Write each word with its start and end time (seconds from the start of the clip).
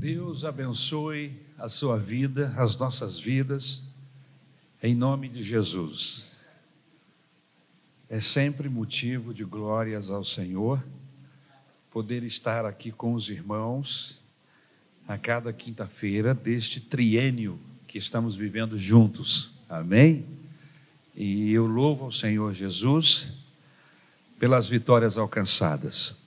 Deus 0.00 0.46
abençoe 0.46 1.30
a 1.58 1.68
sua 1.68 1.98
vida, 1.98 2.54
as 2.56 2.74
nossas 2.78 3.18
vidas, 3.20 3.82
em 4.82 4.94
nome 4.94 5.28
de 5.28 5.42
Jesus. 5.42 6.38
É 8.08 8.18
sempre 8.18 8.66
motivo 8.70 9.34
de 9.34 9.44
glórias 9.44 10.10
ao 10.10 10.24
Senhor 10.24 10.82
poder 11.90 12.22
estar 12.22 12.64
aqui 12.64 12.90
com 12.90 13.12
os 13.12 13.28
irmãos 13.28 14.22
a 15.06 15.18
cada 15.18 15.52
quinta-feira 15.52 16.32
deste 16.32 16.80
triênio 16.80 17.60
que 17.86 17.98
estamos 17.98 18.34
vivendo 18.34 18.78
juntos. 18.78 19.52
Amém? 19.68 20.24
E 21.14 21.52
eu 21.52 21.66
louvo 21.66 22.06
ao 22.06 22.12
Senhor 22.12 22.54
Jesus 22.54 23.34
pelas 24.38 24.66
vitórias 24.66 25.18
alcançadas. 25.18 26.19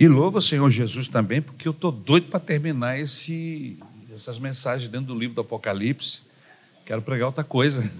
E 0.00 0.08
louvo 0.08 0.38
ao 0.38 0.40
Senhor 0.40 0.70
Jesus 0.70 1.08
também, 1.08 1.42
porque 1.42 1.68
eu 1.68 1.72
estou 1.72 1.92
doido 1.92 2.28
para 2.28 2.40
terminar 2.40 2.98
esse, 2.98 3.78
essas 4.10 4.38
mensagens 4.38 4.88
dentro 4.88 5.08
do 5.08 5.14
livro 5.14 5.34
do 5.34 5.42
Apocalipse. 5.42 6.22
Quero 6.86 7.02
pregar 7.02 7.26
outra 7.26 7.44
coisa. 7.44 7.92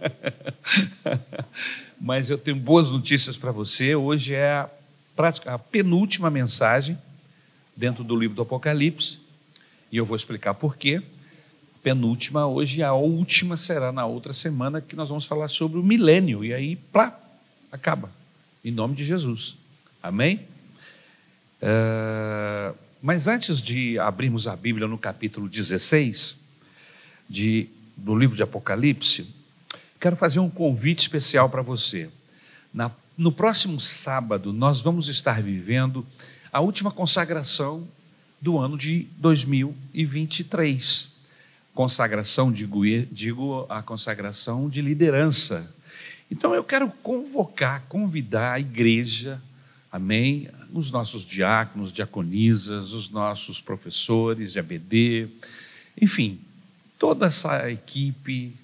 Mas 2.00 2.30
eu 2.30 2.38
tenho 2.38 2.56
boas 2.56 2.90
notícias 2.90 3.36
para 3.36 3.52
você. 3.52 3.94
Hoje 3.94 4.32
é 4.32 4.52
a, 4.52 4.70
prática, 5.14 5.52
a 5.52 5.58
penúltima 5.58 6.30
mensagem 6.30 6.96
dentro 7.76 8.02
do 8.02 8.16
livro 8.16 8.34
do 8.34 8.40
Apocalipse. 8.40 9.18
E 9.92 9.98
eu 9.98 10.04
vou 10.06 10.16
explicar 10.16 10.54
por 10.54 10.78
quê. 10.78 11.02
Penúltima, 11.82 12.46
hoje 12.46 12.82
a 12.82 12.94
última 12.94 13.58
será 13.58 13.92
na 13.92 14.06
outra 14.06 14.32
semana 14.32 14.80
que 14.80 14.96
nós 14.96 15.10
vamos 15.10 15.26
falar 15.26 15.48
sobre 15.48 15.78
o 15.78 15.82
milênio. 15.82 16.42
E 16.42 16.54
aí, 16.54 16.74
plá, 16.74 17.20
acaba. 17.70 18.10
Em 18.64 18.70
nome 18.70 18.94
de 18.94 19.04
Jesus. 19.04 19.58
Amém? 20.02 20.55
É, 21.60 22.72
mas 23.02 23.28
antes 23.28 23.62
de 23.62 23.98
abrirmos 23.98 24.48
a 24.48 24.56
Bíblia 24.56 24.86
no 24.88 24.98
capítulo 24.98 25.48
16 25.48 26.38
de, 27.28 27.68
do 27.96 28.16
livro 28.16 28.36
de 28.36 28.42
Apocalipse, 28.42 29.34
quero 30.00 30.16
fazer 30.16 30.40
um 30.40 30.50
convite 30.50 31.00
especial 31.00 31.48
para 31.48 31.62
você. 31.62 32.10
Na, 32.72 32.90
no 33.16 33.32
próximo 33.32 33.80
sábado, 33.80 34.52
nós 34.52 34.80
vamos 34.80 35.08
estar 35.08 35.42
vivendo 35.42 36.06
a 36.52 36.60
última 36.60 36.90
consagração 36.90 37.88
do 38.40 38.58
ano 38.58 38.76
de 38.76 39.06
2023. 39.18 41.16
Consagração, 41.74 42.52
digo, 42.52 42.82
digo 43.10 43.66
a 43.68 43.82
consagração 43.82 44.68
de 44.68 44.80
liderança. 44.80 45.72
Então 46.30 46.54
eu 46.54 46.64
quero 46.64 46.88
convocar, 47.02 47.82
convidar 47.88 48.52
a 48.54 48.60
igreja, 48.60 49.40
amém? 49.92 50.48
Os 50.76 50.90
nossos 50.90 51.24
diáconos, 51.24 51.90
diaconisas, 51.90 52.92
os 52.92 53.08
nossos 53.08 53.62
professores 53.62 54.52
de 54.52 54.58
ABD, 54.58 55.26
enfim, 55.98 56.38
toda 56.98 57.24
essa 57.24 57.70
equipe 57.70 58.54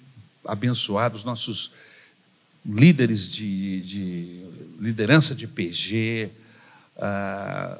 abençoada, 0.45 1.15
os 1.15 1.23
nossos 1.23 1.71
líderes 2.63 3.31
de, 3.31 3.81
de 3.81 4.45
liderança 4.79 5.33
de 5.33 5.47
PG, 5.47 6.29
ah, 6.99 7.79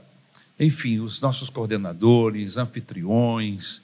enfim, 0.60 0.98
os 1.00 1.22
nossos 1.22 1.52
coordenadores, 1.52 2.58
anfitriões, 2.58 3.84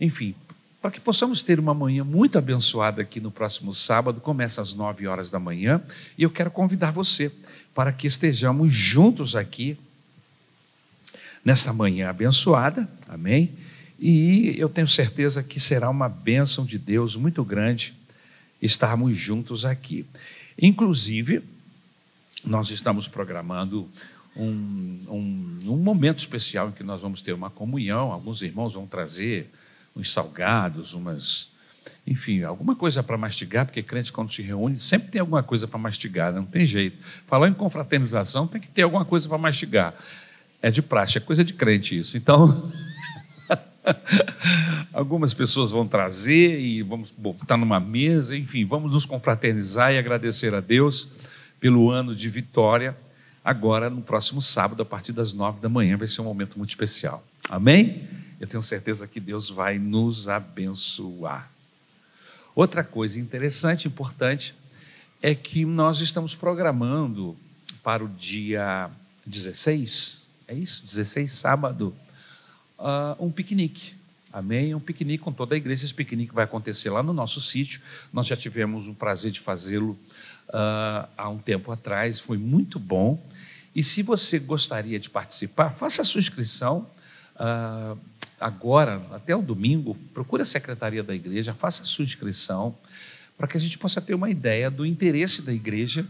enfim, 0.00 0.32
para 0.80 0.92
que 0.92 1.00
possamos 1.00 1.42
ter 1.42 1.58
uma 1.58 1.74
manhã 1.74 2.04
muito 2.04 2.38
abençoada 2.38 3.02
aqui 3.02 3.20
no 3.20 3.32
próximo 3.32 3.74
sábado, 3.74 4.20
começa 4.20 4.60
às 4.60 4.74
nove 4.74 5.08
horas 5.08 5.28
da 5.28 5.40
manhã, 5.40 5.82
e 6.16 6.22
eu 6.22 6.30
quero 6.30 6.52
convidar 6.52 6.92
você 6.92 7.32
para 7.74 7.92
que 7.92 8.06
estejamos 8.06 8.72
juntos 8.72 9.34
aqui 9.34 9.76
nesta 11.44 11.72
manhã 11.72 12.10
abençoada, 12.10 12.88
amém? 13.08 13.52
E 13.98 14.54
eu 14.56 14.68
tenho 14.68 14.86
certeza 14.86 15.42
que 15.42 15.58
será 15.58 15.90
uma 15.90 16.08
bênção 16.08 16.64
de 16.64 16.78
Deus 16.78 17.16
muito 17.16 17.44
grande 17.44 17.94
estarmos 18.62 19.16
juntos 19.16 19.64
aqui. 19.64 20.06
Inclusive, 20.60 21.42
nós 22.44 22.70
estamos 22.70 23.08
programando 23.08 23.88
um, 24.36 25.00
um, 25.08 25.58
um, 25.72 25.76
momento 25.76 26.18
especial 26.18 26.68
em 26.68 26.72
que 26.72 26.84
nós 26.84 27.02
vamos 27.02 27.20
ter 27.20 27.32
uma 27.32 27.50
comunhão. 27.50 28.12
Alguns 28.12 28.42
irmãos 28.42 28.74
vão 28.74 28.86
trazer 28.86 29.50
uns 29.94 30.12
salgados, 30.12 30.94
umas. 30.94 31.48
Enfim, 32.06 32.42
alguma 32.42 32.76
coisa 32.76 33.02
para 33.02 33.16
mastigar, 33.16 33.66
porque 33.66 33.82
crente, 33.82 34.12
quando 34.12 34.32
se 34.32 34.42
reúne, 34.42 34.78
sempre 34.78 35.08
tem 35.08 35.20
alguma 35.20 35.42
coisa 35.42 35.66
para 35.66 35.78
mastigar, 35.78 36.32
não 36.32 36.44
tem 36.44 36.64
jeito. 36.64 36.96
Falando 37.26 37.52
em 37.52 37.56
confraternização, 37.56 38.46
tem 38.46 38.60
que 38.60 38.68
ter 38.68 38.82
alguma 38.82 39.04
coisa 39.04 39.28
para 39.28 39.38
mastigar. 39.38 39.94
É 40.60 40.70
de 40.70 40.82
praxe, 40.82 41.18
é 41.18 41.20
coisa 41.20 41.44
de 41.44 41.54
crente 41.54 41.98
isso. 41.98 42.16
Então. 42.16 42.72
Algumas 44.92 45.32
pessoas 45.32 45.70
vão 45.70 45.86
trazer 45.86 46.60
e 46.60 46.82
vamos 46.82 47.10
botar 47.10 47.56
numa 47.56 47.78
mesa, 47.80 48.36
enfim, 48.36 48.64
vamos 48.64 48.92
nos 48.92 49.06
confraternizar 49.06 49.92
e 49.92 49.98
agradecer 49.98 50.52
a 50.54 50.60
Deus 50.60 51.08
pelo 51.60 51.90
ano 51.90 52.14
de 52.14 52.28
vitória. 52.28 52.96
Agora, 53.44 53.88
no 53.88 54.02
próximo 54.02 54.42
sábado, 54.42 54.82
a 54.82 54.84
partir 54.84 55.12
das 55.12 55.32
nove 55.32 55.60
da 55.60 55.68
manhã, 55.68 55.96
vai 55.96 56.06
ser 56.06 56.20
um 56.20 56.24
momento 56.24 56.58
muito 56.58 56.70
especial. 56.70 57.24
Amém? 57.48 58.08
Eu 58.40 58.46
tenho 58.46 58.62
certeza 58.62 59.06
que 59.06 59.20
Deus 59.20 59.48
vai 59.48 59.78
nos 59.78 60.28
abençoar. 60.28 61.50
Outra 62.54 62.82
coisa 62.82 63.20
interessante, 63.20 63.88
importante, 63.88 64.54
é 65.22 65.34
que 65.34 65.64
nós 65.64 66.00
estamos 66.00 66.34
programando 66.34 67.36
para 67.82 68.04
o 68.04 68.08
dia 68.08 68.90
16, 69.24 70.17
é 70.48 70.54
isso? 70.54 70.82
16, 70.84 71.30
sábado, 71.30 71.94
uh, 72.78 73.22
um 73.24 73.30
piquenique. 73.30 73.94
Amém? 74.32 74.74
Um 74.74 74.80
piquenique 74.80 75.22
com 75.22 75.32
toda 75.32 75.54
a 75.54 75.58
igreja. 75.58 75.84
Esse 75.84 75.94
piquenique 75.94 76.34
vai 76.34 76.44
acontecer 76.44 76.88
lá 76.88 77.02
no 77.02 77.12
nosso 77.12 77.40
sítio. 77.40 77.80
Nós 78.12 78.26
já 78.26 78.34
tivemos 78.34 78.88
o 78.88 78.94
prazer 78.94 79.30
de 79.30 79.40
fazê-lo 79.40 79.92
uh, 80.48 81.08
há 81.16 81.28
um 81.28 81.38
tempo 81.38 81.70
atrás. 81.70 82.18
Foi 82.18 82.38
muito 82.38 82.78
bom. 82.78 83.22
E 83.74 83.82
se 83.82 84.02
você 84.02 84.38
gostaria 84.38 84.98
de 84.98 85.10
participar, 85.10 85.70
faça 85.70 86.00
a 86.02 86.04
sua 86.04 86.18
inscrição. 86.18 86.90
Uh, 87.36 87.98
agora, 88.40 89.02
até 89.12 89.36
o 89.36 89.42
domingo, 89.42 89.94
procure 90.14 90.42
a 90.42 90.46
secretaria 90.46 91.02
da 91.02 91.14
igreja, 91.14 91.52
faça 91.52 91.82
a 91.82 91.86
sua 91.86 92.04
inscrição, 92.04 92.76
para 93.36 93.46
que 93.46 93.56
a 93.56 93.60
gente 93.60 93.78
possa 93.78 94.00
ter 94.00 94.14
uma 94.14 94.30
ideia 94.30 94.70
do 94.70 94.84
interesse 94.84 95.42
da 95.42 95.52
igreja 95.52 96.06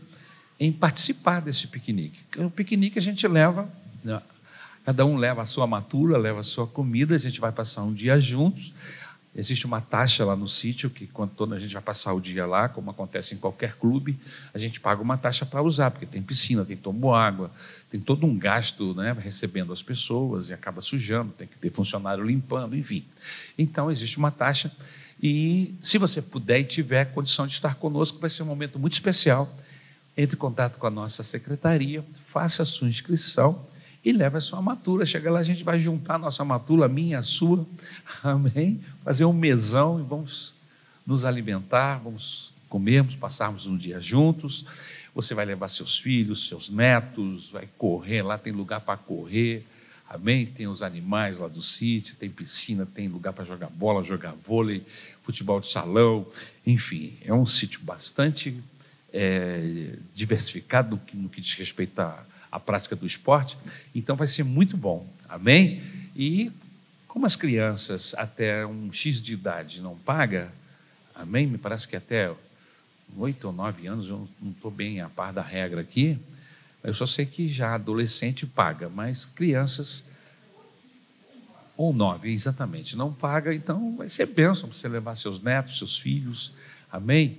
em 0.59 0.72
participar 0.72 1.41
desse 1.41 1.66
piquenique. 1.66 2.19
O 2.38 2.50
piquenique 2.50 2.99
a 2.99 3.03
gente 3.03 3.26
leva 3.28 3.69
Cada 4.85 5.05
um 5.05 5.17
leva 5.17 5.43
a 5.43 5.45
sua 5.45 5.67
matura, 5.67 6.17
leva 6.17 6.41
a 6.41 6.43
sua 6.43 6.67
comida, 6.67 7.15
a 7.15 7.19
gente 7.19 7.41
vai 7.41 7.53
passar 7.53 7.83
um 7.83 7.93
dia 7.93 8.19
juntos. 8.19 8.73
Existe 9.39 9.67
uma 9.67 9.81
taxa 9.81 10.25
lá 10.25 10.35
no 10.35 10.49
sítio 10.49 10.89
que, 10.89 11.07
quando 11.07 11.55
a 11.55 11.59
gente 11.59 11.73
vai 11.73 11.83
passar 11.83 12.15
o 12.15 12.21
dia 12.21 12.47
lá, 12.47 12.69
como 12.69 12.91
acontece 12.91 13.35
em 13.35 13.39
qualquer 13.39 13.77
clube, 13.77 14.19
a 14.53 14.59
gente 14.59 14.81
paga 14.81 15.03
uma 15.03 15.19
taxa 15.19 15.45
para 15.45 15.63
usar, 15.63 15.91
porque 15.91 16.07
tem 16.07 16.23
piscina, 16.23 16.65
tem 16.65 16.77
tomo 16.77 17.15
água, 17.15 17.51
tem 17.91 18.01
todo 18.01 18.27
um 18.27 18.37
gasto 18.37 18.95
né, 18.95 19.15
recebendo 19.17 19.73
as 19.73 19.83
pessoas 19.83 20.49
e 20.49 20.55
acaba 20.55 20.81
sujando, 20.81 21.33
tem 21.33 21.47
que 21.47 21.59
ter 21.59 21.71
funcionário 21.71 22.25
limpando, 22.25 22.75
enfim. 22.75 23.05
Então, 23.59 23.91
existe 23.91 24.17
uma 24.17 24.31
taxa. 24.31 24.73
E 25.23 25.75
se 25.83 25.99
você 25.99 26.23
puder 26.23 26.61
e 26.61 26.65
tiver 26.65 27.13
condição 27.13 27.47
de 27.47 27.53
estar 27.53 27.75
conosco, 27.75 28.19
vai 28.19 28.31
ser 28.31 28.43
um 28.43 28.47
momento 28.47 28.79
muito 28.79 28.95
especial. 28.95 29.55
Entre 30.17 30.35
em 30.35 30.39
contato 30.39 30.79
com 30.79 30.87
a 30.87 30.91
nossa 30.91 31.23
secretaria, 31.23 32.05
faça 32.15 32.63
a 32.63 32.67
sua 32.67 32.89
inscrição 32.89 33.68
e 34.09 34.13
leva 34.13 34.39
a 34.39 34.41
sua 34.41 34.63
matura. 34.63 35.05
Chega 35.05 35.31
lá, 35.31 35.41
a 35.41 35.45
gente 35.45 35.63
vai 35.63 35.79
juntar 35.79 36.15
a 36.15 36.19
nossa 36.19 36.43
matura, 36.45 36.87
a 36.87 36.89
minha, 36.89 37.19
a 37.19 37.23
sua, 37.23 37.67
amém? 38.25 38.81
Fazer 39.05 39.27
um 39.27 39.33
mesão 39.33 40.01
e 40.01 40.03
vamos 40.03 40.55
nos 41.07 41.27
alimentar, 41.27 41.99
vamos 41.99 42.55
comermos, 42.71 43.15
passarmos 43.15 43.67
um 43.67 43.77
dia 43.77 44.01
juntos. 44.01 44.65
Você 45.15 45.35
vai 45.35 45.45
levar 45.45 45.69
seus 45.69 45.99
filhos, 45.99 46.49
seus 46.49 46.71
netos, 46.71 47.51
vai 47.51 47.69
correr, 47.77 48.23
lá 48.23 48.39
tem 48.39 48.53
lugar 48.53 48.81
para 48.81 48.97
correr, 48.97 49.67
amém? 50.09 50.47
Tem 50.47 50.67
os 50.67 50.83
animais 50.83 51.39
lá 51.39 51.49
do 51.49 51.61
sítio, 51.61 52.17
tem 52.17 52.31
piscina, 52.31 52.87
tem 52.87 53.09
lugar 53.09 53.35
para 53.35 53.44
jogar 53.44 53.69
bola, 53.69 54.03
jogar 54.03 54.32
vôlei, 54.32 54.87
futebol 55.23 55.61
de 55.61 55.69
salão, 55.69 56.27
enfim, 56.65 57.15
é 57.25 57.35
um 57.35 57.44
sítio 57.44 57.81
bastante 57.82 58.59
é, 59.12 59.97
diversificado 60.15 60.97
no 60.97 60.99
que, 60.99 61.17
no 61.17 61.29
que 61.29 61.41
diz 61.41 61.55
respeito 61.55 61.99
a 62.00 62.25
a 62.50 62.59
prática 62.59 62.97
do 62.97 63.06
esporte. 63.06 63.56
Então 63.95 64.17
vai 64.17 64.27
ser 64.27 64.45
muito 64.45 64.77
bom. 64.77 65.06
Amém? 65.29 65.83
E 66.17 66.50
como 67.06 67.27
as 67.27 67.37
crianças 67.37 68.15
até 68.17 68.67
um 68.67 68.93
X 68.93 69.23
de 69.23 69.33
idade 69.33 69.81
não 69.81 69.97
paga, 69.97 70.53
amém? 71.15 71.47
Me 71.47 71.59
parece 71.59 71.87
que 71.89 71.97
até 71.97 72.33
oito 73.17 73.47
ou 73.47 73.53
nove 73.53 73.87
anos, 73.87 74.09
eu 74.09 74.29
não 74.41 74.50
estou 74.50 74.71
bem 74.71 75.00
a 75.00 75.09
par 75.09 75.33
da 75.33 75.43
regra 75.43 75.81
aqui, 75.81 76.19
eu 76.83 76.95
só 76.95 77.06
sei 77.06 77.27
que 77.27 77.49
já 77.49 77.75
adolescente 77.75 78.47
paga, 78.47 78.89
mas 78.89 79.25
crianças 79.25 80.05
ou 81.77 81.93
nove, 81.93 82.33
exatamente, 82.33 82.97
não 82.97 83.12
paga, 83.12 83.55
então 83.55 83.97
vai 83.97 84.09
ser 84.09 84.27
bênção 84.27 84.69
para 84.69 84.77
você 84.77 84.89
levar 84.89 85.15
seus 85.15 85.41
netos, 85.41 85.79
seus 85.79 85.99
filhos, 85.99 86.53
amém? 86.91 87.39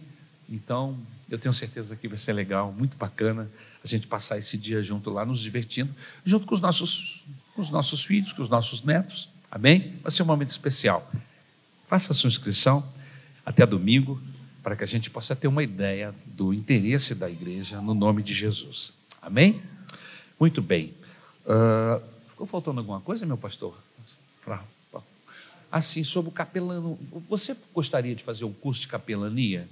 Então, 0.50 0.98
eu 1.30 1.38
tenho 1.38 1.54
certeza 1.54 1.96
que 1.96 2.08
vai 2.08 2.18
ser 2.18 2.34
legal, 2.34 2.72
muito 2.72 2.98
bacana 2.98 3.50
a 3.84 3.88
gente 3.88 4.08
passar 4.08 4.38
esse 4.38 4.58
dia 4.58 4.82
junto 4.82 5.10
lá, 5.10 5.26
nos 5.26 5.40
divertindo, 5.40 5.94
junto 6.26 6.46
com 6.46 6.56
os 6.56 6.60
nossos, 6.60 7.24
com 7.56 7.62
os 7.62 7.70
nossos 7.70 8.04
filhos, 8.04 8.34
com 8.34 8.42
os 8.42 8.50
nossos 8.50 8.84
netos. 8.84 9.30
Amém? 9.52 9.96
Vai 10.02 10.12
ser 10.12 10.24
um 10.24 10.26
momento 10.26 10.50
especial. 10.50 11.10
Faça 11.88 12.12
a 12.12 12.16
sua 12.16 12.28
inscrição 12.28 12.88
até 13.46 13.66
domingo, 13.66 14.22
para 14.62 14.76
que 14.76 14.84
a 14.84 14.88
gente 14.88 15.10
possa 15.10 15.36
ter 15.36 15.48
uma 15.48 15.64
ideia 15.64 16.14
do 16.26 16.54
interesse 16.54 17.16
da 17.16 17.30
igreja 17.30 17.82
no 17.82 17.94
nome 17.94 18.22
de 18.22 18.34
Jesus. 18.34 18.94
Amém? 19.22 19.62
Muito 20.40 20.62
bem. 20.62 20.94
Uh, 21.46 22.02
ficou 22.28 22.46
faltando 22.46 22.80
alguma 22.80 23.02
coisa, 23.02 23.26
meu 23.26 23.38
pastor? 23.38 23.76
Assim, 25.72 26.04
sobre 26.04 26.30
o 26.30 26.32
capelano. 26.32 27.00
Você 27.30 27.56
gostaria 27.74 28.16
de 28.16 28.24
fazer 28.24 28.46
um 28.46 28.54
curso 28.54 28.82
de 28.82 28.88
capelania? 28.88 29.68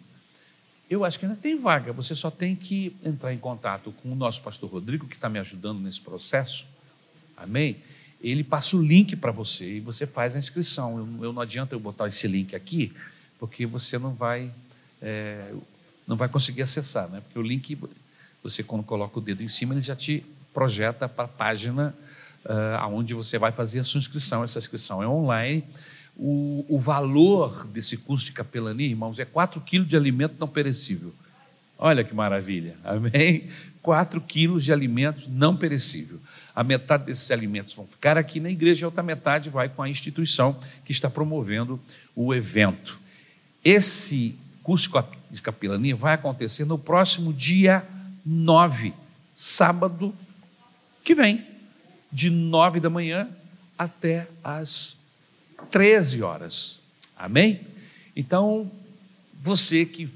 Eu 0.89 1.03
acho 1.03 1.19
que 1.19 1.25
ainda 1.25 1.37
tem 1.37 1.59
vaga. 1.59 1.91
Você 1.93 2.15
só 2.15 2.31
tem 2.31 2.55
que 2.55 2.95
entrar 3.03 3.33
em 3.33 3.37
contato 3.37 3.91
com 4.01 4.11
o 4.11 4.15
nosso 4.15 4.41
pastor 4.41 4.69
Rodrigo, 4.69 5.07
que 5.07 5.15
está 5.15 5.27
me 5.27 5.37
ajudando 5.39 5.79
nesse 5.79 5.99
processo. 5.99 6.65
Amém? 7.35 7.77
Ele 8.21 8.43
passa 8.43 8.75
o 8.77 8.81
link 8.81 9.15
para 9.15 9.31
você 9.31 9.77
e 9.77 9.79
você 9.79 10.07
faz 10.07 10.35
a 10.35 10.39
inscrição. 10.39 10.97
Eu, 10.97 11.25
eu, 11.25 11.33
não 11.33 11.41
adianta 11.41 11.75
eu 11.75 11.79
botar 11.79 12.07
esse 12.07 12.27
link 12.27 12.55
aqui, 12.55 12.93
porque 13.37 13.65
você 13.65 13.97
não 13.97 14.13
vai, 14.13 14.51
é, 15.01 15.53
não 16.07 16.15
vai 16.15 16.29
conseguir 16.29 16.61
acessar, 16.61 17.09
né? 17.09 17.21
Porque 17.21 17.37
o 17.37 17.41
link, 17.41 17.77
você 18.41 18.63
quando 18.63 18.83
coloca 18.83 19.19
o 19.19 19.21
dedo 19.21 19.43
em 19.43 19.47
cima, 19.47 19.73
ele 19.73 19.81
já 19.81 19.95
te 19.95 20.25
projeta 20.53 21.07
para 21.07 21.25
a 21.25 21.27
página 21.27 21.93
uh, 22.45 22.77
aonde 22.79 23.13
você 23.13 23.37
vai 23.37 23.51
fazer 23.51 23.79
a 23.79 23.83
sua 23.83 23.99
inscrição. 23.99 24.43
Essa 24.43 24.57
inscrição 24.57 25.03
é 25.03 25.07
online. 25.07 25.63
O, 26.17 26.65
o 26.67 26.79
valor 26.79 27.67
desse 27.67 27.95
curso 27.95 28.25
de 28.25 28.31
capelania, 28.31 28.87
irmãos, 28.87 29.19
é 29.19 29.25
4 29.25 29.61
quilos 29.61 29.87
de 29.87 29.95
alimento 29.95 30.35
não 30.39 30.47
perecível. 30.47 31.13
Olha 31.77 32.03
que 32.03 32.13
maravilha, 32.13 32.75
amém? 32.83 33.49
4 33.83 34.19
quilos 34.21 34.65
de 34.65 34.73
alimento 34.73 35.29
não 35.29 35.55
perecível. 35.55 36.19
A 36.55 36.63
metade 36.63 37.05
desses 37.05 37.29
alimentos 37.29 37.75
vão 37.75 37.85
ficar 37.85 38.17
aqui 38.17 38.39
na 38.39 38.49
igreja 38.49 38.81
e 38.81 38.83
a 38.83 38.87
outra 38.87 39.03
metade 39.03 39.49
vai 39.49 39.69
com 39.69 39.83
a 39.83 39.89
instituição 39.89 40.59
que 40.83 40.91
está 40.91 41.07
promovendo 41.07 41.79
o 42.15 42.33
evento. 42.33 42.99
Esse 43.63 44.39
curso 44.63 44.91
de 45.29 45.41
capelania 45.41 45.95
vai 45.95 46.15
acontecer 46.15 46.65
no 46.65 46.79
próximo 46.79 47.31
dia 47.31 47.87
9, 48.25 48.93
sábado 49.35 50.13
que 51.03 51.13
vem, 51.15 51.45
de 52.11 52.29
9 52.29 52.79
da 52.79 52.89
manhã 52.89 53.29
até 53.77 54.27
as 54.43 54.96
13 55.65 56.21
horas. 56.21 56.79
Amém? 57.15 57.61
Então, 58.15 58.71
você 59.41 59.85
que, 59.85 60.09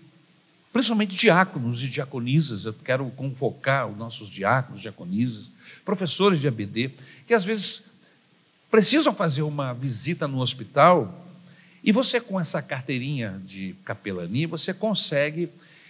principalmente 0.72 1.18
diáconos 1.18 1.84
e 1.84 1.88
diaconisas, 1.88 2.66
eu 2.66 2.74
quero 2.74 3.10
convocar 3.12 3.88
os 3.88 3.98
nossos 3.98 4.30
diáconos, 4.30 4.82
diaconisas, 4.82 5.52
professores 5.84 6.40
de 6.40 6.48
ABD, 6.48 6.92
que 7.26 7.34
às 7.34 7.44
vezes 7.44 7.84
precisam 8.70 9.14
fazer 9.14 9.42
uma 9.42 9.74
visita 9.74 10.28
no 10.28 10.40
hospital 10.40 11.18
e 11.84 11.92
você, 11.92 12.22
com 12.22 12.40
essa 12.40 12.62
carteirinha 12.62 13.42
de 13.44 13.76
capelania, 13.84 14.48
você 14.48 14.72
consegue, 14.72 15.50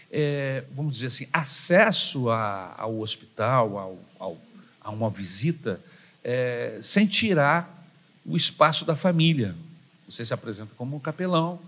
é, 0.10 0.64
vamos 0.74 0.96
dizer 0.96 1.08
assim, 1.08 1.28
acesso 1.34 2.30
a, 2.30 2.74
ao 2.78 3.00
hospital, 3.00 3.78
ao, 3.78 4.00
ao 4.18 4.38
a 4.84 4.90
uma 4.90 5.10
visita 5.10 5.80
é, 6.24 6.80
sem 6.82 7.06
tirar 7.06 7.81
o 8.26 8.36
espaço 8.36 8.86
da 8.86 8.96
família. 8.96 9.56
Você 10.08 10.24
se 10.26 10.34
apresenta 10.34 10.74
como 10.76 10.96
um 10.96 11.00
capelão, 11.00 11.60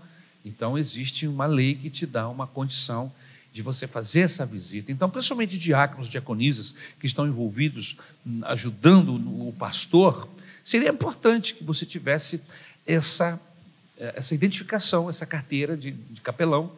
então 0.44 0.76
existe 0.76 1.26
uma 1.26 1.46
lei 1.46 1.74
que 1.74 1.90
te 1.90 2.06
dá 2.06 2.28
uma 2.28 2.46
condição 2.46 3.12
de 3.52 3.62
você 3.62 3.86
fazer 3.86 4.20
essa 4.20 4.44
visita. 4.44 4.90
Então, 4.90 5.08
principalmente 5.08 5.56
diáconos, 5.56 6.08
diaconisas 6.08 6.74
que 6.98 7.06
estão 7.06 7.26
envolvidos 7.26 7.96
ajudando 8.42 9.14
o 9.14 9.54
pastor, 9.56 10.28
seria 10.62 10.90
importante 10.90 11.54
que 11.54 11.62
você 11.62 11.86
tivesse 11.86 12.42
essa, 12.84 13.40
essa 13.96 14.34
identificação, 14.34 15.08
essa 15.08 15.24
carteira 15.24 15.76
de, 15.76 15.92
de 15.92 16.20
capelão, 16.20 16.72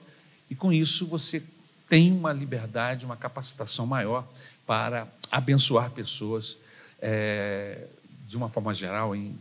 e 0.51 0.55
com 0.55 0.73
isso 0.73 1.07
você 1.07 1.43
tem 1.89 2.13
uma 2.13 2.33
liberdade, 2.33 3.07
uma 3.07 3.17
capacitação 3.17 3.87
maior 3.87 4.29
para 4.67 5.09
abençoar 5.31 5.91
pessoas 5.91 6.59
é, 7.01 7.87
de 8.27 8.37
uma 8.37 8.49
forma 8.49 8.75
geral 8.75 9.15
em 9.15 9.37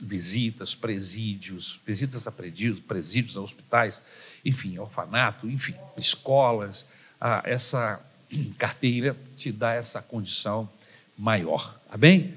visitas, 0.00 0.74
presídios, 0.74 1.78
visitas 1.86 2.26
a 2.26 2.32
presídios, 2.32 2.80
presídios 2.80 3.36
a 3.36 3.40
hospitais, 3.40 4.02
enfim, 4.44 4.78
orfanato, 4.78 5.48
enfim, 5.48 5.74
escolas. 5.96 6.86
Ah, 7.20 7.42
essa 7.44 8.00
carteira 8.58 9.16
te 9.36 9.52
dá 9.52 9.72
essa 9.72 10.00
condição 10.00 10.68
maior. 11.16 11.78
Amém? 11.90 12.34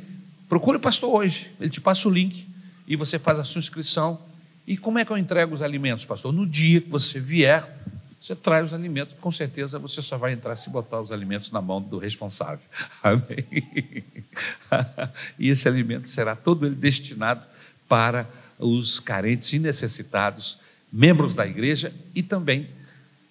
Procure 0.50 0.78
o 0.78 0.80
pastor 0.80 1.14
hoje, 1.14 1.52
ele 1.60 1.70
te 1.70 1.82
passa 1.82 2.08
o 2.08 2.12
link 2.12 2.48
e 2.88 2.96
você 2.96 3.18
faz 3.18 3.40
a 3.40 3.44
sua 3.44 3.60
inscrição. 3.60 4.22
E 4.68 4.78
como 4.78 5.00
é 5.00 5.06
que 5.06 5.12
eu 5.12 5.18
entrego 5.18 5.54
os 5.54 5.62
alimentos, 5.62 6.06
pastor? 6.06 6.32
No 6.32 6.46
dia 6.46 6.80
que 6.80 6.90
você 6.90 7.20
vier, 7.20 7.78
você 8.20 8.36
traz 8.36 8.68
os 8.68 8.74
alimentos, 8.74 9.16
com 9.20 9.32
certeza 9.32 9.78
você 9.78 10.02
só 10.02 10.18
vai 10.18 10.32
entrar 10.32 10.56
se 10.56 10.70
botar 10.70 11.02
os 11.02 11.12
alimentos 11.12 11.52
na 11.52 11.62
mão 11.62 11.82
do 11.82 11.98
responsável. 11.98 12.66
Amém? 13.04 14.06
e 15.38 15.50
esse 15.50 15.68
alimento 15.68 16.08
será 16.08 16.36
todo 16.36 16.66
ele 16.66 16.76
destinado 16.76 17.53
para 17.94 18.28
os 18.58 19.00
carentes 19.00 19.54
e 19.54 19.60
necessitados, 19.60 20.58
membros 20.92 21.36
da 21.36 21.46
igreja 21.46 21.94
e 22.16 22.24
também 22.24 22.68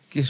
que 0.08 0.22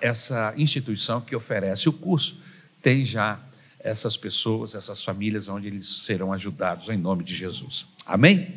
essa 0.00 0.54
instituição 0.56 1.20
que 1.20 1.36
oferece 1.36 1.86
o 1.86 1.92
curso 1.92 2.38
tem 2.80 3.04
já 3.04 3.38
essas 3.78 4.16
pessoas, 4.16 4.74
essas 4.74 5.04
famílias 5.04 5.50
onde 5.50 5.66
eles 5.66 5.86
serão 6.06 6.32
ajudados 6.32 6.88
em 6.88 6.96
nome 6.96 7.22
de 7.22 7.34
Jesus. 7.34 7.86
Amém? 8.06 8.54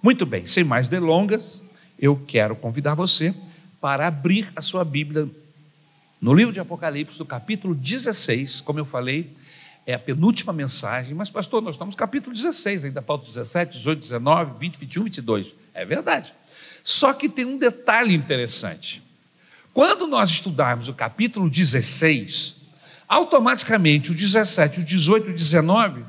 Muito 0.00 0.24
bem, 0.24 0.46
sem 0.46 0.62
mais 0.62 0.88
delongas, 0.88 1.64
eu 1.98 2.22
quero 2.28 2.54
convidar 2.54 2.94
você 2.94 3.34
para 3.80 4.06
abrir 4.06 4.52
a 4.54 4.60
sua 4.60 4.84
Bíblia 4.84 5.28
no 6.20 6.32
livro 6.32 6.52
de 6.52 6.60
Apocalipse, 6.60 7.18
do 7.18 7.26
capítulo 7.26 7.74
16, 7.74 8.60
como 8.60 8.78
eu 8.78 8.84
falei, 8.84 9.34
é 9.86 9.94
a 9.94 9.98
penúltima 9.98 10.52
mensagem, 10.52 11.14
mas 11.14 11.30
pastor, 11.30 11.62
nós 11.62 11.74
estamos 11.74 11.94
no 11.94 11.98
capítulo 11.98 12.34
16, 12.34 12.86
ainda 12.86 13.02
falta 13.02 13.26
17, 13.26 13.78
18, 13.78 14.00
19, 14.00 14.58
20, 14.58 14.76
21, 14.76 15.04
22. 15.04 15.54
É 15.74 15.84
verdade. 15.84 16.32
Só 16.84 17.12
que 17.12 17.28
tem 17.28 17.44
um 17.44 17.58
detalhe 17.58 18.14
interessante. 18.14 19.02
Quando 19.72 20.06
nós 20.06 20.30
estudarmos 20.30 20.88
o 20.88 20.94
capítulo 20.94 21.48
16, 21.48 22.56
automaticamente 23.08 24.10
o 24.10 24.14
17, 24.14 24.80
o 24.80 24.84
18 24.84 25.28
e 25.28 25.30
o 25.30 25.34
19 25.34 26.04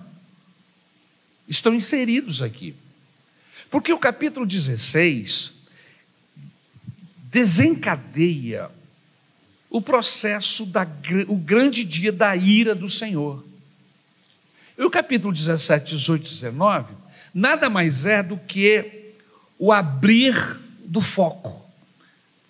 estão 1.48 1.74
inseridos 1.74 2.42
aqui. 2.42 2.76
Porque 3.70 3.94
o 3.94 3.98
capítulo 3.98 4.46
16 4.46 5.62
desencadeia 7.32 8.70
o 9.70 9.82
processo 9.82 10.66
da 10.66 10.86
o 11.28 11.38
grande 11.38 11.86
dia 11.86 12.12
da 12.12 12.36
ira 12.36 12.76
do 12.76 12.90
Senhor. 12.90 13.51
E 14.82 14.84
o 14.84 14.90
capítulo 14.90 15.32
17, 15.32 15.92
18 15.96 16.26
e 16.26 16.30
19 16.30 16.96
nada 17.32 17.70
mais 17.70 18.08
é 18.08 18.24
do 18.24 18.36
que 18.36 19.14
o 19.60 19.72
abrir 19.72 20.34
do 20.84 21.00
foco. 21.00 21.64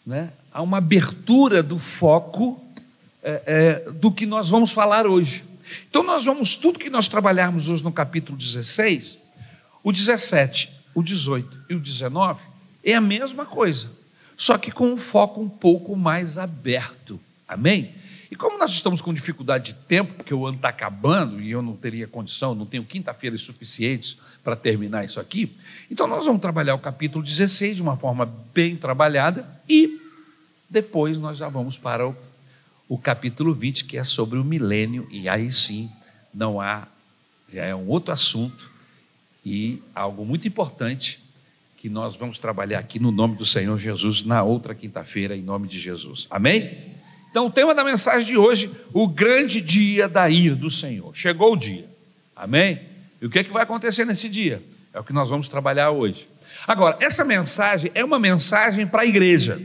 Né? 0.05 0.31
Há 0.50 0.61
uma 0.61 0.77
abertura 0.77 1.61
do 1.61 1.77
foco 1.77 2.63
é, 3.21 3.83
é, 3.85 3.91
do 3.91 4.09
que 4.09 4.25
nós 4.25 4.50
vamos 4.50 4.71
falar 4.71 5.05
hoje. 5.05 5.43
Então, 5.89 6.03
nós 6.03 6.23
vamos, 6.23 6.55
tudo 6.55 6.79
que 6.79 6.89
nós 6.89 7.09
trabalharmos 7.09 7.67
hoje 7.67 7.83
no 7.83 7.91
capítulo 7.91 8.38
16, 8.38 9.19
o 9.83 9.91
17, 9.91 10.71
o 10.95 11.03
18 11.03 11.65
e 11.69 11.75
o 11.75 11.81
19, 11.81 12.45
é 12.81 12.95
a 12.95 13.01
mesma 13.01 13.45
coisa 13.45 13.89
só 14.41 14.57
que 14.57 14.71
com 14.71 14.91
um 14.91 14.97
foco 14.97 15.39
um 15.39 15.47
pouco 15.47 15.95
mais 15.95 16.39
aberto. 16.39 17.19
Amém? 17.47 17.93
Como 18.41 18.57
nós 18.57 18.71
estamos 18.71 19.03
com 19.03 19.13
dificuldade 19.13 19.65
de 19.65 19.74
tempo, 19.81 20.15
porque 20.15 20.33
o 20.33 20.48
ano 20.48 20.55
está 20.55 20.69
acabando 20.69 21.39
e 21.39 21.51
eu 21.51 21.62
não 21.62 21.75
teria 21.75 22.07
condição, 22.07 22.55
não 22.55 22.65
tenho 22.65 22.83
quinta-feiras 22.83 23.43
suficientes 23.43 24.17
para 24.43 24.55
terminar 24.55 25.05
isso 25.05 25.19
aqui, 25.19 25.55
então 25.91 26.07
nós 26.07 26.25
vamos 26.25 26.41
trabalhar 26.41 26.74
o 26.74 26.79
capítulo 26.79 27.24
16 27.24 27.75
de 27.75 27.83
uma 27.83 27.95
forma 27.98 28.25
bem 28.51 28.75
trabalhada 28.75 29.48
e 29.69 30.01
depois 30.67 31.19
nós 31.19 31.38
já 31.38 31.50
vamos 31.50 31.77
para 31.77 32.07
o, 32.07 32.15
o 32.89 32.98
capítulo 32.98 33.53
20, 33.53 33.86
que 33.86 33.95
é 33.95 34.03
sobre 34.03 34.39
o 34.39 34.43
milênio, 34.43 35.07
e 35.12 35.29
aí 35.29 35.51
sim 35.51 35.88
não 36.33 36.60
há, 36.60 36.88
já 37.48 37.65
é 37.65 37.75
um 37.75 37.88
outro 37.88 38.12
assunto 38.12 38.71
e 39.45 39.83
algo 39.93 40.25
muito 40.25 40.48
importante 40.48 41.19
que 41.77 41.89
nós 41.89 42.15
vamos 42.15 42.39
trabalhar 42.39 42.79
aqui 42.79 42.98
no 42.98 43.12
nome 43.12 43.36
do 43.36 43.45
Senhor 43.45 43.77
Jesus 43.77 44.24
na 44.24 44.41
outra 44.41 44.74
quinta-feira, 44.74 45.38
em 45.38 45.43
nome 45.43 45.67
de 45.67 45.79
Jesus. 45.79 46.25
Amém? 46.27 46.90
Então, 47.31 47.45
o 47.45 47.50
tema 47.50 47.73
da 47.73 47.81
mensagem 47.81 48.27
de 48.27 48.38
hoje, 48.38 48.69
o 48.91 49.07
grande 49.07 49.61
dia 49.61 50.09
da 50.09 50.29
ira 50.29 50.53
do 50.53 50.69
Senhor. 50.69 51.15
Chegou 51.15 51.53
o 51.53 51.55
dia. 51.55 51.89
Amém? 52.35 52.81
E 53.21 53.25
o 53.25 53.29
que, 53.29 53.39
é 53.39 53.43
que 53.43 53.51
vai 53.51 53.63
acontecer 53.63 54.03
nesse 54.03 54.27
dia? 54.27 54.61
É 54.93 55.00
o 55.00 55.03
que 55.03 55.13
nós 55.13 55.29
vamos 55.29 55.47
trabalhar 55.47 55.91
hoje. 55.91 56.27
Agora, 56.67 56.97
essa 57.00 57.23
mensagem 57.23 57.89
é 57.95 58.03
uma 58.03 58.19
mensagem 58.19 58.85
para 58.85 59.03
a 59.03 59.05
igreja. 59.05 59.61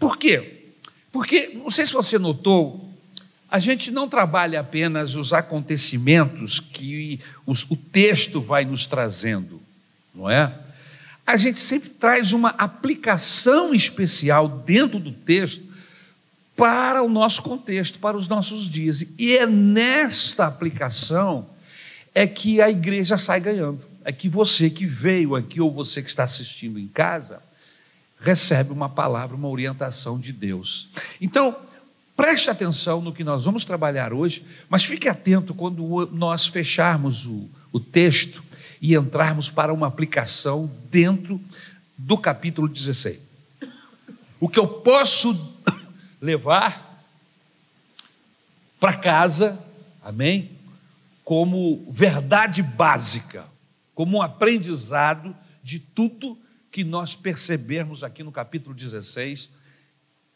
Por 0.00 0.18
quê? 0.18 0.72
Porque, 1.12 1.52
não 1.54 1.70
sei 1.70 1.86
se 1.86 1.92
você 1.92 2.18
notou, 2.18 2.92
a 3.48 3.60
gente 3.60 3.92
não 3.92 4.08
trabalha 4.08 4.58
apenas 4.58 5.14
os 5.14 5.32
acontecimentos 5.32 6.58
que 6.58 7.20
os, 7.46 7.64
o 7.70 7.76
texto 7.76 8.40
vai 8.40 8.64
nos 8.64 8.84
trazendo, 8.84 9.62
não 10.12 10.28
é? 10.28 10.52
A 11.24 11.36
gente 11.36 11.60
sempre 11.60 11.90
traz 11.90 12.32
uma 12.32 12.50
aplicação 12.50 13.72
especial 13.72 14.48
dentro 14.48 14.98
do 14.98 15.12
texto 15.12 15.65
para 16.56 17.02
o 17.02 17.08
nosso 17.08 17.42
contexto, 17.42 17.98
para 17.98 18.16
os 18.16 18.26
nossos 18.26 18.68
dias. 18.68 19.04
E 19.18 19.36
é 19.36 19.46
nesta 19.46 20.46
aplicação 20.46 21.46
é 22.14 22.26
que 22.26 22.62
a 22.62 22.70
igreja 22.70 23.18
sai 23.18 23.40
ganhando. 23.40 23.84
É 24.02 24.10
que 24.10 24.28
você 24.28 24.70
que 24.70 24.86
veio 24.86 25.34
aqui 25.34 25.60
ou 25.60 25.70
você 25.70 26.02
que 26.02 26.08
está 26.08 26.24
assistindo 26.24 26.78
em 26.78 26.88
casa 26.88 27.42
recebe 28.18 28.72
uma 28.72 28.88
palavra, 28.88 29.36
uma 29.36 29.48
orientação 29.48 30.18
de 30.18 30.32
Deus. 30.32 30.88
Então, 31.20 31.54
Preste 32.16 32.48
atenção 32.48 33.02
no 33.02 33.12
que 33.12 33.22
nós 33.22 33.44
vamos 33.44 33.62
trabalhar 33.62 34.14
hoje, 34.14 34.42
mas 34.70 34.84
fique 34.84 35.06
atento 35.06 35.52
quando 35.52 36.08
nós 36.12 36.46
fecharmos 36.46 37.26
o, 37.26 37.46
o 37.70 37.78
texto 37.78 38.42
e 38.80 38.94
entrarmos 38.94 39.50
para 39.50 39.72
uma 39.72 39.86
aplicação 39.86 40.70
dentro 40.90 41.38
do 41.96 42.16
capítulo 42.16 42.68
16. 42.68 43.18
O 44.40 44.48
que 44.48 44.58
eu 44.58 44.66
posso 44.66 45.34
levar 46.20 47.04
para 48.78 48.94
casa, 48.94 49.58
amém? 50.02 50.50
Como 51.24 51.86
verdade 51.90 52.62
básica, 52.62 53.46
como 53.94 54.18
um 54.18 54.22
aprendizado 54.22 55.36
de 55.62 55.78
tudo 55.78 56.38
que 56.70 56.84
nós 56.84 57.14
percebemos 57.14 58.04
aqui 58.04 58.22
no 58.22 58.30
capítulo 58.30 58.74
16 58.74 59.50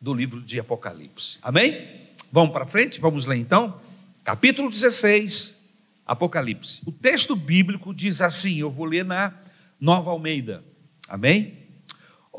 do 0.01 0.15
livro 0.15 0.41
de 0.41 0.59
Apocalipse. 0.59 1.39
Amém? 1.43 2.09
Vamos 2.33 2.53
para 2.53 2.67
frente? 2.67 3.01
Vamos 3.01 3.27
ler 3.27 3.37
então? 3.37 3.81
Capítulo 4.25 4.71
16, 4.71 5.69
Apocalipse. 6.07 6.81
O 6.87 6.93
texto 6.93 7.37
bíblico 7.37 7.95
diz 7.95 8.21
assim: 8.21 8.57
eu 8.59 8.71
vou 8.71 8.87
ler 8.87 9.05
na 9.05 9.35
Nova 9.79 10.11
Almeida. 10.11 10.65
Amém? 11.09 11.60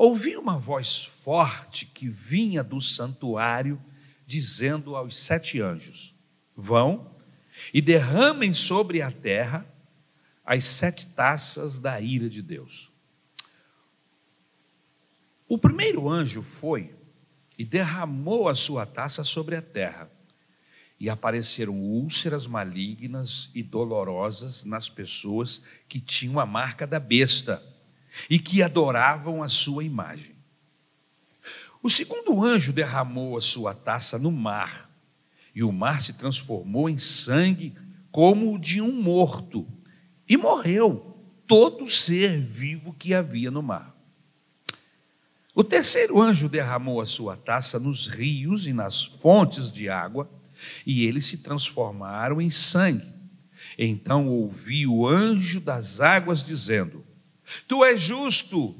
Ouvi 0.04 0.36
uma 0.36 0.58
voz 0.58 1.04
forte 1.04 1.86
que 1.86 2.08
vinha 2.08 2.64
do 2.64 2.80
santuário, 2.80 3.80
dizendo 4.26 4.96
aos 4.96 5.16
sete 5.16 5.60
anjos: 5.60 6.12
Vão 6.56 7.14
e 7.72 7.80
derramem 7.80 8.52
sobre 8.52 9.00
a 9.00 9.12
terra 9.12 9.64
as 10.44 10.64
sete 10.64 11.06
taças 11.06 11.78
da 11.78 12.00
ira 12.00 12.28
de 12.28 12.42
Deus. 12.42 12.90
O 15.46 15.56
primeiro 15.56 16.10
anjo 16.10 16.42
foi 16.42 16.92
e 17.56 17.64
derramou 17.64 18.48
a 18.48 18.56
sua 18.56 18.84
taça 18.84 19.22
sobre 19.22 19.54
a 19.54 19.62
terra. 19.62 20.10
E 20.98 21.08
apareceram 21.08 21.78
úlceras 21.78 22.44
malignas 22.48 23.52
e 23.54 23.62
dolorosas 23.62 24.64
nas 24.64 24.88
pessoas 24.88 25.62
que 25.88 26.00
tinham 26.00 26.40
a 26.40 26.46
marca 26.46 26.88
da 26.88 26.98
besta 26.98 27.71
e 28.28 28.38
que 28.38 28.62
adoravam 28.62 29.42
a 29.42 29.48
sua 29.48 29.84
imagem. 29.84 30.34
O 31.82 31.90
segundo 31.90 32.42
anjo 32.44 32.72
derramou 32.72 33.36
a 33.36 33.40
sua 33.40 33.74
taça 33.74 34.18
no 34.18 34.30
mar, 34.30 34.90
e 35.54 35.62
o 35.62 35.72
mar 35.72 36.00
se 36.00 36.12
transformou 36.12 36.88
em 36.88 36.98
sangue 36.98 37.74
como 38.10 38.54
o 38.54 38.58
de 38.58 38.80
um 38.80 38.92
morto, 38.92 39.66
e 40.28 40.36
morreu 40.36 41.16
todo 41.46 41.86
ser 41.88 42.40
vivo 42.40 42.92
que 42.92 43.12
havia 43.12 43.50
no 43.50 43.62
mar. 43.62 43.92
O 45.54 45.62
terceiro 45.62 46.20
anjo 46.20 46.48
derramou 46.48 47.00
a 47.00 47.06
sua 47.06 47.36
taça 47.36 47.78
nos 47.78 48.06
rios 48.06 48.66
e 48.66 48.72
nas 48.72 49.02
fontes 49.02 49.70
de 49.70 49.88
água, 49.88 50.30
e 50.86 51.04
eles 51.04 51.26
se 51.26 51.38
transformaram 51.38 52.40
em 52.40 52.48
sangue. 52.48 53.12
Então 53.76 54.28
ouvi 54.28 54.86
o 54.86 55.06
anjo 55.06 55.60
das 55.60 56.00
águas 56.00 56.44
dizendo: 56.44 57.01
Tu 57.66 57.84
és 57.84 58.00
justo, 58.00 58.76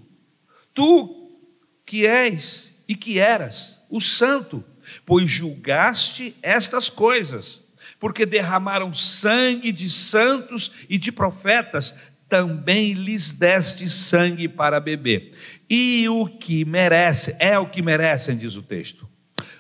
tu 0.75 1.39
que 1.85 2.07
és 2.07 2.83
e 2.89 2.95
que 2.95 3.19
eras 3.19 3.83
o 3.91 4.01
santo, 4.01 4.65
pois 5.05 5.31
julgaste 5.31 6.35
estas 6.43 6.89
coisas, 6.89 7.63
porque 8.01 8.27
derramaram 8.27 8.93
sangue 8.93 9.71
de 9.71 9.89
santos 9.89 10.73
e 10.89 10.99
de 10.99 11.13
profetas, 11.13 11.95
também 12.29 12.95
lhes 12.95 13.33
deste 13.33 13.89
sangue 13.91 14.49
para 14.49 14.81
beber. 14.81 15.33
E 15.69 16.09
o 16.09 16.27
que 16.27 16.65
merece, 16.65 17.37
é 17.39 17.59
o 17.59 17.69
que 17.69 17.83
merecem, 17.83 18.37
diz 18.37 18.57
o 18.57 18.63
texto. 18.63 19.07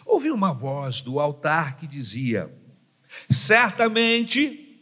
Ouvi 0.06 0.30
uma 0.30 0.54
voz 0.54 1.02
do 1.02 1.20
altar 1.20 1.76
que 1.76 1.86
dizia: 1.86 2.50
Certamente 3.28 4.80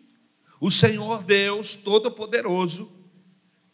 o 0.61 0.71
Senhor 0.71 1.25
Deus 1.25 1.75
Todo-Poderoso, 1.75 3.00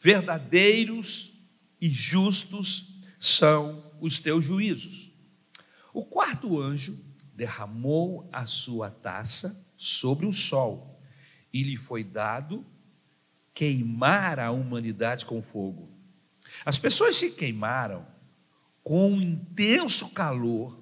verdadeiros 0.06 1.32
e 1.80 1.90
justos 1.90 2.96
são 3.18 3.92
os 4.00 4.20
teus 4.20 4.44
juízos. 4.44 5.10
O 5.92 6.04
quarto 6.04 6.60
anjo 6.60 6.96
derramou 7.34 8.28
a 8.32 8.46
sua 8.46 8.88
taça 8.88 9.68
sobre 9.76 10.24
o 10.24 10.32
sol 10.32 11.02
e 11.52 11.64
lhe 11.64 11.76
foi 11.76 12.04
dado 12.04 12.64
queimar 13.52 14.38
a 14.38 14.52
humanidade 14.52 15.26
com 15.26 15.42
fogo. 15.42 15.90
As 16.64 16.78
pessoas 16.78 17.16
se 17.16 17.32
queimaram 17.32 18.06
com 18.84 19.10
um 19.10 19.20
intenso 19.20 20.10
calor 20.10 20.80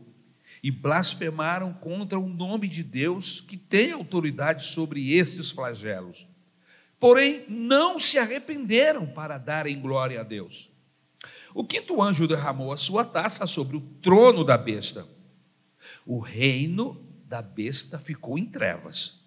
e 0.63 0.71
blasfemaram 0.71 1.73
contra 1.73 2.19
o 2.19 2.29
nome 2.29 2.69
de 2.69 2.83
Deus 2.83 3.41
que 3.41 3.57
tem 3.57 3.91
autoridade 3.91 4.67
sobre 4.67 5.15
esses 5.15 5.49
flagelos. 5.49 6.27
Porém, 6.99 7.45
não 7.49 7.99
se 7.99 8.19
arrependeram 8.19 9.07
para 9.07 9.39
darem 9.39 9.81
glória 9.81 10.21
a 10.21 10.25
Deus. 10.25 10.71
O 11.55 11.65
quinto 11.65 12.03
anjo 12.03 12.27
derramou 12.27 12.73
a 12.73 12.77
sua 12.77 13.05
taça 13.05 13.47
sobre 13.47 13.77
o 13.77 13.81
trono 14.03 14.45
da 14.45 14.57
besta. 14.57 15.07
O 16.07 16.19
reino 16.19 17.01
da 17.27 17.41
besta 17.41 17.99
ficou 17.99 18.39
em 18.39 18.47
trevas 18.47 19.25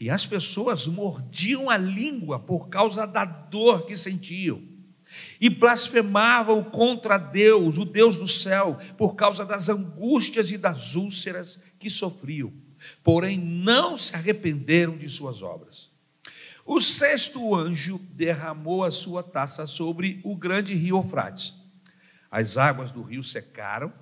e 0.00 0.10
as 0.10 0.26
pessoas 0.26 0.86
mordiam 0.86 1.70
a 1.70 1.76
língua 1.76 2.38
por 2.38 2.68
causa 2.68 3.06
da 3.06 3.24
dor 3.24 3.86
que 3.86 3.94
sentiam. 3.94 4.62
E 5.40 5.48
blasfemavam 5.48 6.62
contra 6.64 7.16
Deus, 7.16 7.78
o 7.78 7.84
Deus 7.84 8.16
do 8.16 8.26
céu, 8.26 8.78
por 8.98 9.14
causa 9.14 9.44
das 9.44 9.68
angústias 9.68 10.50
e 10.50 10.58
das 10.58 10.96
úlceras 10.96 11.58
que 11.78 11.88
sofriam. 11.88 12.52
Porém, 13.02 13.38
não 13.38 13.96
se 13.96 14.14
arrependeram 14.14 14.98
de 14.98 15.08
suas 15.08 15.42
obras. 15.42 15.87
O 16.70 16.80
sexto 16.80 17.54
anjo 17.54 17.98
derramou 18.12 18.84
a 18.84 18.90
sua 18.90 19.22
taça 19.22 19.66
sobre 19.66 20.20
o 20.22 20.36
grande 20.36 20.74
rio 20.74 20.98
Eufrates. 20.98 21.54
As 22.30 22.56
águas 22.56 22.90
do 22.90 23.02
rio 23.02 23.22
secaram 23.22 23.92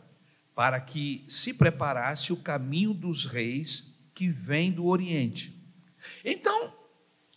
para 0.54 0.80
que 0.80 1.25
se 1.28 1.54
preparasse 1.54 2.32
o 2.32 2.37
caminho 2.37 2.92
dos 2.92 3.25
reis 3.25 3.94
que 4.14 4.28
vem 4.28 4.73
do 4.73 4.87
Oriente 4.87 5.56
então, 6.25 6.73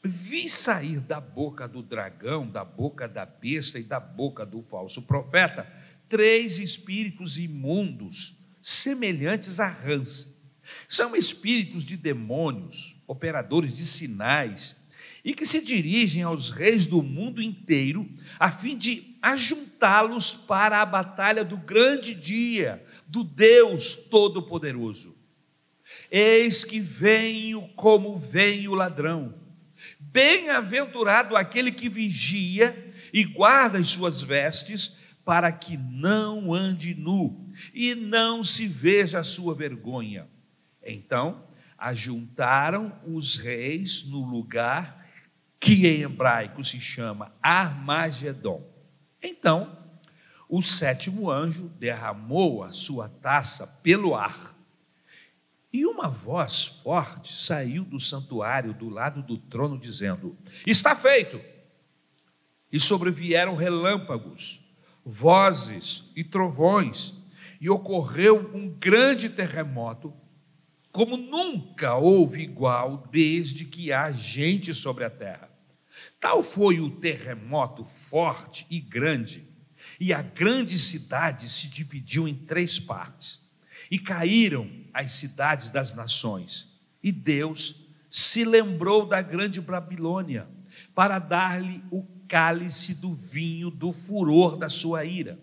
vi 0.03 0.49
sair 0.49 0.99
da 0.99 1.19
boca 1.19 1.67
do 1.67 1.81
dragão, 1.81 2.47
da 2.47 2.63
boca 2.63 3.07
da 3.07 3.25
besta 3.25 3.79
e 3.79 3.83
da 3.83 3.99
boca 3.99 4.45
do 4.45 4.61
falso 4.61 5.01
profeta 5.01 5.67
três 6.07 6.57
espíritos 6.57 7.37
imundos, 7.37 8.37
semelhantes 8.61 9.59
a 9.59 9.67
rãs. 9.67 10.35
São 10.87 11.15
espíritos 11.15 11.83
de 11.83 11.95
demônios, 11.95 12.95
operadores 13.07 13.75
de 13.75 13.83
sinais, 13.83 14.78
e 15.23 15.33
que 15.33 15.45
se 15.45 15.61
dirigem 15.61 16.23
aos 16.23 16.49
reis 16.49 16.85
do 16.85 17.03
mundo 17.03 17.41
inteiro, 17.41 18.09
a 18.39 18.51
fim 18.51 18.77
de 18.77 19.17
ajuntá-los 19.21 20.33
para 20.33 20.81
a 20.81 20.85
batalha 20.85 21.43
do 21.43 21.57
grande 21.57 22.15
dia 22.15 22.83
do 23.07 23.23
Deus 23.23 23.95
Todo-Poderoso. 23.95 25.15
Eis 26.11 26.63
que 26.63 26.79
venho 26.79 27.67
como 27.75 28.17
vem 28.17 28.67
o 28.67 28.73
ladrão. 28.73 29.33
Bem-aventurado 29.99 31.35
aquele 31.35 31.71
que 31.71 31.89
vigia 31.89 32.93
e 33.13 33.23
guarda 33.23 33.77
as 33.77 33.89
suas 33.89 34.21
vestes, 34.21 34.97
para 35.25 35.51
que 35.51 35.77
não 35.77 36.53
ande 36.53 36.95
nu 36.95 37.51
e 37.71 37.93
não 37.93 38.41
se 38.41 38.65
veja 38.65 39.19
a 39.19 39.23
sua 39.23 39.53
vergonha. 39.53 40.27
Então, 40.83 41.47
ajuntaram 41.77 42.99
os 43.05 43.37
reis 43.37 44.03
no 44.05 44.27
lugar 44.27 45.07
que 45.59 45.87
em 45.87 46.01
hebraico 46.01 46.63
se 46.63 46.79
chama 46.79 47.33
Armagedon. 47.41 48.65
Então, 49.21 49.77
o 50.47 50.61
sétimo 50.61 51.29
anjo 51.29 51.69
derramou 51.79 52.63
a 52.63 52.71
sua 52.71 53.09
taça 53.09 53.67
pelo 53.83 54.15
ar 54.15 54.59
e 55.71 55.85
uma 55.85 56.09
voz 56.09 56.65
forte 56.65 57.31
saiu 57.31 57.85
do 57.85 57.99
santuário 57.99 58.73
do 58.73 58.89
lado 58.89 59.21
do 59.21 59.37
trono, 59.37 59.77
dizendo: 59.77 60.35
Está 60.65 60.95
feito! 60.95 61.39
E 62.71 62.79
sobrevieram 62.79 63.55
relâmpagos, 63.55 64.61
vozes 65.05 66.03
e 66.15 66.23
trovões, 66.23 67.15
e 67.61 67.69
ocorreu 67.69 68.51
um 68.53 68.69
grande 68.69 69.29
terremoto, 69.29 70.13
como 70.91 71.17
nunca 71.17 71.95
houve 71.95 72.41
igual 72.41 73.03
desde 73.11 73.65
que 73.65 73.91
há 73.91 74.11
gente 74.11 74.73
sobre 74.73 75.03
a 75.03 75.09
terra. 75.09 75.48
Tal 76.19 76.43
foi 76.43 76.79
o 76.79 76.89
terremoto 76.89 77.83
forte 77.83 78.65
e 78.69 78.79
grande, 78.79 79.47
e 79.99 80.13
a 80.13 80.21
grande 80.21 80.77
cidade 80.77 81.47
se 81.49 81.67
dividiu 81.67 82.27
em 82.27 82.35
três 82.35 82.79
partes, 82.79 83.41
e 83.89 83.97
caíram 83.97 84.69
as 84.93 85.13
cidades 85.13 85.69
das 85.69 85.93
nações, 85.93 86.79
e 87.01 87.11
Deus 87.11 87.87
se 88.09 88.43
lembrou 88.43 89.05
da 89.05 89.21
grande 89.21 89.61
Babilônia 89.61 90.47
para 90.93 91.19
dar-lhe 91.19 91.83
o 91.91 92.03
cálice 92.27 92.95
do 92.95 93.13
vinho 93.13 93.69
do 93.69 93.91
furor 93.91 94.57
da 94.57 94.69
sua 94.69 95.05
ira. 95.05 95.39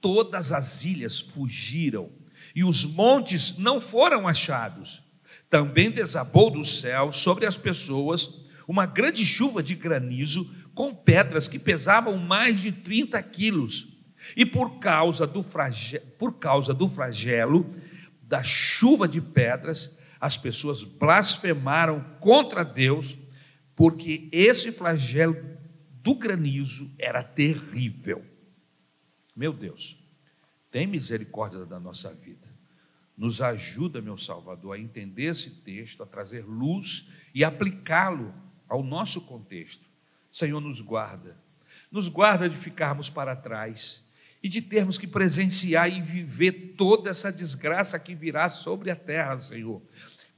Todas 0.00 0.52
as 0.52 0.84
ilhas 0.84 1.18
fugiram 1.18 2.10
e 2.54 2.64
os 2.64 2.84
montes 2.84 3.58
não 3.58 3.80
foram 3.80 4.26
achados. 4.26 5.02
Também 5.50 5.90
desabou 5.90 6.50
do 6.50 6.64
céu 6.64 7.10
sobre 7.10 7.46
as 7.46 7.56
pessoas 7.56 8.44
uma 8.68 8.84
grande 8.84 9.24
chuva 9.24 9.62
de 9.62 9.74
granizo 9.74 10.54
com 10.74 10.94
pedras 10.94 11.48
que 11.48 11.58
pesavam 11.58 12.18
mais 12.18 12.60
de 12.60 12.70
30 12.70 13.20
quilos. 13.22 13.88
E 14.36 14.44
por 14.44 14.78
causa 14.78 15.26
do, 15.26 15.42
frage... 15.42 15.98
por 16.18 16.34
causa 16.38 16.74
do 16.74 16.86
flagelo 16.86 17.74
da 18.20 18.42
chuva 18.42 19.08
de 19.08 19.22
pedras, 19.22 19.98
as 20.20 20.36
pessoas 20.36 20.84
blasfemaram 20.84 22.04
contra 22.20 22.62
Deus, 22.62 23.16
porque 23.74 24.28
esse 24.30 24.70
flagelo 24.70 25.36
do 26.02 26.14
granizo 26.14 26.92
era 26.98 27.22
terrível. 27.22 28.22
Meu 29.34 29.52
Deus, 29.52 29.98
tem 30.70 30.86
misericórdia 30.86 31.64
da 31.64 31.80
nossa 31.80 32.12
vida. 32.12 32.48
Nos 33.16 33.40
ajuda, 33.40 34.02
meu 34.02 34.18
Salvador, 34.18 34.74
a 34.74 34.78
entender 34.78 35.24
esse 35.24 35.62
texto, 35.62 36.02
a 36.02 36.06
trazer 36.06 36.44
luz 36.44 37.08
e 37.34 37.42
aplicá-lo 37.42 38.34
ao 38.68 38.82
nosso 38.82 39.20
contexto. 39.22 39.86
Senhor, 40.30 40.60
nos 40.60 40.80
guarda. 40.80 41.36
Nos 41.90 42.08
guarda 42.08 42.48
de 42.48 42.56
ficarmos 42.56 43.08
para 43.08 43.34
trás 43.34 44.08
e 44.42 44.48
de 44.48 44.60
termos 44.62 44.98
que 44.98 45.06
presenciar 45.06 45.90
e 45.90 46.00
viver 46.00 46.74
toda 46.76 47.10
essa 47.10 47.32
desgraça 47.32 47.98
que 47.98 48.14
virá 48.14 48.48
sobre 48.48 48.90
a 48.90 48.96
terra, 48.96 49.36
Senhor. 49.38 49.82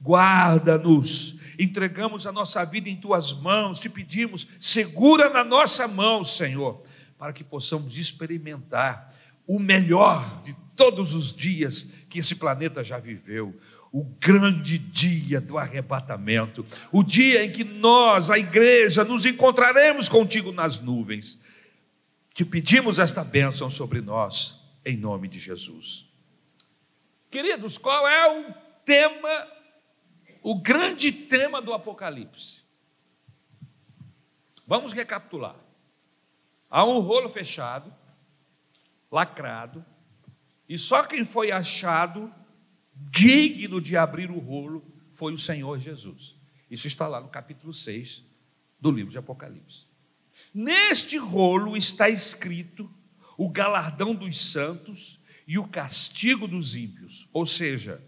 Guarda-nos, 0.01 1.35
entregamos 1.59 2.25
a 2.25 2.31
nossa 2.31 2.63
vida 2.65 2.89
em 2.89 2.95
tuas 2.95 3.33
mãos, 3.33 3.79
te 3.79 3.87
pedimos, 3.87 4.47
segura 4.59 5.29
na 5.29 5.43
nossa 5.43 5.87
mão, 5.87 6.23
Senhor, 6.23 6.81
para 7.19 7.31
que 7.31 7.43
possamos 7.43 7.97
experimentar 7.97 9.09
o 9.45 9.59
melhor 9.59 10.41
de 10.41 10.55
todos 10.75 11.13
os 11.13 11.31
dias 11.31 11.83
que 12.09 12.17
esse 12.17 12.35
planeta 12.35 12.83
já 12.83 12.97
viveu. 12.97 13.55
O 13.91 14.05
grande 14.05 14.77
dia 14.77 15.41
do 15.41 15.57
arrebatamento, 15.57 16.65
o 16.93 17.03
dia 17.03 17.43
em 17.43 17.51
que 17.51 17.63
nós, 17.63 18.31
a 18.31 18.37
igreja, 18.37 19.03
nos 19.03 19.25
encontraremos 19.25 20.07
contigo 20.07 20.53
nas 20.53 20.79
nuvens. 20.79 21.41
Te 22.33 22.45
pedimos 22.45 22.99
esta 22.99 23.23
bênção 23.23 23.69
sobre 23.69 23.99
nós, 23.99 24.63
em 24.85 24.95
nome 24.95 25.27
de 25.27 25.37
Jesus. 25.37 26.09
Queridos, 27.29 27.77
qual 27.77 28.07
é 28.07 28.39
o 28.39 28.53
tema, 28.85 29.47
o 30.41 30.55
grande 30.55 31.11
tema 31.11 31.61
do 31.61 31.73
Apocalipse? 31.73 32.61
Vamos 34.65 34.93
recapitular. 34.93 35.57
Há 36.69 36.85
um 36.85 36.99
rolo 36.99 37.27
fechado, 37.27 37.93
lacrado, 39.11 39.85
e 40.69 40.77
só 40.77 41.03
quem 41.03 41.25
foi 41.25 41.51
achado 41.51 42.33
digno 43.09 43.81
de 43.81 43.97
abrir 43.97 44.29
o 44.29 44.39
rolo 44.39 44.85
foi 45.11 45.33
o 45.33 45.39
Senhor 45.39 45.79
Jesus. 45.79 46.35
Isso 46.69 46.87
está 46.87 47.07
lá 47.07 47.19
no 47.19 47.27
capítulo 47.27 47.73
6 47.73 48.23
do 48.79 48.91
livro 48.91 49.11
de 49.11 49.17
Apocalipse. 49.17 49.85
Neste 50.53 51.17
rolo 51.17 51.77
está 51.77 52.09
escrito 52.09 52.89
o 53.37 53.49
galardão 53.49 54.13
dos 54.13 54.39
santos 54.39 55.19
e 55.47 55.57
o 55.57 55.67
castigo 55.67 56.47
dos 56.47 56.75
ímpios, 56.75 57.27
ou 57.33 57.45
seja, 57.45 58.01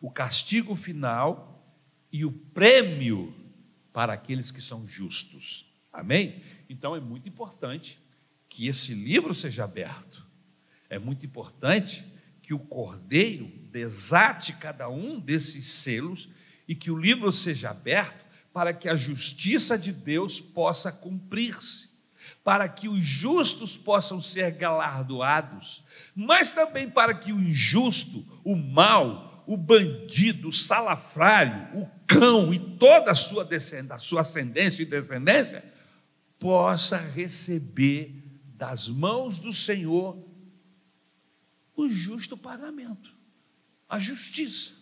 o 0.00 0.10
castigo 0.10 0.74
final 0.74 1.76
e 2.12 2.24
o 2.24 2.32
prêmio 2.32 3.34
para 3.92 4.12
aqueles 4.12 4.50
que 4.50 4.60
são 4.60 4.86
justos. 4.86 5.66
Amém? 5.92 6.42
Então 6.68 6.96
é 6.96 7.00
muito 7.00 7.28
importante 7.28 8.00
que 8.48 8.66
esse 8.66 8.94
livro 8.94 9.34
seja 9.34 9.64
aberto. 9.64 10.26
É 10.88 10.98
muito 10.98 11.24
importante 11.24 12.04
que 12.50 12.54
o 12.54 12.58
cordeiro 12.58 13.48
desate 13.70 14.54
cada 14.54 14.88
um 14.88 15.20
desses 15.20 15.68
selos 15.68 16.28
e 16.66 16.74
que 16.74 16.90
o 16.90 16.98
livro 16.98 17.30
seja 17.30 17.70
aberto 17.70 18.26
para 18.52 18.72
que 18.74 18.88
a 18.88 18.96
justiça 18.96 19.78
de 19.78 19.92
Deus 19.92 20.40
possa 20.40 20.90
cumprir-se, 20.90 21.88
para 22.42 22.68
que 22.68 22.88
os 22.88 23.04
justos 23.04 23.76
possam 23.76 24.20
ser 24.20 24.50
galardoados, 24.50 25.84
mas 26.12 26.50
também 26.50 26.90
para 26.90 27.14
que 27.14 27.32
o 27.32 27.38
injusto, 27.38 28.26
o 28.42 28.56
mal, 28.56 29.44
o 29.46 29.56
bandido, 29.56 30.48
o 30.48 30.52
salafrário, 30.52 31.80
o 31.80 31.88
cão 32.04 32.52
e 32.52 32.58
toda 32.58 33.12
a 33.12 33.14
sua, 33.14 33.48
a 33.90 33.98
sua 33.98 34.22
ascendência 34.22 34.82
e 34.82 34.86
descendência 34.86 35.64
possa 36.36 36.96
receber 36.96 38.24
das 38.56 38.88
mãos 38.88 39.38
do 39.38 39.52
Senhor 39.52 40.29
o 41.76 41.88
justo 41.88 42.36
pagamento, 42.36 43.14
a 43.88 43.98
justiça. 43.98 44.80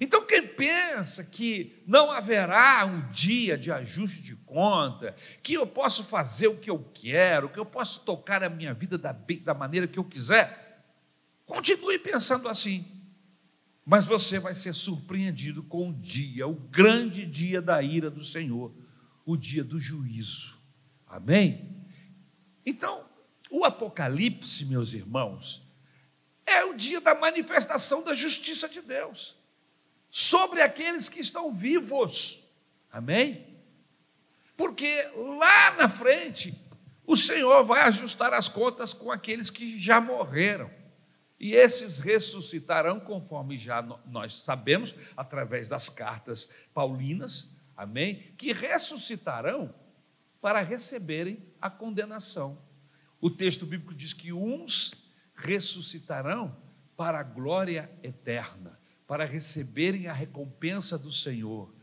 Então, 0.00 0.26
quem 0.26 0.46
pensa 0.46 1.24
que 1.24 1.82
não 1.86 2.10
haverá 2.10 2.84
um 2.84 3.08
dia 3.08 3.56
de 3.56 3.72
ajuste 3.72 4.20
de 4.20 4.36
conta, 4.36 5.14
que 5.42 5.54
eu 5.54 5.66
posso 5.66 6.04
fazer 6.04 6.48
o 6.48 6.56
que 6.56 6.70
eu 6.70 6.78
quero, 6.94 7.48
que 7.48 7.58
eu 7.58 7.64
posso 7.64 8.00
tocar 8.00 8.42
a 8.42 8.50
minha 8.50 8.74
vida 8.74 8.98
da, 8.98 9.12
da 9.42 9.54
maneira 9.54 9.88
que 9.88 9.98
eu 9.98 10.04
quiser, 10.04 10.84
continue 11.46 11.98
pensando 11.98 12.48
assim. 12.48 12.84
Mas 13.84 14.04
você 14.04 14.38
vai 14.38 14.54
ser 14.54 14.74
surpreendido 14.74 15.62
com 15.62 15.88
o 15.88 15.94
dia, 15.94 16.46
o 16.46 16.54
grande 16.54 17.24
dia 17.24 17.62
da 17.62 17.82
ira 17.82 18.10
do 18.10 18.22
Senhor, 18.22 18.72
o 19.24 19.36
dia 19.36 19.64
do 19.64 19.80
juízo. 19.80 20.58
Amém? 21.06 21.84
Então, 22.64 23.04
o 23.50 23.64
Apocalipse, 23.64 24.64
meus 24.66 24.92
irmãos, 24.92 25.69
é 26.50 26.64
o 26.64 26.74
dia 26.74 27.00
da 27.00 27.14
manifestação 27.14 28.02
da 28.02 28.14
justiça 28.14 28.68
de 28.68 28.80
Deus 28.80 29.36
sobre 30.10 30.60
aqueles 30.60 31.08
que 31.08 31.20
estão 31.20 31.52
vivos. 31.52 32.40
Amém? 32.90 33.46
Porque 34.56 35.08
lá 35.38 35.76
na 35.76 35.88
frente, 35.88 36.54
o 37.06 37.16
Senhor 37.16 37.64
vai 37.64 37.82
ajustar 37.82 38.34
as 38.34 38.48
contas 38.48 38.92
com 38.92 39.10
aqueles 39.10 39.48
que 39.50 39.78
já 39.78 40.00
morreram. 40.00 40.70
E 41.38 41.54
esses 41.54 41.98
ressuscitarão, 41.98 43.00
conforme 43.00 43.56
já 43.56 43.80
nós 44.04 44.34
sabemos, 44.34 44.94
através 45.16 45.68
das 45.68 45.88
cartas 45.88 46.48
paulinas, 46.74 47.48
amém? 47.74 48.34
Que 48.36 48.52
ressuscitarão 48.52 49.74
para 50.40 50.60
receberem 50.60 51.42
a 51.60 51.70
condenação. 51.70 52.58
O 53.20 53.30
texto 53.30 53.64
bíblico 53.64 53.94
diz 53.94 54.12
que 54.12 54.32
uns 54.32 54.92
ressuscitarão 55.40 56.56
para 56.96 57.20
a 57.20 57.22
glória 57.22 57.90
eterna, 58.02 58.78
para 59.06 59.24
receberem 59.24 60.06
a 60.06 60.12
recompensa 60.12 60.98
do 60.98 61.10
Senhor, 61.10 61.74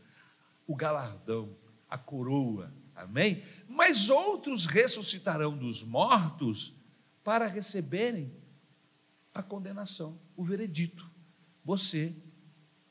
o 0.66 0.74
galardão, 0.74 1.56
a 1.88 1.98
coroa. 1.98 2.72
Amém? 2.94 3.42
Mas 3.68 4.10
outros 4.10 4.64
ressuscitarão 4.64 5.56
dos 5.56 5.82
mortos 5.82 6.74
para 7.22 7.46
receberem 7.46 8.32
a 9.34 9.42
condenação, 9.42 10.18
o 10.36 10.44
veredito. 10.44 11.08
Você, 11.64 12.14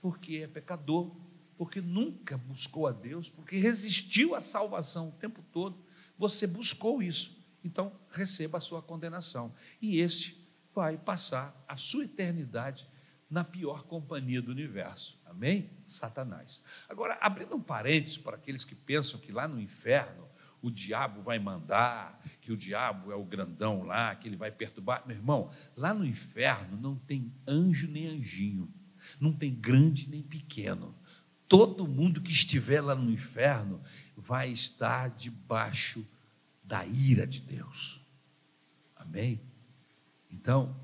porque 0.01 0.37
é 0.37 0.47
pecador, 0.47 1.15
porque 1.57 1.81
nunca 1.81 2.37
buscou 2.37 2.87
a 2.87 2.91
Deus, 2.91 3.29
porque 3.29 3.57
resistiu 3.57 4.35
à 4.35 4.41
salvação 4.41 5.09
o 5.09 5.13
tempo 5.13 5.43
todo, 5.51 5.83
você 6.17 6.45
buscou 6.45 7.01
isso. 7.01 7.37
Então, 7.63 7.91
receba 8.11 8.59
a 8.59 8.61
sua 8.61 8.81
condenação. 8.81 9.53
E 9.81 9.99
este 9.99 10.36
vai 10.77 10.95
passar 10.95 11.65
a 11.67 11.75
sua 11.75 12.05
eternidade 12.05 12.87
na 13.27 13.43
pior 13.43 13.81
companhia 13.81 14.43
do 14.43 14.51
universo. 14.51 15.19
Amém? 15.25 15.71
Satanás. 15.83 16.61
Agora, 16.87 17.17
abrindo 17.19 17.55
um 17.55 17.59
parênteses 17.59 18.19
para 18.19 18.35
aqueles 18.35 18.63
que 18.63 18.75
pensam 18.75 19.19
que 19.19 19.31
lá 19.31 19.47
no 19.47 19.59
inferno 19.59 20.29
o 20.61 20.69
diabo 20.69 21.19
vai 21.23 21.39
mandar, 21.39 22.21
que 22.41 22.51
o 22.51 22.57
diabo 22.57 23.11
é 23.11 23.15
o 23.15 23.25
grandão 23.25 23.81
lá, 23.81 24.13
que 24.15 24.27
ele 24.27 24.35
vai 24.35 24.51
perturbar. 24.51 25.01
Meu 25.07 25.17
irmão, 25.17 25.49
lá 25.75 25.95
no 25.95 26.05
inferno 26.05 26.77
não 26.79 26.95
tem 26.95 27.33
anjo 27.47 27.87
nem 27.87 28.05
anjinho, 28.05 28.71
não 29.19 29.33
tem 29.33 29.51
grande 29.55 30.07
nem 30.07 30.21
pequeno. 30.21 30.95
Todo 31.47 31.87
mundo 31.87 32.21
que 32.21 32.31
estiver 32.31 32.81
lá 32.81 32.93
no 32.93 33.09
inferno 33.09 33.81
vai 34.15 34.51
estar 34.51 35.09
debaixo 35.09 36.07
da 36.63 36.85
ira 36.85 37.25
de 37.25 37.41
Deus. 37.41 37.99
Amém? 38.95 39.41
Então, 40.31 40.75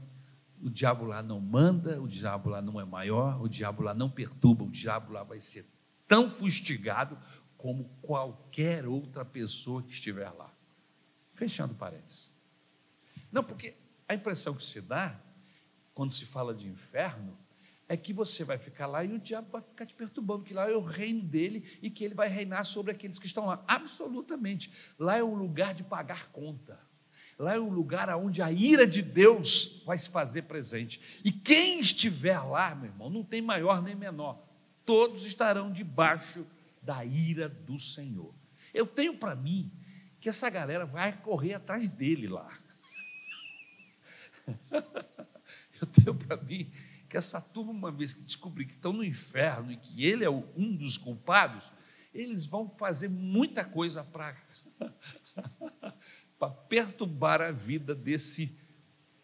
o 0.61 0.69
diabo 0.69 1.05
lá 1.05 1.21
não 1.21 1.39
manda, 1.39 2.01
o 2.01 2.07
diabo 2.07 2.49
lá 2.49 2.61
não 2.61 2.79
é 2.79 2.85
maior, 2.85 3.41
o 3.41 3.49
diabo 3.49 3.83
lá 3.83 3.93
não 3.93 4.09
perturba, 4.09 4.63
o 4.63 4.69
diabo 4.69 5.11
lá 5.11 5.23
vai 5.23 5.39
ser 5.39 5.65
tão 6.07 6.33
fustigado 6.33 7.17
como 7.57 7.85
qualquer 8.01 8.85
outra 8.85 9.25
pessoa 9.25 9.81
que 9.83 9.91
estiver 9.91 10.29
lá. 10.31 10.53
Fechando 11.33 11.73
parênteses. 11.75 12.31
Não, 13.31 13.43
porque 13.43 13.75
a 14.07 14.13
impressão 14.13 14.53
que 14.53 14.63
se 14.63 14.79
dá, 14.79 15.19
quando 15.93 16.13
se 16.13 16.25
fala 16.25 16.53
de 16.53 16.67
inferno, 16.67 17.37
é 17.87 17.97
que 17.97 18.13
você 18.13 18.43
vai 18.43 18.57
ficar 18.57 18.87
lá 18.87 19.03
e 19.03 19.13
o 19.13 19.19
diabo 19.19 19.49
vai 19.51 19.61
ficar 19.61 19.85
te 19.85 19.93
perturbando, 19.93 20.43
que 20.43 20.53
lá 20.53 20.69
é 20.69 20.75
o 20.75 20.81
reino 20.81 21.21
dele 21.21 21.77
e 21.81 21.89
que 21.89 22.03
ele 22.03 22.15
vai 22.15 22.27
reinar 22.27 22.65
sobre 22.65 22.91
aqueles 22.91 23.19
que 23.19 23.25
estão 23.25 23.45
lá. 23.45 23.63
Absolutamente. 23.67 24.71
Lá 24.97 25.17
é 25.17 25.23
um 25.23 25.35
lugar 25.35 25.73
de 25.73 25.83
pagar 25.83 26.31
conta. 26.31 26.79
Lá 27.37 27.55
é 27.55 27.59
um 27.59 27.69
lugar 27.69 28.09
onde 28.15 28.41
a 28.41 28.51
ira 28.51 28.85
de 28.85 29.01
Deus 29.01 29.81
vai 29.85 29.97
se 29.97 30.09
fazer 30.09 30.43
presente. 30.43 31.01
E 31.23 31.31
quem 31.31 31.79
estiver 31.79 32.39
lá, 32.39 32.75
meu 32.75 32.91
irmão, 32.91 33.09
não 33.09 33.23
tem 33.23 33.41
maior 33.41 33.81
nem 33.81 33.95
menor. 33.95 34.39
Todos 34.85 35.25
estarão 35.25 35.71
debaixo 35.71 36.45
da 36.81 37.03
ira 37.03 37.49
do 37.49 37.79
Senhor. 37.79 38.33
Eu 38.73 38.85
tenho 38.85 39.17
para 39.17 39.35
mim 39.35 39.71
que 40.19 40.29
essa 40.29 40.49
galera 40.49 40.85
vai 40.85 41.13
correr 41.13 41.53
atrás 41.53 41.87
dele 41.87 42.27
lá. 42.27 42.49
Eu 45.79 45.87
tenho 45.87 46.15
para 46.15 46.37
mim 46.37 46.71
que 47.09 47.17
essa 47.17 47.41
turma, 47.41 47.71
uma 47.71 47.91
vez 47.91 48.13
que 48.13 48.23
descobrir 48.23 48.65
que 48.65 48.73
estão 48.73 48.93
no 48.93 49.03
inferno 49.03 49.71
e 49.71 49.77
que 49.77 50.05
ele 50.05 50.23
é 50.23 50.29
um 50.29 50.75
dos 50.75 50.97
culpados, 50.97 51.69
eles 52.13 52.45
vão 52.45 52.69
fazer 52.69 53.09
muita 53.09 53.65
coisa 53.65 54.03
para 54.03 54.35
para 56.43 56.49
perturbar 56.49 57.41
a 57.41 57.51
vida 57.51 57.95
desse 57.95 58.51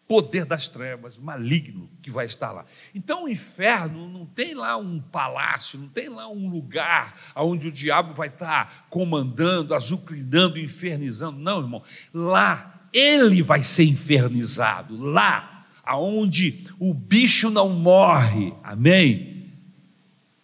poder 0.08 0.44
das 0.44 0.66
trevas 0.68 1.18
maligno 1.18 1.88
que 2.02 2.10
vai 2.10 2.24
estar 2.24 2.50
lá. 2.50 2.64
Então 2.94 3.24
o 3.24 3.28
inferno 3.28 4.08
não 4.08 4.26
tem 4.26 4.54
lá 4.54 4.76
um 4.76 5.00
palácio, 5.00 5.78
não 5.78 5.88
tem 5.88 6.08
lá 6.08 6.28
um 6.28 6.48
lugar 6.48 7.14
onde 7.36 7.68
o 7.68 7.72
diabo 7.72 8.14
vai 8.14 8.28
estar 8.28 8.86
comandando, 8.88 9.74
azucrinando, 9.74 10.58
infernizando. 10.58 11.38
Não, 11.38 11.60
irmão. 11.60 11.82
Lá 12.12 12.88
ele 12.92 13.42
vai 13.42 13.62
ser 13.62 13.84
infernizado. 13.84 14.96
Lá 14.96 15.66
aonde 15.84 16.64
o 16.78 16.92
bicho 16.94 17.50
não 17.50 17.68
morre. 17.68 18.52
Amém? 18.64 19.52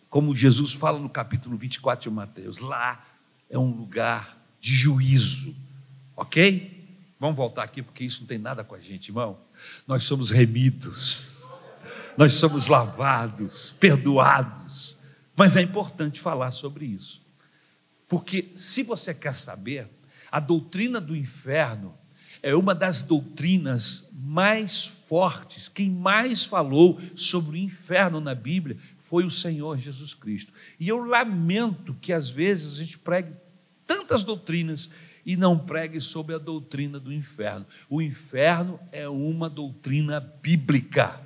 Como 0.08 0.34
Jesus 0.34 0.72
fala 0.74 0.98
no 0.98 1.08
capítulo 1.08 1.56
24 1.56 2.08
de 2.08 2.14
Mateus, 2.14 2.58
lá 2.58 3.04
é 3.50 3.58
um 3.58 3.70
lugar 3.70 4.38
de 4.60 4.72
juízo 4.72 5.65
Ok? 6.16 6.74
Vamos 7.18 7.36
voltar 7.36 7.62
aqui, 7.62 7.82
porque 7.82 8.04
isso 8.04 8.20
não 8.20 8.26
tem 8.26 8.38
nada 8.38 8.64
com 8.64 8.74
a 8.74 8.80
gente, 8.80 9.08
irmão. 9.08 9.38
Nós 9.86 10.04
somos 10.04 10.30
remidos, 10.30 11.44
nós 12.16 12.34
somos 12.34 12.68
lavados, 12.68 13.72
perdoados. 13.78 14.98
Mas 15.36 15.56
é 15.56 15.62
importante 15.62 16.20
falar 16.20 16.50
sobre 16.50 16.86
isso. 16.86 17.22
Porque 18.08 18.50
se 18.56 18.82
você 18.82 19.12
quer 19.12 19.34
saber, 19.34 19.88
a 20.30 20.40
doutrina 20.40 21.00
do 21.00 21.14
inferno 21.14 21.94
é 22.42 22.54
uma 22.54 22.74
das 22.74 23.02
doutrinas 23.02 24.10
mais 24.14 24.86
fortes. 24.86 25.68
Quem 25.68 25.90
mais 25.90 26.44
falou 26.44 27.00
sobre 27.14 27.52
o 27.52 27.60
inferno 27.60 28.20
na 28.20 28.34
Bíblia 28.34 28.76
foi 28.98 29.24
o 29.24 29.30
Senhor 29.30 29.78
Jesus 29.78 30.14
Cristo. 30.14 30.52
E 30.78 30.88
eu 30.88 31.04
lamento 31.04 31.94
que 32.00 32.12
às 32.12 32.30
vezes 32.30 32.74
a 32.74 32.84
gente 32.84 32.98
pregue 32.98 33.32
tantas 33.86 34.22
doutrinas 34.22 34.90
e 35.26 35.36
não 35.36 35.58
pregue 35.58 36.00
sobre 36.00 36.36
a 36.36 36.38
doutrina 36.38 37.00
do 37.00 37.12
inferno. 37.12 37.66
O 37.90 38.00
inferno 38.00 38.78
é 38.92 39.08
uma 39.08 39.50
doutrina 39.50 40.20
bíblica. 40.20 41.20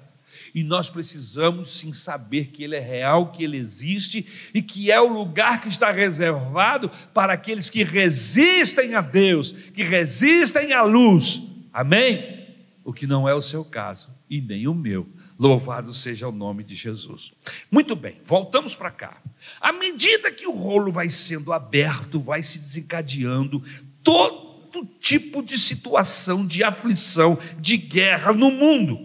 E 0.54 0.64
nós 0.64 0.88
precisamos 0.88 1.70
sim 1.70 1.92
saber 1.92 2.46
que 2.46 2.64
ele 2.64 2.76
é 2.76 2.80
real, 2.80 3.30
que 3.30 3.44
ele 3.44 3.58
existe 3.58 4.26
e 4.54 4.62
que 4.62 4.90
é 4.90 5.00
o 5.00 5.12
lugar 5.12 5.60
que 5.60 5.68
está 5.68 5.90
reservado 5.90 6.90
para 7.12 7.34
aqueles 7.34 7.68
que 7.68 7.84
resistem 7.84 8.94
a 8.94 9.00
Deus, 9.02 9.52
que 9.52 9.82
resistem 9.82 10.72
à 10.72 10.82
luz. 10.82 11.42
Amém? 11.72 12.40
O 12.82 12.92
que 12.92 13.06
não 13.06 13.28
é 13.28 13.34
o 13.34 13.40
seu 13.40 13.64
caso 13.64 14.18
e 14.28 14.40
nem 14.40 14.66
o 14.66 14.74
meu. 14.74 15.06
Louvado 15.38 15.92
seja 15.92 16.28
o 16.28 16.32
nome 16.32 16.62
de 16.62 16.74
Jesus. 16.74 17.32
Muito 17.70 17.96
bem, 17.96 18.20
voltamos 18.24 18.74
para 18.74 18.90
cá. 18.90 19.20
À 19.60 19.72
medida 19.72 20.30
que 20.30 20.46
o 20.46 20.54
rolo 20.54 20.92
vai 20.92 21.08
sendo 21.08 21.52
aberto, 21.52 22.20
vai 22.20 22.42
se 22.42 22.58
desencadeando 22.58 23.62
todo 24.02 24.86
tipo 25.00 25.42
de 25.42 25.58
situação 25.58 26.46
de 26.46 26.62
aflição, 26.62 27.38
de 27.58 27.76
guerra 27.76 28.32
no 28.32 28.50
mundo. 28.50 28.98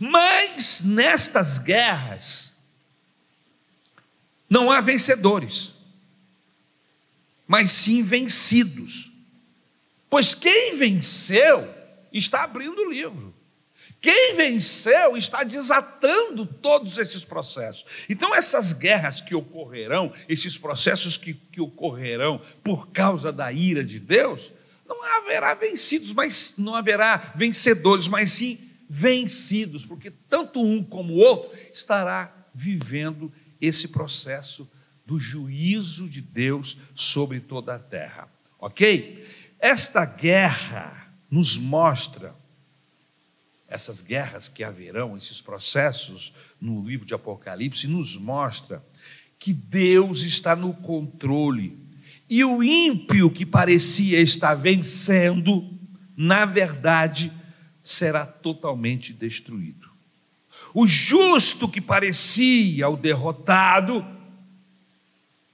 Mas 0.00 0.82
nestas 0.82 1.58
guerras 1.58 2.56
não 4.48 4.70
há 4.70 4.80
vencedores, 4.80 5.74
mas 7.46 7.70
sim 7.70 8.02
vencidos. 8.02 9.10
Pois 10.08 10.34
quem 10.34 10.76
venceu 10.76 11.72
está 12.12 12.44
abrindo 12.44 12.80
o 12.80 12.90
livro. 12.90 13.35
Quem 14.06 14.36
venceu 14.36 15.16
está 15.16 15.42
desatando 15.42 16.46
todos 16.46 16.96
esses 16.96 17.24
processos. 17.24 17.84
Então, 18.08 18.32
essas 18.32 18.72
guerras 18.72 19.20
que 19.20 19.34
ocorrerão, 19.34 20.12
esses 20.28 20.56
processos 20.56 21.16
que, 21.16 21.34
que 21.34 21.60
ocorrerão 21.60 22.40
por 22.62 22.90
causa 22.92 23.32
da 23.32 23.50
ira 23.52 23.82
de 23.82 23.98
Deus, 23.98 24.52
não 24.86 25.02
haverá 25.02 25.54
vencidos, 25.54 26.12
mas 26.12 26.54
não 26.56 26.76
haverá 26.76 27.32
vencedores, 27.34 28.06
mas 28.06 28.30
sim 28.30 28.60
vencidos, 28.88 29.84
porque 29.84 30.12
tanto 30.12 30.62
um 30.62 30.84
como 30.84 31.14
o 31.14 31.18
outro 31.18 31.50
estará 31.72 32.32
vivendo 32.54 33.32
esse 33.60 33.88
processo 33.88 34.70
do 35.04 35.18
juízo 35.18 36.08
de 36.08 36.20
Deus 36.20 36.78
sobre 36.94 37.40
toda 37.40 37.74
a 37.74 37.78
terra. 37.80 38.28
Ok? 38.56 39.26
Esta 39.58 40.04
guerra 40.04 41.12
nos 41.28 41.58
mostra 41.58 42.36
essas 43.68 44.00
guerras 44.00 44.48
que 44.48 44.62
haverão, 44.62 45.16
esses 45.16 45.40
processos 45.40 46.32
no 46.60 46.86
livro 46.86 47.06
de 47.06 47.14
Apocalipse, 47.14 47.88
nos 47.88 48.16
mostra 48.16 48.84
que 49.38 49.52
Deus 49.52 50.22
está 50.22 50.54
no 50.54 50.72
controle. 50.72 51.78
E 52.28 52.44
o 52.44 52.62
ímpio 52.62 53.30
que 53.30 53.44
parecia 53.44 54.20
estar 54.20 54.54
vencendo, 54.54 55.68
na 56.16 56.44
verdade, 56.44 57.32
será 57.82 58.24
totalmente 58.24 59.12
destruído. 59.12 59.86
O 60.72 60.86
justo 60.86 61.68
que 61.68 61.80
parecia 61.80 62.88
o 62.88 62.96
derrotado, 62.96 64.04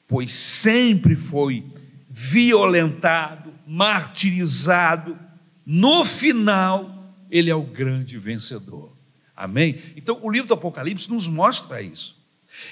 pois 0.06 0.32
sempre 0.32 1.14
foi 1.14 1.64
violentado, 2.08 3.52
martirizado, 3.66 5.18
no 5.64 6.04
final 6.04 6.91
ele 7.32 7.50
é 7.50 7.54
o 7.54 7.62
grande 7.62 8.18
vencedor. 8.18 8.92
Amém? 9.34 9.80
Então, 9.96 10.18
o 10.22 10.30
livro 10.30 10.46
do 10.46 10.54
Apocalipse 10.54 11.10
nos 11.10 11.26
mostra 11.26 11.80
isso. 11.80 12.22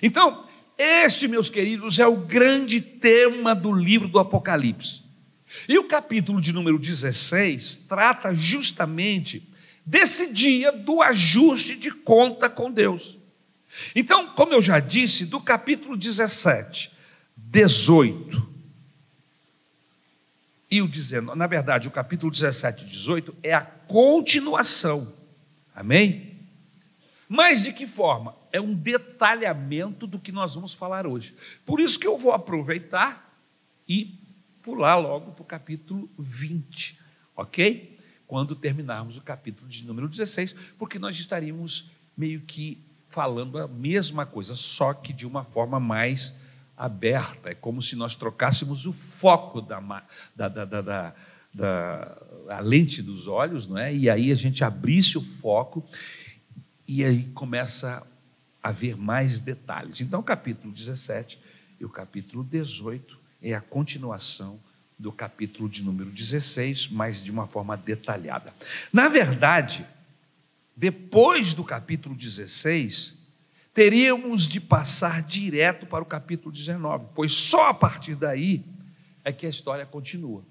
Então, 0.03 0.47
este, 0.77 1.27
meus 1.27 1.49
queridos, 1.49 1.99
é 1.99 2.07
o 2.07 2.19
grande 2.19 2.83
tema 2.83 3.55
do 3.55 3.73
livro 3.73 4.07
do 4.07 4.19
Apocalipse. 4.19 5.03
E 5.67 5.79
o 5.79 5.85
capítulo 5.85 6.43
de 6.43 6.53
número 6.53 6.79
16 6.79 7.87
trata 7.89 8.35
justamente 8.35 9.49
desse 9.85 10.31
dia 10.31 10.71
do 10.71 11.01
ajuste 11.01 11.75
de 11.75 11.91
conta 11.91 12.49
com 12.51 12.71
Deus. 12.71 13.19
Então, 13.97 14.29
como 14.35 14.53
eu 14.53 14.61
já 14.61 14.79
disse, 14.79 15.25
do 15.25 15.41
capítulo 15.41 15.97
17, 15.97 16.93
18 17.35 18.50
e 20.71 20.81
o 20.81 20.87
19, 20.87 21.37
na 21.37 21.47
verdade, 21.47 21.89
o 21.89 21.91
capítulo 21.91 22.31
17 22.31 22.85
e 22.85 22.89
18 22.89 23.37
é 23.43 23.53
a 23.53 23.63
continuação. 23.63 25.13
Amém? 25.75 26.39
Mas 27.29 27.65
de 27.65 27.73
que 27.73 27.87
forma? 27.87 28.37
É 28.53 28.61
um 28.61 28.75
detalhamento 28.75 30.07
do 30.07 30.19
que 30.19 30.31
nós 30.31 30.55
vamos 30.55 30.73
falar 30.73 31.07
hoje. 31.07 31.35
Por 31.67 31.81
isso 31.81 31.99
que 31.99 32.07
eu 32.07 32.17
vou 32.17 32.33
aproveitar 32.33 33.37
e 33.89 34.19
pular 34.63 34.97
logo 34.97 35.33
para 35.33 35.43
o 35.43 35.47
capítulo 35.47 36.09
20, 36.19 36.99
ok? 37.37 37.99
Quando 38.27 38.55
terminarmos 38.55 39.17
o 39.19 39.23
capítulo 39.23 39.69
de 39.69 39.85
número 39.85 40.09
16, 40.09 40.55
porque 40.79 40.99
nós 40.99 41.19
estaríamos 41.19 41.91
meio 42.17 42.43
que 42.43 42.81
falando 43.09 43.59
a 43.59 43.67
mesma 43.67 44.25
coisa, 44.25 44.55
só 44.55 44.95
que 44.95 45.13
de 45.13 45.27
uma 45.27 45.43
forma 45.43 45.81
mais 45.81 46.41
aberta. 46.81 47.51
É 47.51 47.55
como 47.55 47.83
se 47.83 47.95
nós 47.95 48.17
trocássemos 48.17 48.87
o 48.87 48.93
foco 48.93 49.61
da, 49.61 49.81
da, 50.35 50.49
da, 50.49 50.65
da, 50.65 51.15
da 51.55 52.59
lente 52.61 53.03
dos 53.03 53.27
olhos, 53.27 53.69
não 53.69 53.77
é? 53.77 53.95
E 53.95 54.09
aí 54.09 54.33
a 54.33 54.35
gente 54.35 54.65
abrisse 54.65 55.19
o 55.19 55.21
foco 55.21 55.87
e 56.89 57.05
aí 57.05 57.25
começa 57.35 58.07
a 58.63 58.73
ver 58.73 58.97
mais 58.97 59.39
detalhes. 59.39 60.01
Então, 60.01 60.21
o 60.21 60.23
capítulo 60.23 60.73
17 60.73 61.39
e 61.79 61.85
o 61.85 61.89
capítulo 61.91 62.43
18 62.43 63.19
é 63.43 63.55
a 63.55 63.61
continuação 63.61 64.59
do 64.99 65.13
capítulo 65.13 65.69
de 65.69 65.83
número 65.83 66.11
16, 66.11 66.89
mas 66.89 67.23
de 67.23 67.31
uma 67.31 67.47
forma 67.47 67.77
detalhada. 67.77 68.55
Na 68.93 69.09
verdade, 69.09 69.87
depois 70.75 71.53
do 71.53 71.63
capítulo 71.63 72.15
16, 72.15 73.20
teríamos 73.73 74.49
de 74.49 74.61
passar 74.61 75.23
direto 75.23 75.87
para 75.87 76.03
o 76.03 76.07
capítulo 76.07 76.53
19, 76.53 77.09
pois 77.15 77.33
só 77.33 77.69
a 77.69 77.75
partir 77.75 78.15
daí 78.15 78.65
é 79.25 79.33
que 79.33 79.47
a 79.47 79.51
história 79.51 79.87
continua. 79.87 80.45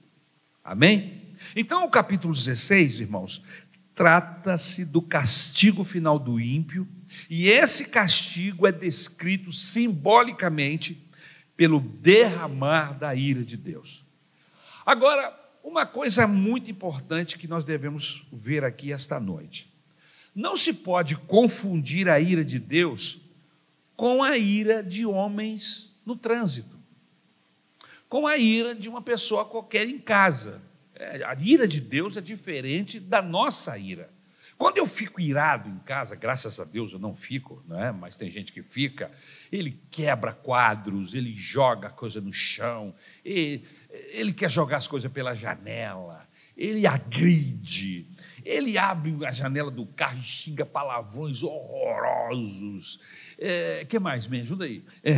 Amém? 0.63 1.33
Então, 1.55 1.85
o 1.85 1.89
capítulo 1.89 2.33
16, 2.33 2.99
irmãos, 2.99 3.41
trata-se 3.95 4.85
do 4.85 5.01
castigo 5.01 5.83
final 5.83 6.17
do 6.17 6.39
ímpio, 6.39 6.87
e 7.29 7.49
esse 7.49 7.89
castigo 7.89 8.67
é 8.67 8.71
descrito 8.71 9.51
simbolicamente 9.51 11.09
pelo 11.57 11.79
derramar 11.79 12.97
da 12.97 13.13
ira 13.13 13.43
de 13.43 13.57
Deus. 13.57 14.05
Agora, 14.85 15.37
uma 15.63 15.85
coisa 15.85 16.25
muito 16.25 16.71
importante 16.71 17.37
que 17.37 17.47
nós 17.47 17.63
devemos 17.63 18.27
ver 18.31 18.63
aqui 18.63 18.93
esta 18.93 19.19
noite. 19.19 19.68
Não 20.33 20.55
se 20.55 20.73
pode 20.73 21.15
confundir 21.15 22.07
a 22.09 22.19
ira 22.19 22.43
de 22.43 22.59
Deus 22.59 23.21
com 23.95 24.23
a 24.23 24.37
ira 24.37 24.83
de 24.83 25.05
homens 25.05 25.93
no 26.05 26.15
trânsito, 26.15 26.77
com 28.07 28.25
a 28.25 28.37
ira 28.37 28.73
de 28.73 28.87
uma 28.87 29.01
pessoa 29.01 29.45
qualquer 29.45 29.87
em 29.87 29.99
casa. 29.99 30.61
É, 30.95 31.23
a 31.23 31.35
ira 31.39 31.67
de 31.67 31.81
Deus 31.81 32.15
é 32.17 32.21
diferente 32.21 32.99
da 32.99 33.21
nossa 33.21 33.77
ira. 33.77 34.09
Quando 34.59 34.77
eu 34.77 34.85
fico 34.85 35.21
irado 35.21 35.69
em 35.69 35.79
casa, 35.79 36.17
graças 36.17 36.59
a 36.59 36.65
Deus 36.65 36.91
eu 36.91 36.99
não 36.99 37.13
fico, 37.13 37.63
né? 37.65 37.93
mas 37.93 38.17
tem 38.17 38.29
gente 38.29 38.51
que 38.51 38.61
fica, 38.61 39.09
ele 39.49 39.81
quebra 39.89 40.33
quadros, 40.33 41.13
ele 41.13 41.33
joga 41.33 41.89
coisa 41.89 42.19
no 42.19 42.33
chão, 42.33 42.93
ele, 43.23 43.65
ele 44.09 44.33
quer 44.33 44.51
jogar 44.51 44.75
as 44.75 44.85
coisas 44.85 45.09
pela 45.09 45.33
janela, 45.33 46.27
ele 46.57 46.85
agride, 46.85 48.05
ele 48.45 48.77
abre 48.77 49.15
a 49.25 49.31
janela 49.31 49.71
do 49.71 49.85
carro 49.85 50.17
e 50.19 50.23
xinga 50.23 50.65
palavrões 50.65 51.43
horrorosos. 51.43 52.99
É, 53.41 53.85
que 53.87 53.97
mais? 53.99 54.27
Me 54.27 54.41
ajuda 54.41 54.65
aí. 54.65 54.83
É, 55.01 55.13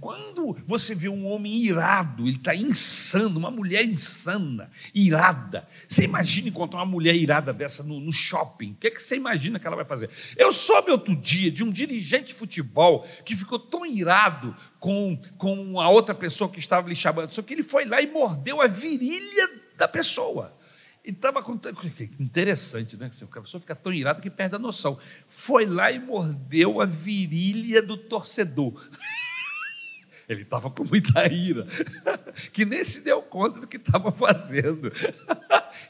quando 0.00 0.56
você 0.64 0.94
vê 0.94 1.08
um 1.08 1.26
homem 1.26 1.52
irado, 1.56 2.22
ele 2.22 2.36
está 2.36 2.54
insano, 2.54 3.36
uma 3.36 3.50
mulher 3.50 3.84
insana, 3.84 4.70
irada. 4.94 5.66
Você 5.88 6.04
imagina 6.04 6.48
encontrar 6.48 6.78
uma 6.78 6.86
mulher 6.86 7.16
irada 7.16 7.52
dessa 7.52 7.82
no, 7.82 7.98
no 7.98 8.12
shopping? 8.12 8.72
O 8.72 8.76
que, 8.76 8.86
é 8.86 8.90
que 8.90 9.02
você 9.02 9.16
imagina 9.16 9.58
que 9.58 9.66
ela 9.66 9.74
vai 9.74 9.84
fazer? 9.84 10.08
Eu 10.36 10.52
soube 10.52 10.92
outro 10.92 11.16
dia 11.16 11.50
de 11.50 11.64
um 11.64 11.70
dirigente 11.70 12.28
de 12.28 12.34
futebol 12.34 13.04
que 13.24 13.34
ficou 13.34 13.58
tão 13.58 13.84
irado 13.84 14.54
com, 14.78 15.20
com 15.36 15.80
a 15.80 15.88
outra 15.88 16.14
pessoa 16.14 16.48
que 16.48 16.60
estava 16.60 16.88
lhe 16.88 16.94
chamando, 16.94 17.32
só 17.32 17.42
que 17.42 17.54
ele 17.54 17.64
foi 17.64 17.84
lá 17.84 18.00
e 18.00 18.06
mordeu 18.06 18.60
a 18.60 18.68
virilha 18.68 19.48
da 19.76 19.88
pessoa. 19.88 20.56
E 21.04 21.10
estava 21.10 21.40
acontecendo. 21.40 21.78
Interessante, 22.18 22.96
né? 22.96 23.06
A 23.06 23.40
pessoa 23.40 23.60
fica 23.60 23.76
tão 23.76 23.92
irada 23.92 24.22
que 24.22 24.30
perde 24.30 24.56
a 24.56 24.58
noção. 24.58 24.98
Foi 25.26 25.66
lá 25.66 25.92
e 25.92 25.98
mordeu 25.98 26.80
a 26.80 26.86
virilha 26.86 27.82
do 27.82 27.96
torcedor. 27.96 28.88
Ele 30.26 30.40
estava 30.40 30.70
com 30.70 30.84
muita 30.84 31.30
ira, 31.30 31.66
que 32.50 32.64
nem 32.64 32.82
se 32.82 33.02
deu 33.02 33.20
conta 33.20 33.60
do 33.60 33.66
que 33.66 33.76
estava 33.76 34.10
fazendo. 34.10 34.90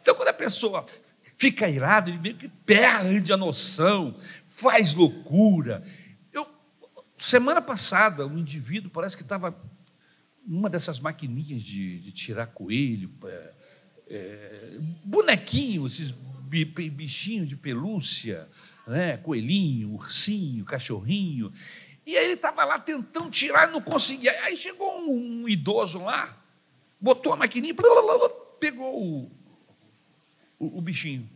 Então, 0.01 0.15
quando 0.15 0.29
a 0.29 0.35
pessoa 0.35 0.83
fica 1.37 1.69
irada, 1.69 2.09
ele 2.09 2.19
meio 2.19 2.37
que 2.37 2.49
perde 2.49 3.35
a 3.35 3.37
noção, 3.37 4.17
faz 4.57 4.95
loucura. 4.95 5.85
Eu, 6.33 6.47
semana 7.19 7.61
passada, 7.61 8.27
um 8.27 8.39
indivíduo 8.39 8.91
parece 8.91 9.15
que 9.15 9.23
estava 9.23 9.55
numa 10.47 10.71
dessas 10.71 10.99
maquininhas 11.01 11.63
de, 11.63 12.01
de 12.01 12.13
tirar 12.13 12.47
coelho. 12.47 13.11
É, 13.25 13.53
é, 14.15 14.79
bonequinho, 15.05 15.87
esses 15.87 16.13
bichinhos 16.13 17.49
de 17.49 17.57
pelúcia, 17.57 18.49
né? 18.87 19.17
coelhinho, 19.17 19.95
ursinho, 19.95 20.65
cachorrinho. 20.65 21.53
E 22.07 22.17
aí 22.17 22.25
ele 22.25 22.35
estava 22.35 22.65
lá 22.65 22.79
tentando 22.79 23.31
tirar 23.31 23.71
não 23.71 23.81
conseguia. 23.81 24.31
Aí 24.45 24.57
chegou 24.57 25.01
um, 25.01 25.43
um 25.43 25.49
idoso 25.49 26.01
lá, 26.01 26.37
botou 27.01 27.33
a 27.33 27.37
maquininha, 27.37 27.75
pegou 28.61 29.03
o, 29.03 29.31
o, 30.59 30.79
o, 30.79 30.81
bichinho. 30.81 31.29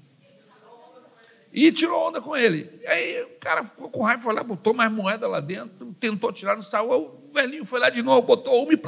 E 1.52 1.72
tirou 1.72 2.08
onda 2.08 2.20
com 2.20 2.36
ele. 2.36 2.80
Aí 2.86 3.22
o 3.22 3.38
cara 3.40 3.64
ficou 3.64 3.90
com 3.90 4.02
raiva, 4.02 4.22
foi 4.22 4.34
lá, 4.34 4.44
botou 4.44 4.74
mais 4.74 4.92
moeda 4.92 5.26
lá 5.26 5.40
dentro, 5.40 5.94
tentou 5.98 6.30
tirar, 6.30 6.54
não 6.54 6.62
saiu. 6.62 6.92
O 6.92 7.32
velhinho 7.32 7.64
foi 7.64 7.80
lá 7.80 7.90
de 7.90 8.02
novo, 8.02 8.26
botou 8.26 8.62
uma 8.62 8.72
e 8.72 8.78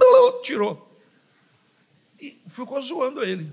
tirou. 0.43 0.87
E 2.21 2.39
ficou 2.49 2.81
zoando 2.83 3.25
ele. 3.25 3.51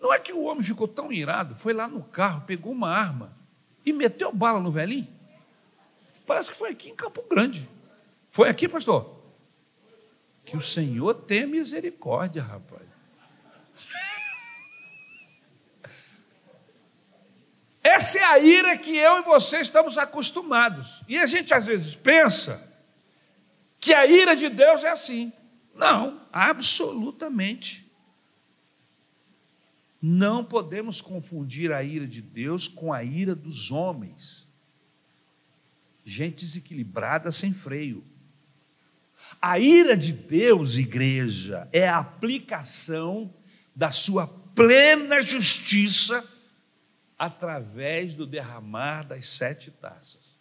Não 0.00 0.12
é 0.12 0.18
que 0.18 0.32
o 0.32 0.42
homem 0.44 0.62
ficou 0.62 0.88
tão 0.88 1.12
irado, 1.12 1.54
foi 1.54 1.74
lá 1.74 1.86
no 1.86 2.02
carro, 2.02 2.42
pegou 2.46 2.72
uma 2.72 2.88
arma 2.88 3.36
e 3.84 3.92
meteu 3.92 4.32
bala 4.32 4.60
no 4.60 4.70
velhinho. 4.70 5.08
Parece 6.26 6.50
que 6.50 6.56
foi 6.56 6.70
aqui 6.70 6.88
em 6.88 6.94
Campo 6.94 7.22
Grande. 7.28 7.68
Foi 8.30 8.48
aqui, 8.48 8.68
pastor? 8.68 9.20
Que 10.44 10.56
o 10.56 10.62
Senhor 10.62 11.12
tenha 11.14 11.46
misericórdia, 11.46 12.42
rapaz. 12.42 12.88
Essa 17.82 18.18
é 18.18 18.24
a 18.24 18.38
ira 18.38 18.78
que 18.78 18.96
eu 18.96 19.18
e 19.18 19.22
você 19.22 19.60
estamos 19.60 19.98
acostumados. 19.98 21.02
E 21.08 21.18
a 21.18 21.26
gente 21.26 21.52
às 21.52 21.66
vezes 21.66 21.94
pensa 21.94 22.72
que 23.80 23.92
a 23.92 24.06
ira 24.06 24.36
de 24.36 24.48
Deus 24.48 24.84
é 24.84 24.90
assim. 24.90 25.32
Não, 25.74 26.20
absolutamente. 26.32 27.89
Não 30.00 30.44
podemos 30.44 31.00
confundir 31.00 31.72
a 31.72 31.82
ira 31.82 32.06
de 32.06 32.22
Deus 32.22 32.68
com 32.68 32.92
a 32.92 33.04
ira 33.04 33.34
dos 33.34 33.70
homens. 33.70 34.48
Gente 36.04 36.44
desequilibrada 36.44 37.30
sem 37.30 37.52
freio. 37.52 38.02
A 39.40 39.58
ira 39.58 39.96
de 39.96 40.12
Deus, 40.12 40.78
igreja, 40.78 41.68
é 41.72 41.86
a 41.86 41.98
aplicação 41.98 43.32
da 43.76 43.90
sua 43.90 44.26
plena 44.26 45.22
justiça 45.22 46.26
através 47.18 48.14
do 48.14 48.26
derramar 48.26 49.02
das 49.02 49.26
sete 49.26 49.70
taças. 49.70 50.38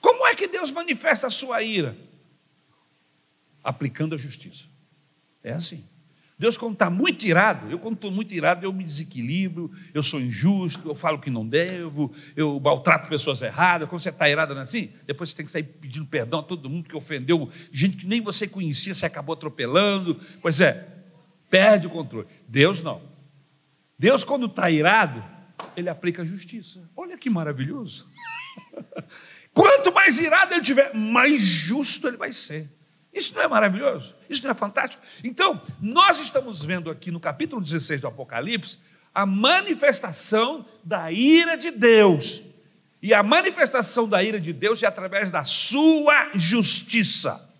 Como 0.00 0.26
é 0.26 0.34
que 0.34 0.48
Deus 0.48 0.70
manifesta 0.70 1.26
a 1.26 1.30
sua 1.30 1.62
ira? 1.62 1.96
Aplicando 3.62 4.14
a 4.14 4.18
justiça. 4.18 4.64
É 5.44 5.52
assim. 5.52 5.88
Deus, 6.38 6.56
quando 6.56 6.72
está 6.72 6.90
muito 6.90 7.24
irado, 7.24 7.70
eu, 7.70 7.78
quando 7.78 7.94
estou 7.94 8.10
muito 8.10 8.34
irado, 8.34 8.66
eu 8.66 8.72
me 8.72 8.82
desequilibro, 8.82 9.70
eu 9.94 10.02
sou 10.02 10.20
injusto, 10.20 10.88
eu 10.88 10.94
falo 10.94 11.20
que 11.20 11.30
não 11.30 11.46
devo, 11.46 12.12
eu 12.34 12.58
maltrato 12.58 13.08
pessoas 13.08 13.42
erradas. 13.42 13.88
Quando 13.88 14.00
você 14.00 14.08
está 14.08 14.28
irado, 14.28 14.52
não 14.52 14.60
é 14.60 14.64
assim? 14.64 14.90
Depois 15.06 15.30
você 15.30 15.36
tem 15.36 15.46
que 15.46 15.52
sair 15.52 15.62
pedindo 15.62 16.06
perdão 16.06 16.40
a 16.40 16.42
todo 16.42 16.68
mundo 16.68 16.88
que 16.88 16.96
ofendeu, 16.96 17.48
gente 17.70 17.98
que 17.98 18.06
nem 18.06 18.20
você 18.20 18.48
conhecia, 18.48 18.92
você 18.92 19.06
acabou 19.06 19.34
atropelando. 19.34 20.18
Pois 20.40 20.60
é, 20.60 20.88
perde 21.48 21.86
o 21.86 21.90
controle. 21.90 22.26
Deus 22.48 22.82
não. 22.82 23.02
Deus, 23.98 24.24
quando 24.24 24.46
está 24.46 24.68
irado, 24.68 25.22
ele 25.76 25.88
aplica 25.88 26.22
a 26.22 26.24
justiça. 26.24 26.90
Olha 26.96 27.16
que 27.16 27.30
maravilhoso. 27.30 28.10
Quanto 29.54 29.92
mais 29.92 30.18
irado 30.18 30.54
ele 30.54 30.62
tiver, 30.62 30.94
mais 30.94 31.40
justo 31.40 32.08
ele 32.08 32.16
vai 32.16 32.32
ser. 32.32 32.68
Isso 33.12 33.34
não 33.34 33.42
é 33.42 33.48
maravilhoso? 33.48 34.14
Isso 34.28 34.42
não 34.42 34.50
é 34.50 34.54
fantástico? 34.54 35.02
Então, 35.22 35.60
nós 35.80 36.18
estamos 36.18 36.64
vendo 36.64 36.90
aqui 36.90 37.10
no 37.10 37.20
capítulo 37.20 37.60
16 37.60 38.00
do 38.00 38.06
Apocalipse 38.06 38.78
a 39.14 39.26
manifestação 39.26 40.64
da 40.82 41.12
ira 41.12 41.56
de 41.56 41.70
Deus. 41.70 42.42
E 43.02 43.12
a 43.12 43.22
manifestação 43.22 44.08
da 44.08 44.22
ira 44.22 44.40
de 44.40 44.52
Deus 44.52 44.82
é 44.82 44.86
através 44.86 45.30
da 45.30 45.44
sua 45.44 46.30
justiça. 46.34 47.50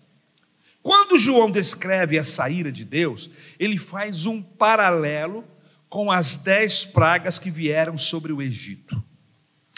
Quando 0.81 1.17
João 1.17 1.51
descreve 1.51 2.17
essa 2.17 2.49
ira 2.49 2.71
de 2.71 2.83
Deus, 2.83 3.29
ele 3.59 3.77
faz 3.77 4.25
um 4.25 4.41
paralelo 4.41 5.45
com 5.87 6.11
as 6.11 6.35
dez 6.35 6.83
pragas 6.83 7.37
que 7.37 7.51
vieram 7.51 7.97
sobre 7.97 8.33
o 8.33 8.41
Egito. 8.41 9.01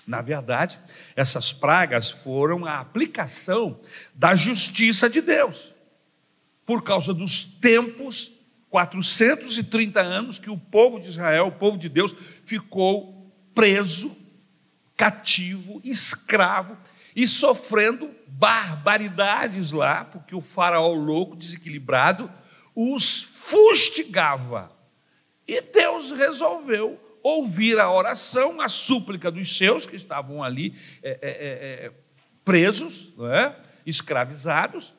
Na 0.08 0.22
verdade, 0.22 0.80
essas 1.16 1.52
pragas 1.52 2.10
foram 2.10 2.66
a 2.66 2.80
aplicação 2.80 3.80
da 4.14 4.36
justiça 4.36 5.10
de 5.10 5.22
Deus, 5.22 5.74
por 6.66 6.84
causa 6.84 7.14
dos 7.14 7.44
tempos, 7.44 8.32
430 8.70 10.02
anos, 10.02 10.38
que 10.38 10.50
o 10.50 10.58
povo 10.58 11.00
de 11.00 11.08
Israel, 11.08 11.48
o 11.48 11.52
povo 11.52 11.78
de 11.78 11.90
Deus, 11.90 12.14
ficou 12.44 13.34
preso, 13.54 14.16
cativo, 14.98 15.82
escravo 15.84 16.78
e 17.16 17.26
sofrendo 17.26 18.14
barbaridades 18.28 19.72
lá, 19.72 20.04
porque 20.04 20.36
o 20.36 20.42
faraó 20.42 20.94
louco, 20.94 21.36
desequilibrado, 21.36 22.32
os 22.76 23.24
fustigava. 23.24 24.72
E 25.48 25.62
Deus 25.62 26.12
resolveu 26.12 27.00
ouvir 27.26 27.80
a 27.80 27.92
oração, 27.92 28.62
a 28.62 28.70
súplica 28.70 29.32
dos 29.32 29.58
seus 29.58 29.88
que 29.88 29.96
estavam 29.96 30.44
ali 30.44 30.76
é, 31.02 31.10
é, 31.10 31.18
é, 31.24 31.86
é 31.86 31.92
presos, 32.44 33.12
é? 33.32 33.56
escravizados, 33.84 34.94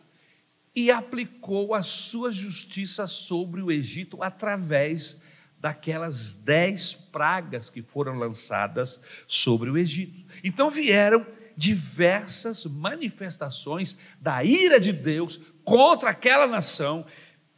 e 0.75 0.91
aplicou 0.91 1.73
a 1.73 1.85
sua 1.85 2.33
justiça 2.33 3.07
sobre 3.07 3.63
o 3.63 3.71
Egito 3.71 4.25
através 4.25 5.23
daquelas 5.61 6.35
dez 6.35 6.95
pragas 6.95 7.71
que 7.71 7.81
foram 7.81 8.19
lançadas 8.19 9.01
sobre 9.29 9.71
o 9.71 9.79
Egito. 9.79 10.27
Então 10.43 10.69
vieram 10.69 11.25
diversas 11.57 12.65
manifestações 12.65 13.97
da 14.21 14.43
ira 14.43 14.81
de 14.81 14.93
Deus 14.93 15.41
contra 15.63 16.11
aquela 16.11 16.49
nação 16.49 17.07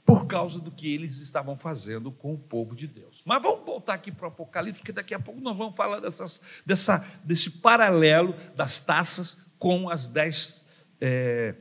por 0.04 0.26
causa 0.26 0.60
do 0.60 0.70
que 0.70 0.92
eles 0.92 1.20
estavam 1.20 1.56
fazendo 1.56 2.12
com 2.12 2.34
o 2.34 2.38
povo 2.38 2.76
de 2.76 2.86
Deus. 2.86 3.07
Mas 3.28 3.42
vamos 3.42 3.62
voltar 3.66 3.92
aqui 3.92 4.10
para 4.10 4.24
o 4.24 4.28
Apocalipse, 4.28 4.80
porque 4.80 4.90
daqui 4.90 5.12
a 5.12 5.20
pouco 5.20 5.38
nós 5.38 5.54
vamos 5.54 5.76
falar 5.76 6.00
dessas, 6.00 6.40
dessa, 6.64 7.06
desse 7.22 7.50
paralelo 7.50 8.34
das 8.56 8.80
taças 8.80 9.36
com 9.58 9.90
as 9.90 10.08
dez 10.08 10.66
é, 10.98 11.54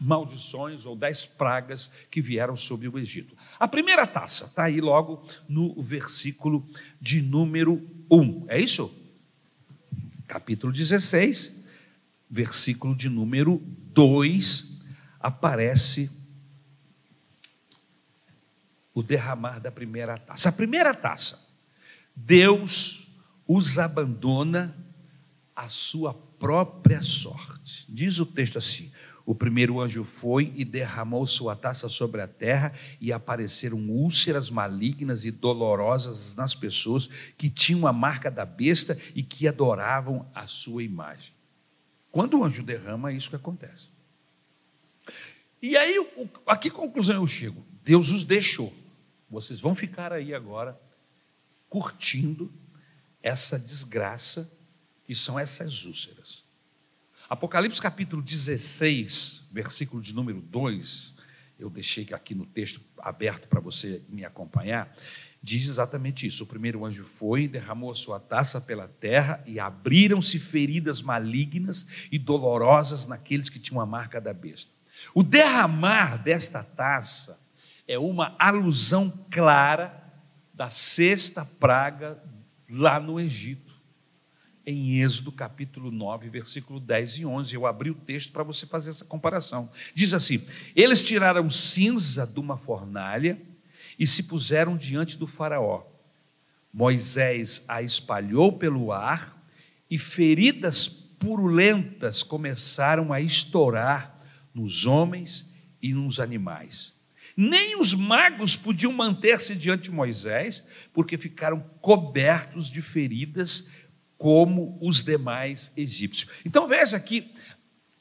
maldições 0.00 0.84
ou 0.84 0.96
dez 0.96 1.24
pragas 1.24 1.92
que 2.10 2.20
vieram 2.20 2.56
sobre 2.56 2.88
o 2.88 2.98
Egito. 2.98 3.36
A 3.56 3.68
primeira 3.68 4.04
taça 4.04 4.46
está 4.46 4.64
aí 4.64 4.80
logo 4.80 5.24
no 5.48 5.80
versículo 5.80 6.68
de 7.00 7.22
número 7.22 7.88
1, 8.10 8.46
é 8.48 8.58
isso? 8.60 8.92
Capítulo 10.26 10.72
16, 10.72 11.68
versículo 12.28 12.96
de 12.96 13.08
número 13.08 13.62
2, 13.92 14.84
aparece 15.20 16.21
o 18.94 19.02
derramar 19.02 19.60
da 19.60 19.70
primeira 19.70 20.18
taça. 20.18 20.48
A 20.48 20.52
primeira 20.52 20.94
taça, 20.94 21.48
Deus 22.14 23.08
os 23.46 23.78
abandona 23.78 24.76
à 25.54 25.68
sua 25.68 26.14
própria 26.14 27.00
sorte. 27.00 27.84
Diz 27.88 28.18
o 28.18 28.26
texto 28.26 28.58
assim: 28.58 28.90
o 29.24 29.34
primeiro 29.34 29.80
anjo 29.80 30.02
foi 30.02 30.52
e 30.56 30.64
derramou 30.64 31.26
sua 31.26 31.54
taça 31.54 31.88
sobre 31.88 32.20
a 32.20 32.28
terra, 32.28 32.72
e 33.00 33.12
apareceram 33.12 33.78
úlceras 33.78 34.50
malignas 34.50 35.24
e 35.24 35.30
dolorosas 35.30 36.34
nas 36.34 36.54
pessoas 36.54 37.08
que 37.38 37.48
tinham 37.48 37.86
a 37.86 37.92
marca 37.92 38.30
da 38.30 38.44
besta 38.44 38.98
e 39.14 39.22
que 39.22 39.46
adoravam 39.46 40.28
a 40.34 40.46
sua 40.46 40.82
imagem. 40.82 41.32
Quando 42.10 42.38
o 42.38 42.44
anjo 42.44 42.62
derrama, 42.62 43.10
é 43.10 43.14
isso 43.14 43.30
que 43.30 43.36
acontece. 43.36 43.88
E 45.60 45.76
aí, 45.76 45.96
a 46.46 46.56
que 46.56 46.70
conclusão 46.70 47.16
eu 47.16 47.26
chego? 47.26 47.64
Deus 47.84 48.10
os 48.10 48.24
deixou. 48.24 48.72
Vocês 49.32 49.60
vão 49.60 49.74
ficar 49.74 50.12
aí 50.12 50.34
agora 50.34 50.78
curtindo 51.66 52.52
essa 53.22 53.58
desgraça 53.58 54.52
que 55.04 55.14
são 55.14 55.38
essas 55.38 55.86
úlceras. 55.86 56.44
Apocalipse 57.30 57.80
capítulo 57.80 58.20
16, 58.20 59.48
versículo 59.50 60.02
de 60.02 60.12
número 60.12 60.42
2, 60.42 61.14
eu 61.58 61.70
deixei 61.70 62.06
aqui 62.12 62.34
no 62.34 62.44
texto 62.44 62.82
aberto 62.98 63.48
para 63.48 63.58
você 63.58 64.02
me 64.06 64.22
acompanhar, 64.22 64.94
diz 65.42 65.66
exatamente 65.66 66.26
isso. 66.26 66.44
O 66.44 66.46
primeiro 66.46 66.84
anjo 66.84 67.02
foi, 67.02 67.48
derramou 67.48 67.90
a 67.90 67.94
sua 67.94 68.20
taça 68.20 68.60
pela 68.60 68.86
terra 68.86 69.42
e 69.46 69.58
abriram-se 69.58 70.38
feridas 70.38 71.00
malignas 71.00 71.86
e 72.10 72.18
dolorosas 72.18 73.06
naqueles 73.06 73.48
que 73.48 73.58
tinham 73.58 73.80
a 73.80 73.86
marca 73.86 74.20
da 74.20 74.34
besta. 74.34 74.70
O 75.14 75.22
derramar 75.22 76.22
desta 76.22 76.62
taça 76.62 77.41
é 77.92 77.98
uma 77.98 78.34
alusão 78.38 79.12
clara 79.30 80.02
da 80.54 80.70
sexta 80.70 81.44
praga 81.44 82.18
lá 82.70 82.98
no 82.98 83.20
Egito, 83.20 83.74
em 84.64 85.02
Êxodo 85.02 85.30
capítulo 85.30 85.90
9, 85.90 86.30
versículo 86.30 86.80
10 86.80 87.18
e 87.18 87.26
11. 87.26 87.54
Eu 87.54 87.66
abri 87.66 87.90
o 87.90 87.94
texto 87.94 88.32
para 88.32 88.42
você 88.42 88.64
fazer 88.64 88.88
essa 88.88 89.04
comparação. 89.04 89.68
Diz 89.94 90.14
assim: 90.14 90.42
Eles 90.74 91.04
tiraram 91.04 91.50
cinza 91.50 92.26
de 92.26 92.40
uma 92.40 92.56
fornalha 92.56 93.38
e 93.98 94.06
se 94.06 94.22
puseram 94.22 94.74
diante 94.74 95.18
do 95.18 95.26
Faraó. 95.26 95.84
Moisés 96.72 97.62
a 97.68 97.82
espalhou 97.82 98.54
pelo 98.54 98.90
ar 98.90 99.38
e 99.90 99.98
feridas 99.98 100.88
purulentas 100.88 102.22
começaram 102.22 103.12
a 103.12 103.20
estourar 103.20 104.18
nos 104.54 104.86
homens 104.86 105.46
e 105.82 105.92
nos 105.92 106.18
animais. 106.18 107.01
Nem 107.36 107.78
os 107.78 107.94
magos 107.94 108.56
podiam 108.56 108.92
manter-se 108.92 109.54
diante 109.54 109.84
de 109.84 109.90
Moisés, 109.90 110.66
porque 110.92 111.16
ficaram 111.16 111.60
cobertos 111.80 112.68
de 112.68 112.82
feridas, 112.82 113.68
como 114.18 114.78
os 114.80 115.02
demais 115.02 115.72
egípcios. 115.76 116.30
Então 116.44 116.68
veja 116.68 117.00
que 117.00 117.32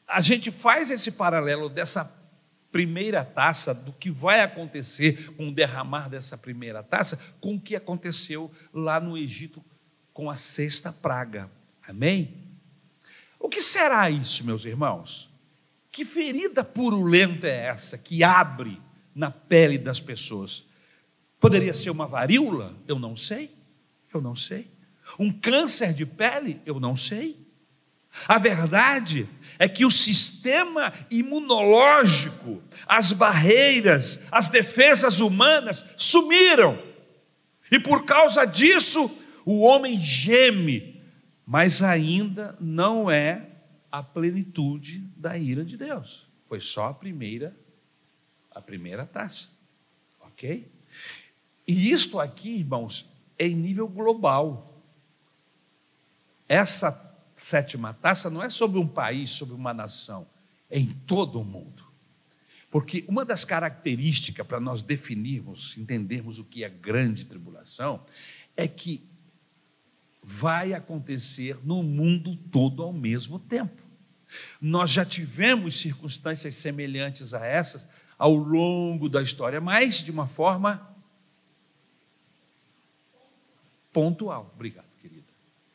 a 0.07 0.21
gente 0.21 0.51
faz 0.51 0.91
esse 0.91 1.11
paralelo 1.11 1.67
dessa 1.67 2.19
primeira 2.71 3.25
taça, 3.25 3.73
do 3.73 3.91
que 3.91 4.09
vai 4.09 4.41
acontecer 4.41 5.33
com 5.35 5.49
o 5.49 5.53
derramar 5.53 6.09
dessa 6.09 6.37
primeira 6.37 6.83
taça, 6.83 7.19
com 7.39 7.55
o 7.55 7.59
que 7.59 7.75
aconteceu 7.75 8.51
lá 8.73 8.99
no 8.99 9.17
Egito 9.17 9.63
com 10.13 10.29
a 10.29 10.35
sexta 10.35 10.91
praga. 10.91 11.49
Amém? 11.87 12.37
O 13.39 13.49
que 13.49 13.61
será 13.61 14.09
isso, 14.09 14.45
meus 14.45 14.65
irmãos? 14.65 15.29
Que 15.91 16.05
ferida 16.05 16.63
purulenta 16.63 17.47
é 17.47 17.65
essa 17.65 17.97
que 17.97 18.23
abre 18.23 18.79
na 19.21 19.29
pele 19.29 19.77
das 19.77 19.99
pessoas. 19.99 20.65
Poderia 21.39 21.75
ser 21.75 21.91
uma 21.91 22.07
varíola? 22.07 22.75
Eu 22.87 22.97
não 22.97 23.15
sei. 23.15 23.51
Eu 24.11 24.19
não 24.19 24.35
sei. 24.35 24.67
Um 25.19 25.31
câncer 25.31 25.93
de 25.93 26.07
pele? 26.07 26.59
Eu 26.65 26.79
não 26.79 26.95
sei. 26.95 27.39
A 28.27 28.39
verdade 28.39 29.29
é 29.59 29.69
que 29.69 29.85
o 29.85 29.91
sistema 29.91 30.91
imunológico, 31.11 32.63
as 32.87 33.13
barreiras, 33.13 34.19
as 34.31 34.49
defesas 34.49 35.19
humanas 35.19 35.85
sumiram. 35.95 36.81
E 37.71 37.79
por 37.79 38.05
causa 38.05 38.43
disso, 38.43 39.15
o 39.45 39.61
homem 39.61 39.99
geme, 39.99 40.99
mas 41.45 41.83
ainda 41.83 42.57
não 42.59 43.09
é 43.09 43.49
a 43.91 44.01
plenitude 44.01 44.99
da 45.15 45.37
ira 45.37 45.63
de 45.63 45.77
Deus. 45.77 46.27
Foi 46.47 46.59
só 46.59 46.87
a 46.87 46.93
primeira 46.93 47.55
a 48.51 48.61
primeira 48.61 49.05
taça. 49.05 49.49
Ok? 50.19 50.71
E 51.67 51.91
isto 51.91 52.19
aqui, 52.19 52.57
irmãos, 52.57 53.09
é 53.37 53.47
em 53.47 53.55
nível 53.55 53.87
global. 53.87 54.83
Essa 56.47 57.11
sétima 57.35 57.93
taça 57.93 58.29
não 58.29 58.43
é 58.43 58.49
sobre 58.49 58.77
um 58.77 58.87
país, 58.87 59.29
sobre 59.31 59.55
uma 59.55 59.73
nação, 59.73 60.27
é 60.69 60.77
em 60.77 60.87
todo 60.87 61.39
o 61.39 61.45
mundo. 61.45 61.91
Porque 62.69 63.03
uma 63.07 63.25
das 63.25 63.43
características 63.43 64.45
para 64.47 64.59
nós 64.59 64.81
definirmos, 64.81 65.77
entendermos 65.77 66.39
o 66.39 66.45
que 66.45 66.63
é 66.63 66.69
grande 66.69 67.25
tribulação, 67.25 68.05
é 68.55 68.67
que 68.67 69.05
vai 70.23 70.73
acontecer 70.73 71.57
no 71.65 71.83
mundo 71.83 72.35
todo 72.51 72.83
ao 72.83 72.93
mesmo 72.93 73.39
tempo. 73.39 73.81
Nós 74.61 74.89
já 74.89 75.03
tivemos 75.03 75.75
circunstâncias 75.75 76.55
semelhantes 76.55 77.33
a 77.33 77.45
essas 77.45 77.89
ao 78.21 78.35
longo 78.35 79.09
da 79.09 79.19
história, 79.19 79.59
mas 79.59 80.03
de 80.03 80.11
uma 80.11 80.27
forma 80.27 80.95
pontual. 83.91 84.51
Obrigado, 84.53 84.85
querida. 85.01 85.25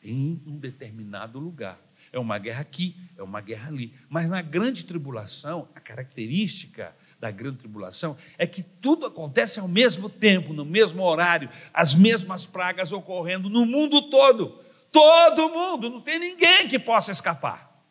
Em 0.01 0.41
um 0.47 0.57
determinado 0.57 1.39
lugar. 1.39 1.77
É 2.09 2.17
uma 2.17 2.37
guerra 2.37 2.61
aqui, 2.61 2.95
é 3.17 3.21
uma 3.21 3.41
guerra 3.41 3.67
ali. 3.67 3.93
Mas 4.07 4.29
na 4.29 4.41
grande 4.41 4.85
tribulação, 4.85 5.67
a 5.75 5.81
característica 5.81 6.95
da 7.19 7.29
grande 7.29 7.57
tribulação 7.57 8.17
é 8.37 8.47
que 8.47 8.63
tudo 8.63 9.05
acontece 9.05 9.59
ao 9.59 9.67
mesmo 9.67 10.09
tempo, 10.09 10.53
no 10.53 10.63
mesmo 10.63 11.03
horário, 11.03 11.49
as 11.73 11.93
mesmas 11.93 12.45
pragas 12.45 12.93
ocorrendo 12.93 13.49
no 13.49 13.65
mundo 13.65 14.03
todo. 14.03 14.57
Todo 14.89 15.49
mundo, 15.49 15.89
não 15.89 15.99
tem 15.99 16.17
ninguém 16.17 16.65
que 16.69 16.79
possa 16.79 17.11
escapar. 17.11 17.83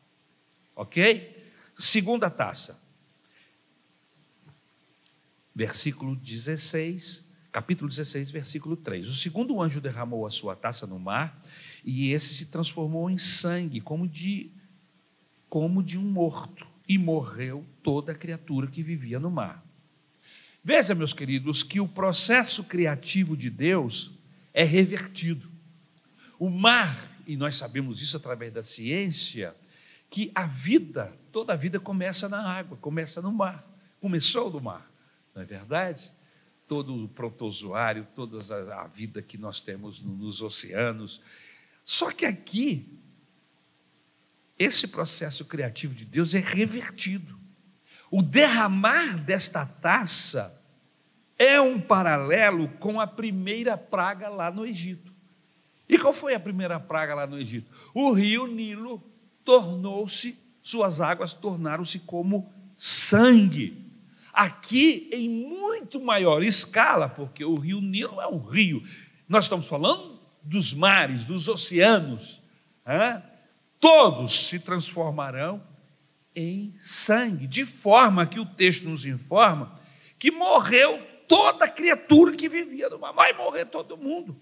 Ok? 0.74 1.44
Segunda 1.76 2.30
taça 2.30 2.85
versículo 5.56 6.14
16, 6.14 7.32
capítulo 7.50 7.88
16, 7.88 8.30
versículo 8.30 8.76
3. 8.76 9.08
O 9.08 9.14
segundo 9.14 9.62
anjo 9.62 9.80
derramou 9.80 10.26
a 10.26 10.30
sua 10.30 10.54
taça 10.54 10.86
no 10.86 10.98
mar, 10.98 11.42
e 11.82 12.12
esse 12.12 12.34
se 12.34 12.46
transformou 12.50 13.08
em 13.08 13.16
sangue, 13.16 13.80
como 13.80 14.06
de 14.06 14.52
como 15.48 15.82
de 15.82 15.96
um 15.96 16.02
morto, 16.02 16.66
e 16.86 16.98
morreu 16.98 17.64
toda 17.82 18.12
a 18.12 18.14
criatura 18.14 18.66
que 18.66 18.82
vivia 18.82 19.18
no 19.18 19.30
mar. 19.30 19.64
Veja, 20.62 20.94
meus 20.94 21.14
queridos, 21.14 21.62
que 21.62 21.80
o 21.80 21.88
processo 21.88 22.62
criativo 22.64 23.34
de 23.34 23.48
Deus 23.48 24.10
é 24.52 24.62
revertido. 24.62 25.48
O 26.38 26.50
mar, 26.50 27.08
e 27.26 27.34
nós 27.34 27.56
sabemos 27.56 28.02
isso 28.02 28.18
através 28.18 28.52
da 28.52 28.62
ciência, 28.62 29.56
que 30.10 30.30
a 30.34 30.46
vida, 30.46 31.16
toda 31.32 31.54
a 31.54 31.56
vida 31.56 31.80
começa 31.80 32.28
na 32.28 32.42
água, 32.42 32.76
começa 32.76 33.22
no 33.22 33.32
mar. 33.32 33.64
Começou 34.00 34.50
no 34.50 34.60
mar 34.60 34.95
não 35.36 35.42
é 35.42 35.44
verdade? 35.44 36.10
Todo 36.66 37.04
o 37.04 37.08
protozoário, 37.08 38.08
toda 38.14 38.38
a 38.74 38.86
vida 38.86 39.20
que 39.20 39.36
nós 39.36 39.60
temos 39.60 40.02
nos 40.02 40.40
oceanos. 40.40 41.20
Só 41.84 42.10
que 42.10 42.24
aqui, 42.24 42.98
esse 44.58 44.88
processo 44.88 45.44
criativo 45.44 45.94
de 45.94 46.06
Deus 46.06 46.34
é 46.34 46.40
revertido. 46.40 47.38
O 48.10 48.22
derramar 48.22 49.18
desta 49.18 49.66
taça 49.66 50.58
é 51.38 51.60
um 51.60 51.78
paralelo 51.78 52.68
com 52.78 52.98
a 52.98 53.06
primeira 53.06 53.76
praga 53.76 54.30
lá 54.30 54.50
no 54.50 54.64
Egito. 54.64 55.12
E 55.86 55.98
qual 55.98 56.14
foi 56.14 56.34
a 56.34 56.40
primeira 56.40 56.80
praga 56.80 57.14
lá 57.14 57.26
no 57.26 57.38
Egito? 57.38 57.70
O 57.94 58.12
rio 58.12 58.46
Nilo 58.46 59.02
tornou-se, 59.44 60.40
suas 60.62 61.00
águas 61.00 61.34
tornaram-se 61.34 61.98
como 62.00 62.50
sangue. 62.74 63.85
Aqui 64.36 65.08
em 65.10 65.30
muito 65.30 65.98
maior 65.98 66.42
escala, 66.42 67.08
porque 67.08 67.42
o 67.42 67.54
rio 67.54 67.80
Nilo 67.80 68.20
é 68.20 68.28
um 68.28 68.38
rio. 68.38 68.82
Nós 69.26 69.44
estamos 69.44 69.66
falando 69.66 70.20
dos 70.42 70.74
mares, 70.74 71.24
dos 71.24 71.48
oceanos. 71.48 72.42
Né? 72.84 73.22
Todos 73.80 74.48
se 74.48 74.60
transformarão 74.60 75.62
em 76.34 76.76
sangue, 76.78 77.46
de 77.46 77.64
forma 77.64 78.26
que 78.26 78.38
o 78.38 78.44
texto 78.44 78.86
nos 78.86 79.06
informa 79.06 79.80
que 80.18 80.30
morreu 80.30 81.02
toda 81.26 81.66
criatura 81.66 82.36
que 82.36 82.46
vivia 82.46 82.90
no 82.90 82.98
mar. 82.98 83.12
Vai 83.12 83.32
morrer 83.32 83.64
todo 83.64 83.96
mundo. 83.96 84.38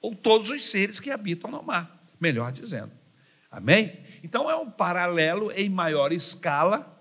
Ou 0.00 0.16
todos 0.16 0.50
os 0.50 0.68
seres 0.68 0.98
que 0.98 1.12
habitam 1.12 1.48
no 1.48 1.62
mar, 1.62 2.02
melhor 2.18 2.50
dizendo. 2.50 2.90
Amém? 3.48 4.04
Então 4.24 4.50
é 4.50 4.56
um 4.56 4.68
paralelo 4.68 5.52
em 5.52 5.68
maior 5.68 6.12
escala 6.12 6.99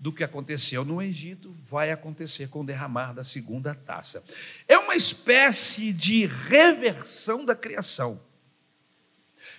do 0.00 0.10
que 0.10 0.24
aconteceu 0.24 0.82
no 0.82 1.02
Egito, 1.02 1.52
vai 1.52 1.92
acontecer 1.92 2.48
com 2.48 2.62
o 2.62 2.66
derramar 2.66 3.12
da 3.12 3.22
segunda 3.22 3.74
taça. 3.74 4.24
É 4.66 4.78
uma 4.78 4.96
espécie 4.96 5.92
de 5.92 6.24
reversão 6.24 7.44
da 7.44 7.54
criação. 7.54 8.18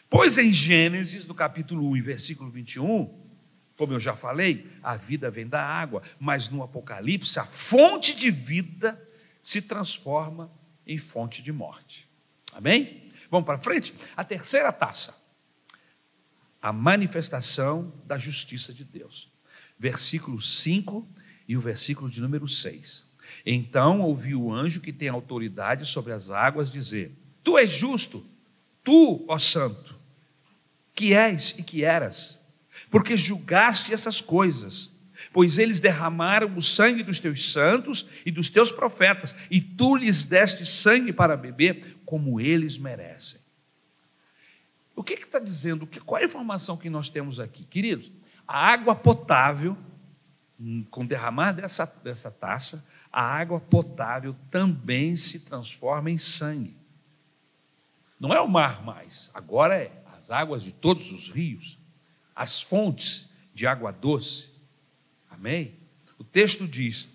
Pois 0.10 0.40
em 0.40 0.52
Gênesis, 0.52 1.28
no 1.28 1.36
capítulo 1.36 1.88
1 1.92 2.02
versículo 2.02 2.50
21, 2.50 3.22
como 3.78 3.94
eu 3.94 4.00
já 4.00 4.16
falei, 4.16 4.68
a 4.82 4.98
vida 4.98 5.30
vem 5.30 5.48
da 5.48 5.64
água, 5.64 6.02
mas 6.20 6.50
no 6.50 6.64
Apocalipse 6.64 7.40
a 7.40 7.46
fonte 7.46 8.16
de 8.16 8.32
vida 8.32 9.00
se 9.44 9.62
transforma 9.62 10.52
em 10.88 10.98
fonte 10.98 11.44
de 11.44 11.52
morte. 11.52 12.10
Amém? 12.52 13.12
Vamos 13.30 13.46
para 13.46 13.60
frente? 13.60 13.94
A 14.18 14.24
terceira 14.24 14.72
taça. 14.72 15.22
A 16.60 16.74
manifestação 16.74 17.94
da 18.06 18.18
justiça 18.18 18.74
de 18.74 18.84
Deus. 18.84 19.31
Versículo 19.82 20.40
5 20.40 21.08
e 21.48 21.58
o 21.58 21.60
versículo 21.60 22.10
de 22.10 22.22
número 22.22 22.48
6. 22.48 23.10
Então 23.44 24.02
ouvi 24.02 24.36
o 24.36 24.54
anjo 24.54 24.80
que 24.80 24.94
tem 24.94 25.10
autoridade 25.10 25.86
sobre 25.86 26.14
as 26.14 26.30
águas 26.30 26.72
dizer: 26.72 27.12
Tu 27.44 27.58
és 27.58 27.72
justo, 27.72 28.24
tu, 28.84 29.26
ó 29.28 29.40
santo, 29.40 29.96
que 30.94 31.14
és 31.14 31.56
e 31.58 31.64
que 31.64 31.84
eras 31.84 32.42
porque 32.92 33.16
julgaste 33.16 33.94
essas 33.94 34.20
coisas. 34.20 34.92
Pois 35.32 35.58
eles 35.58 35.80
derramaram 35.80 36.56
o 36.58 36.62
sangue 36.62 37.04
dos 37.04 37.20
teus 37.20 37.52
santos 37.52 38.06
e 38.26 38.32
dos 38.32 38.50
teus 38.50 38.70
profetas, 38.70 39.34
e 39.50 39.62
tu 39.62 39.96
lhes 39.96 40.26
deste 40.26 40.66
sangue 40.66 41.14
para 41.14 41.38
beber, 41.38 41.98
como 42.06 42.42
eles 42.42 42.78
merecem. 42.78 43.40
O 44.94 45.04
que 45.04 45.14
está 45.14 45.40
dizendo? 45.40 45.88
Qual 46.06 46.20
é 46.20 46.24
a 46.24 46.26
informação 46.26 46.76
que 46.76 46.90
nós 46.90 47.10
temos 47.10 47.40
aqui? 47.40 47.64
Queridos, 47.64 48.12
a 48.52 48.68
água 48.68 48.94
potável, 48.94 49.78
com 50.90 51.06
derramar 51.06 51.54
dessa, 51.54 51.86
dessa 52.04 52.30
taça, 52.30 52.86
a 53.10 53.24
água 53.24 53.62
potável 53.62 54.36
também 54.50 55.16
se 55.16 55.40
transforma 55.40 56.12
em 56.12 56.18
sangue. 56.18 56.78
Não 58.20 58.34
é 58.34 58.42
o 58.42 58.50
mar 58.50 58.84
mais, 58.84 59.32
agora 59.34 59.78
é 59.78 60.04
as 60.18 60.30
águas 60.30 60.64
de 60.64 60.74
todos 60.74 61.12
os 61.14 61.30
rios 61.30 61.80
as 62.36 62.60
fontes 62.60 63.30
de 63.54 63.66
água 63.66 63.92
doce. 63.92 64.50
Amém? 65.30 65.76
O 66.18 66.24
texto 66.24 66.68
diz: 66.68 67.08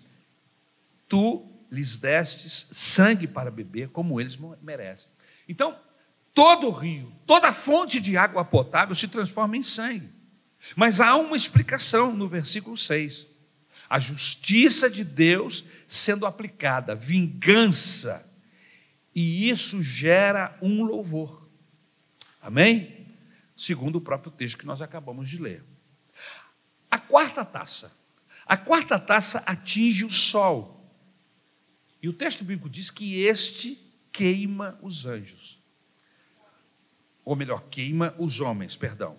Tu 1.07 1.45
lhes 1.69 1.97
destes 1.97 2.67
sangue 2.71 3.27
para 3.27 3.51
beber, 3.51 3.89
como 3.89 4.19
eles 4.19 4.39
merecem. 4.61 5.11
Então, 5.47 5.77
todo 6.33 6.69
rio, 6.71 7.13
toda 7.25 7.53
fonte 7.53 8.01
de 8.01 8.17
água 8.17 8.43
potável 8.43 8.95
se 8.95 9.07
transforma 9.07 9.55
em 9.55 9.63
sangue. 9.63 10.16
Mas 10.75 10.99
há 10.99 11.15
uma 11.15 11.35
explicação 11.35 12.15
no 12.15 12.27
versículo 12.27 12.77
6. 12.77 13.27
A 13.89 13.99
justiça 13.99 14.89
de 14.89 15.03
Deus 15.03 15.63
sendo 15.87 16.25
aplicada, 16.25 16.93
vingança, 16.93 18.25
e 19.15 19.49
isso 19.49 19.81
gera 19.81 20.57
um 20.61 20.83
louvor. 20.83 21.47
Amém? 22.41 22.97
segundo 23.57 23.95
o 23.95 24.01
próprio 24.01 24.31
texto 24.31 24.59
que 24.59 24.67
nós 24.67 24.83
acabamos 24.83 25.27
de 25.27 25.39
ler. 25.39 25.65
A 26.89 26.99
quarta 26.99 27.43
taça. 27.43 27.91
A 28.45 28.55
quarta 28.55 28.99
taça 28.99 29.39
atinge 29.39 30.05
o 30.05 30.09
sol. 30.09 30.95
E 32.01 32.07
o 32.07 32.13
texto 32.13 32.45
bíblico 32.45 32.69
diz 32.69 32.91
que 32.91 33.19
este 33.23 33.77
queima 34.11 34.77
os 34.81 35.07
anjos. 35.07 35.59
Ou 37.25 37.35
melhor, 37.35 37.63
queima 37.63 38.15
os 38.19 38.39
homens, 38.39 38.77
perdão. 38.77 39.17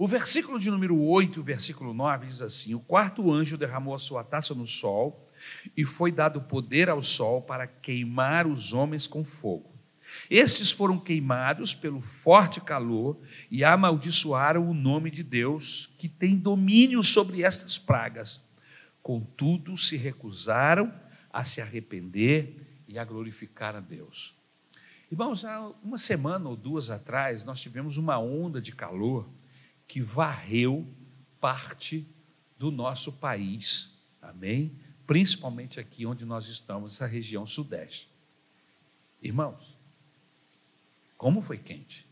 O 0.00 0.06
versículo 0.06 0.60
de 0.60 0.70
número 0.70 0.96
8 0.96 1.38
e 1.38 1.40
o 1.40 1.44
versículo 1.44 1.92
9 1.92 2.28
diz 2.28 2.40
assim: 2.40 2.72
O 2.72 2.78
quarto 2.78 3.32
anjo 3.32 3.58
derramou 3.58 3.92
a 3.96 3.98
sua 3.98 4.22
taça 4.22 4.54
no 4.54 4.64
sol, 4.64 5.28
e 5.76 5.84
foi 5.84 6.12
dado 6.12 6.40
poder 6.40 6.88
ao 6.88 7.02
sol 7.02 7.42
para 7.42 7.66
queimar 7.66 8.46
os 8.46 8.72
homens 8.72 9.08
com 9.08 9.24
fogo. 9.24 9.76
Estes 10.30 10.70
foram 10.70 11.00
queimados 11.00 11.74
pelo 11.74 12.00
forte 12.00 12.60
calor 12.60 13.18
e 13.50 13.64
amaldiçoaram 13.64 14.70
o 14.70 14.72
nome 14.72 15.10
de 15.10 15.24
Deus, 15.24 15.90
que 15.98 16.08
tem 16.08 16.36
domínio 16.36 17.02
sobre 17.02 17.42
estas 17.42 17.76
pragas. 17.76 18.40
Contudo, 19.02 19.76
se 19.76 19.96
recusaram 19.96 20.92
a 21.32 21.42
se 21.42 21.60
arrepender 21.60 22.84
e 22.86 23.00
a 23.00 23.04
glorificar 23.04 23.74
a 23.74 23.80
Deus. 23.80 24.32
Irmãos, 25.10 25.44
há 25.44 25.72
uma 25.82 25.98
semana 25.98 26.48
ou 26.48 26.54
duas 26.54 26.88
atrás, 26.88 27.44
nós 27.44 27.60
tivemos 27.60 27.96
uma 27.96 28.18
onda 28.18 28.60
de 28.60 28.72
calor 28.72 29.28
que 29.88 30.02
varreu 30.02 30.86
parte 31.40 32.06
do 32.58 32.70
nosso 32.70 33.14
país, 33.14 33.98
amém? 34.20 34.78
Principalmente 35.06 35.80
aqui 35.80 36.04
onde 36.04 36.26
nós 36.26 36.46
estamos, 36.46 36.94
essa 36.94 37.06
região 37.06 37.46
sudeste. 37.46 38.10
Irmãos, 39.22 39.76
como 41.16 41.40
foi 41.40 41.56
quente. 41.56 42.06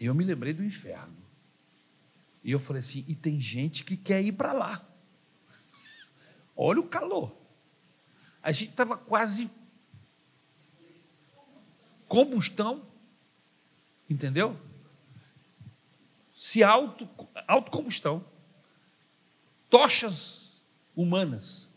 E 0.00 0.06
eu 0.06 0.14
me 0.14 0.24
lembrei 0.24 0.54
do 0.54 0.64
inferno. 0.64 1.16
E 2.42 2.50
eu 2.50 2.58
falei 2.58 2.80
assim: 2.80 3.04
e 3.06 3.14
tem 3.14 3.40
gente 3.40 3.84
que 3.84 3.96
quer 3.96 4.22
ir 4.22 4.32
para 4.32 4.52
lá. 4.52 4.86
Olha 6.56 6.80
o 6.80 6.88
calor. 6.88 7.36
A 8.42 8.50
gente 8.50 8.70
estava 8.70 8.96
quase 8.96 9.50
combustão, 12.08 12.86
entendeu? 14.08 14.58
Se 16.44 16.62
auto, 16.62 17.08
autocombustão, 17.48 18.22
tochas 19.70 20.62
humanas. 20.94 21.70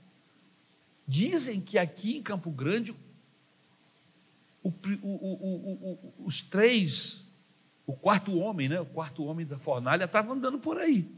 Dizem 1.08 1.62
que 1.62 1.78
aqui 1.78 2.18
em 2.18 2.22
Campo 2.22 2.52
Grande 2.52 2.92
o, 4.62 4.68
o, 4.68 5.08
o, 5.08 6.14
os 6.26 6.42
três, 6.42 7.32
o 7.86 7.94
quarto 7.96 8.38
homem, 8.38 8.68
né? 8.68 8.78
O 8.82 8.86
quarto 8.86 9.24
homem 9.24 9.46
da 9.46 9.58
fornalha 9.58 10.04
estava 10.04 10.34
andando 10.34 10.60
por 10.60 10.78
aí. 10.78 11.10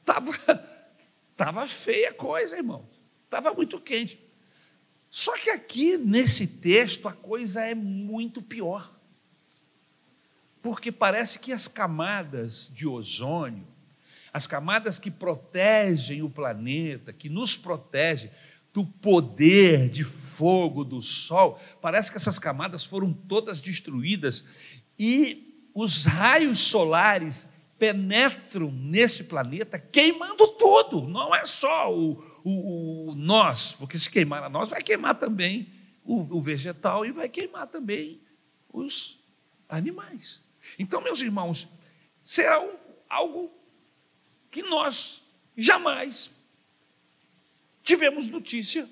Estava 0.00 0.32
tava 1.34 1.66
feia 1.66 2.10
a 2.10 2.14
coisa, 2.14 2.58
irmão. 2.58 2.86
Estava 3.24 3.54
muito 3.54 3.80
quente. 3.80 4.22
Só 5.08 5.36
que 5.38 5.50
aqui, 5.50 5.96
nesse 5.96 6.46
texto, 6.46 7.08
a 7.08 7.12
coisa 7.12 7.62
é 7.62 7.74
muito 7.74 8.42
pior. 8.42 8.92
Porque 10.60 10.90
parece 10.90 11.38
que 11.38 11.52
as 11.52 11.68
camadas 11.68 12.70
de 12.74 12.86
ozônio, 12.86 13.66
as 14.32 14.46
camadas 14.46 14.98
que 14.98 15.10
protegem 15.10 16.22
o 16.22 16.28
planeta, 16.28 17.12
que 17.12 17.28
nos 17.28 17.56
protegem, 17.56 18.30
do 18.74 18.84
poder 18.84 19.88
de 19.88 20.04
fogo 20.04 20.84
do 20.84 21.00
sol, 21.00 21.58
parece 21.80 22.10
que 22.10 22.18
essas 22.18 22.38
camadas 22.38 22.84
foram 22.84 23.10
todas 23.10 23.62
destruídas 23.62 24.44
e 24.98 25.70
os 25.72 26.04
raios 26.04 26.58
solares 26.58 27.48
penetram 27.78 28.70
nesse 28.70 29.24
planeta, 29.24 29.78
queimando 29.78 30.48
tudo, 30.48 31.08
não 31.08 31.34
é 31.34 31.44
só 31.44 31.92
o, 31.92 32.12
o, 32.42 33.10
o 33.10 33.14
nós, 33.14 33.74
porque 33.74 33.98
se 33.98 34.10
queimar 34.10 34.42
a 34.42 34.48
nós, 34.48 34.70
vai 34.70 34.82
queimar 34.82 35.18
também 35.18 35.72
o, 36.04 36.36
o 36.36 36.40
vegetal 36.40 37.04
e 37.04 37.10
vai 37.10 37.28
queimar 37.28 37.66
também 37.66 38.20
os 38.72 39.20
animais. 39.68 40.42
Então, 40.78 41.00
meus 41.00 41.20
irmãos, 41.20 41.68
será 42.22 42.64
algo 43.08 43.52
que 44.50 44.62
nós 44.62 45.22
jamais 45.56 46.30
tivemos 47.82 48.26
notícia 48.28 48.88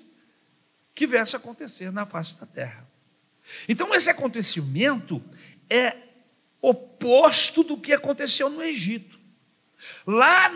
que 0.93 1.05
viesse 1.05 1.35
a 1.35 1.39
acontecer 1.39 1.91
na 1.91 2.05
face 2.05 2.39
da 2.39 2.45
terra. 2.45 2.87
Então, 3.67 3.93
esse 3.93 4.09
acontecimento 4.09 5.21
é 5.69 6.04
oposto 6.61 7.63
do 7.63 7.77
que 7.77 7.93
aconteceu 7.93 8.49
no 8.49 8.63
Egito. 8.63 9.19
Lá 10.05 10.51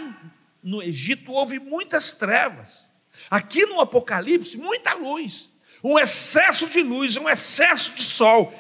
no 0.63 0.81
Egito 0.81 1.31
houve 1.31 1.59
muitas 1.59 2.11
trevas. 2.11 2.87
Aqui 3.29 3.65
no 3.65 3.79
Apocalipse, 3.79 4.57
muita 4.57 4.93
luz. 4.93 5.49
Um 5.83 5.97
excesso 5.97 6.67
de 6.67 6.81
luz, 6.81 7.17
um 7.17 7.29
excesso 7.29 7.93
de 7.93 8.03
sol. 8.03 8.53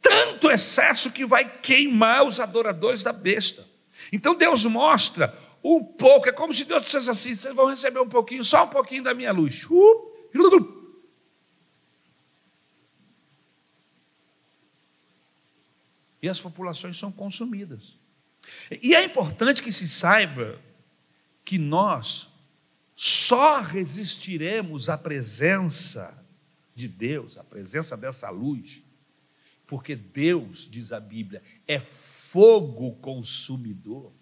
Tanto 0.00 0.50
excesso 0.50 1.10
que 1.10 1.26
vai 1.26 1.44
queimar 1.44 2.24
os 2.24 2.40
adoradores 2.40 3.02
da 3.02 3.12
besta. 3.12 3.68
Então 4.12 4.34
Deus 4.34 4.64
mostra 4.66 5.36
um 5.62 5.84
pouco, 5.84 6.28
é 6.28 6.32
como 6.32 6.52
se 6.54 6.64
Deus 6.64 6.82
dissesse 6.82 7.10
assim: 7.10 7.34
vocês 7.34 7.54
vão 7.54 7.66
receber 7.66 8.00
um 8.00 8.08
pouquinho, 8.08 8.42
só 8.42 8.64
um 8.64 8.68
pouquinho 8.68 9.02
da 9.02 9.14
minha 9.14 9.32
luz. 9.32 9.66
E 16.22 16.28
as 16.28 16.40
populações 16.40 16.98
são 16.98 17.10
consumidas. 17.10 17.98
E 18.82 18.94
é 18.94 19.04
importante 19.04 19.62
que 19.62 19.72
se 19.72 19.88
saiba 19.88 20.60
que 21.44 21.58
nós 21.58 22.28
só 22.94 23.60
resistiremos 23.60 24.90
à 24.90 24.98
presença 24.98 26.16
de 26.74 26.86
Deus, 26.86 27.38
à 27.38 27.44
presença 27.44 27.96
dessa 27.96 28.28
luz, 28.30 28.82
porque 29.66 29.94
Deus, 29.94 30.68
diz 30.70 30.92
a 30.92 31.00
Bíblia, 31.00 31.42
é 31.66 31.78
fogo 31.78 32.92
consumidor. 32.96 34.12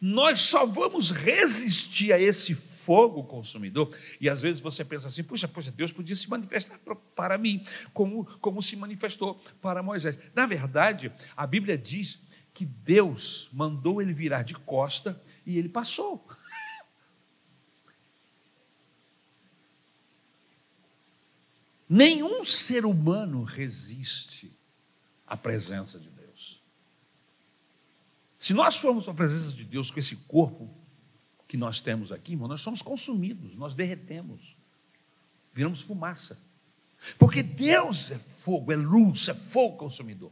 Nós 0.00 0.40
só 0.40 0.64
vamos 0.64 1.10
resistir 1.10 2.12
a 2.12 2.20
esse 2.20 2.54
fogo 2.90 3.22
consumidor. 3.22 3.96
E 4.20 4.28
às 4.28 4.42
vezes 4.42 4.60
você 4.60 4.84
pensa 4.84 5.06
assim: 5.06 5.22
puxa, 5.22 5.46
puxa, 5.46 5.70
Deus 5.70 5.92
podia 5.92 6.16
se 6.16 6.28
manifestar 6.28 6.76
para 7.14 7.38
mim, 7.38 7.62
como, 7.94 8.24
como 8.40 8.60
se 8.60 8.74
manifestou 8.74 9.40
para 9.62 9.80
Moisés. 9.80 10.18
Na 10.34 10.44
verdade, 10.44 11.12
a 11.36 11.46
Bíblia 11.46 11.78
diz 11.78 12.20
que 12.52 12.66
Deus 12.66 13.48
mandou 13.52 14.02
ele 14.02 14.12
virar 14.12 14.42
de 14.42 14.54
costa 14.54 15.22
e 15.46 15.56
ele 15.56 15.68
passou. 15.68 16.26
Nenhum 21.88 22.44
ser 22.44 22.84
humano 22.84 23.44
resiste 23.44 24.52
à 25.24 25.36
presença 25.36 25.96
de 25.96 26.10
Deus. 26.10 26.60
Se 28.36 28.52
nós 28.52 28.78
formos 28.78 29.04
para 29.04 29.12
a 29.12 29.16
presença 29.16 29.52
de 29.52 29.64
Deus 29.64 29.92
com 29.92 30.00
esse 30.00 30.16
corpo 30.16 30.79
que 31.50 31.56
nós 31.56 31.80
temos 31.80 32.12
aqui, 32.12 32.34
irmão, 32.34 32.46
nós 32.46 32.60
somos 32.60 32.80
consumidos, 32.80 33.56
nós 33.56 33.74
derretemos, 33.74 34.56
viramos 35.52 35.80
fumaça. 35.80 36.40
Porque 37.18 37.42
Deus 37.42 38.12
é 38.12 38.18
fogo, 38.18 38.70
é 38.70 38.76
luz, 38.76 39.26
é 39.26 39.34
fogo 39.34 39.76
consumidor. 39.76 40.30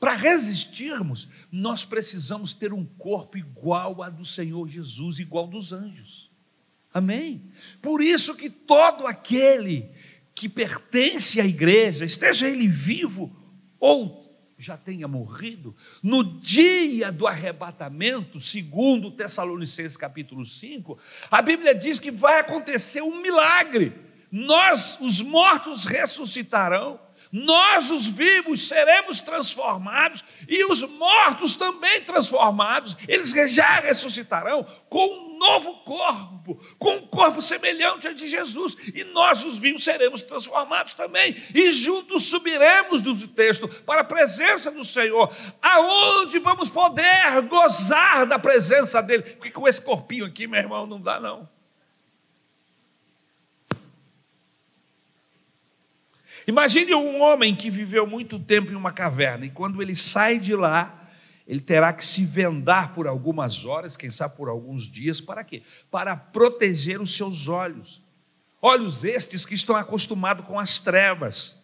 Para 0.00 0.14
resistirmos, 0.14 1.28
nós 1.52 1.84
precisamos 1.84 2.54
ter 2.54 2.72
um 2.72 2.82
corpo 2.82 3.36
igual 3.36 4.02
ao 4.02 4.10
do 4.10 4.24
Senhor 4.24 4.66
Jesus, 4.66 5.18
igual 5.18 5.46
dos 5.46 5.74
anjos. 5.74 6.30
Amém? 6.94 7.42
Por 7.82 8.00
isso 8.00 8.34
que 8.34 8.48
todo 8.48 9.06
aquele 9.06 9.90
que 10.34 10.48
pertence 10.48 11.42
à 11.42 11.44
igreja, 11.44 12.06
esteja 12.06 12.48
ele 12.48 12.68
vivo 12.68 13.30
ou 13.78 14.23
já 14.58 14.76
tenha 14.76 15.08
morrido, 15.08 15.74
no 16.02 16.22
dia 16.22 17.10
do 17.10 17.26
arrebatamento, 17.26 18.38
segundo 18.38 19.10
Tessalonicenses 19.10 19.96
capítulo 19.96 20.44
5, 20.44 20.98
a 21.30 21.42
Bíblia 21.42 21.74
diz 21.74 21.98
que 21.98 22.10
vai 22.10 22.40
acontecer 22.40 23.02
um 23.02 23.20
milagre. 23.20 23.92
Nós, 24.30 24.98
os 25.00 25.20
mortos, 25.20 25.84
ressuscitarão, 25.84 27.00
nós, 27.36 27.90
os 27.90 28.06
vivos, 28.06 28.68
seremos 28.68 29.20
transformados, 29.20 30.22
e 30.48 30.64
os 30.66 30.84
mortos 30.84 31.56
também 31.56 32.00
transformados, 32.02 32.96
eles 33.08 33.32
já 33.52 33.80
ressuscitarão 33.80 34.64
com 34.88 35.04
um 35.04 35.36
novo 35.36 35.74
corpo, 35.78 36.62
com 36.78 36.94
um 36.94 37.06
corpo 37.08 37.42
semelhante 37.42 38.06
ao 38.06 38.14
de 38.14 38.28
Jesus, 38.28 38.76
e 38.94 39.02
nós, 39.02 39.44
os 39.44 39.58
vivos, 39.58 39.82
seremos 39.82 40.22
transformados 40.22 40.94
também, 40.94 41.34
e 41.52 41.72
juntos 41.72 42.26
subiremos, 42.26 43.00
do 43.00 43.26
texto, 43.26 43.66
para 43.66 44.02
a 44.02 44.04
presença 44.04 44.70
do 44.70 44.84
Senhor, 44.84 45.34
aonde 45.60 46.38
vamos 46.38 46.68
poder 46.68 47.42
gozar 47.48 48.26
da 48.26 48.38
presença 48.38 49.02
dEle, 49.02 49.24
porque 49.24 49.50
com 49.50 49.66
esse 49.66 49.82
corpinho 49.82 50.24
aqui, 50.24 50.46
meu 50.46 50.60
irmão, 50.60 50.86
não 50.86 51.00
dá 51.00 51.18
não. 51.18 51.52
Imagine 56.46 56.94
um 56.94 57.22
homem 57.22 57.54
que 57.54 57.70
viveu 57.70 58.06
muito 58.06 58.38
tempo 58.38 58.70
em 58.70 58.74
uma 58.74 58.92
caverna, 58.92 59.46
e 59.46 59.50
quando 59.50 59.80
ele 59.80 59.96
sai 59.96 60.38
de 60.38 60.54
lá, 60.54 61.08
ele 61.46 61.60
terá 61.60 61.92
que 61.92 62.04
se 62.04 62.24
vendar 62.24 62.94
por 62.94 63.06
algumas 63.06 63.64
horas, 63.64 63.96
quem 63.96 64.10
sabe 64.10 64.36
por 64.36 64.48
alguns 64.48 64.84
dias, 64.84 65.20
para 65.20 65.44
quê? 65.44 65.62
Para 65.90 66.16
proteger 66.16 67.00
os 67.00 67.16
seus 67.16 67.48
olhos. 67.48 68.02
Olhos 68.60 69.04
estes 69.04 69.44
que 69.44 69.54
estão 69.54 69.76
acostumados 69.76 70.46
com 70.46 70.58
as 70.58 70.78
trevas. 70.78 71.62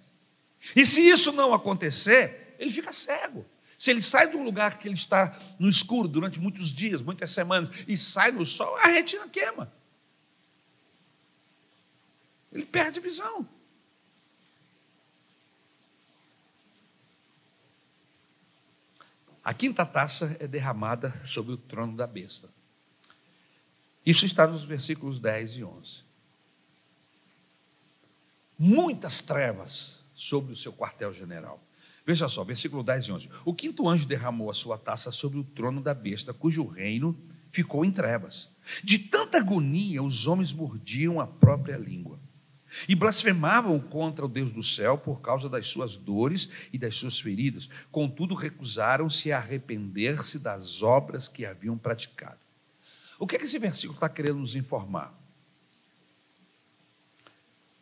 E 0.77 0.85
se 0.85 1.01
isso 1.01 1.33
não 1.33 1.55
acontecer, 1.55 2.55
ele 2.59 2.71
fica 2.71 2.93
cego. 2.93 3.47
Se 3.79 3.91
ele 3.91 4.03
sai 4.03 4.29
de 4.29 4.37
um 4.37 4.45
lugar 4.45 4.79
que 4.79 4.87
ele 4.87 4.95
está 4.95 5.35
no 5.59 5.67
escuro 5.67 6.07
durante 6.07 6.39
muitos 6.39 6.71
dias, 6.71 7.01
muitas 7.01 7.31
semanas, 7.31 7.71
e 7.89 7.97
sai 7.97 8.31
no 8.31 8.45
sol, 8.45 8.77
a 8.77 8.89
retina 8.89 9.27
queima. 9.27 9.73
Ele 12.53 12.67
perde 12.67 13.01
visão. 13.01 13.49
A 19.43 19.55
quinta 19.55 19.87
taça 19.87 20.37
é 20.39 20.47
derramada 20.47 21.19
sobre 21.25 21.53
o 21.53 21.57
trono 21.57 21.97
da 21.97 22.07
besta. 22.07 22.49
Isso 24.05 24.27
está 24.27 24.47
nos 24.47 24.65
versículos 24.65 25.19
10 25.19 25.57
e 25.57 25.65
11. 25.65 26.03
Muitas 28.59 29.23
trevas 29.23 30.01
sobre 30.15 30.53
o 30.53 30.57
seu 30.57 30.73
quartel-general. 30.73 31.63
Veja 32.05 32.29
só, 32.29 32.45
versículo 32.45 32.83
10 32.83 33.05
e 33.07 33.13
11. 33.13 33.31
O 33.45 33.55
quinto 33.55 33.89
anjo 33.89 34.07
derramou 34.07 34.51
a 34.51 34.55
sua 34.55 34.77
taça 34.77 35.11
sobre 35.11 35.39
o 35.39 35.45
trono 35.45 35.83
da 35.83 35.95
besta, 35.95 36.35
cujo 36.35 36.67
reino 36.67 37.19
ficou 37.51 37.85
em 37.85 37.91
trevas. 37.91 38.51
De 38.85 38.99
tanta 38.99 39.39
agonia, 39.39 40.03
os 40.03 40.27
homens 40.27 40.53
mordiam 40.53 41.19
a 41.19 41.27
própria 41.27 41.79
língua 41.79 42.20
e 42.89 42.95
blasfemavam 42.95 43.79
contra 43.81 44.25
o 44.25 44.29
Deus 44.29 44.53
do 44.53 44.63
céu 44.63 44.97
por 44.97 45.21
causa 45.21 45.49
das 45.49 45.67
suas 45.67 45.97
dores 45.97 46.49
e 46.73 46.79
das 46.79 46.97
suas 46.97 47.19
feridas. 47.19 47.69
Contudo, 47.91 48.35
recusaram-se 48.35 49.33
a 49.33 49.39
arrepender-se 49.39 50.39
das 50.39 50.83
obras 50.83 51.29
que 51.29 51.45
haviam 51.45 51.77
praticado. 51.77 52.39
O 53.19 53.27
que, 53.27 53.37
é 53.37 53.39
que 53.39 53.45
esse 53.45 53.59
versículo 53.59 53.97
está 53.97 54.09
querendo 54.09 54.39
nos 54.39 54.55
informar? 54.55 55.15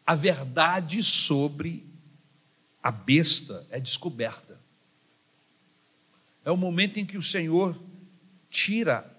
A 0.07 0.15
verdade 0.15 1.03
sobre 1.03 1.87
a 2.83 2.91
besta 2.91 3.67
é 3.71 3.79
descoberta. 3.79 4.59
É 6.45 6.51
o 6.51 6.57
momento 6.57 6.99
em 6.99 7.05
que 7.05 7.19
o 7.19 7.23
Senhor 7.23 7.79
tira 8.49 9.18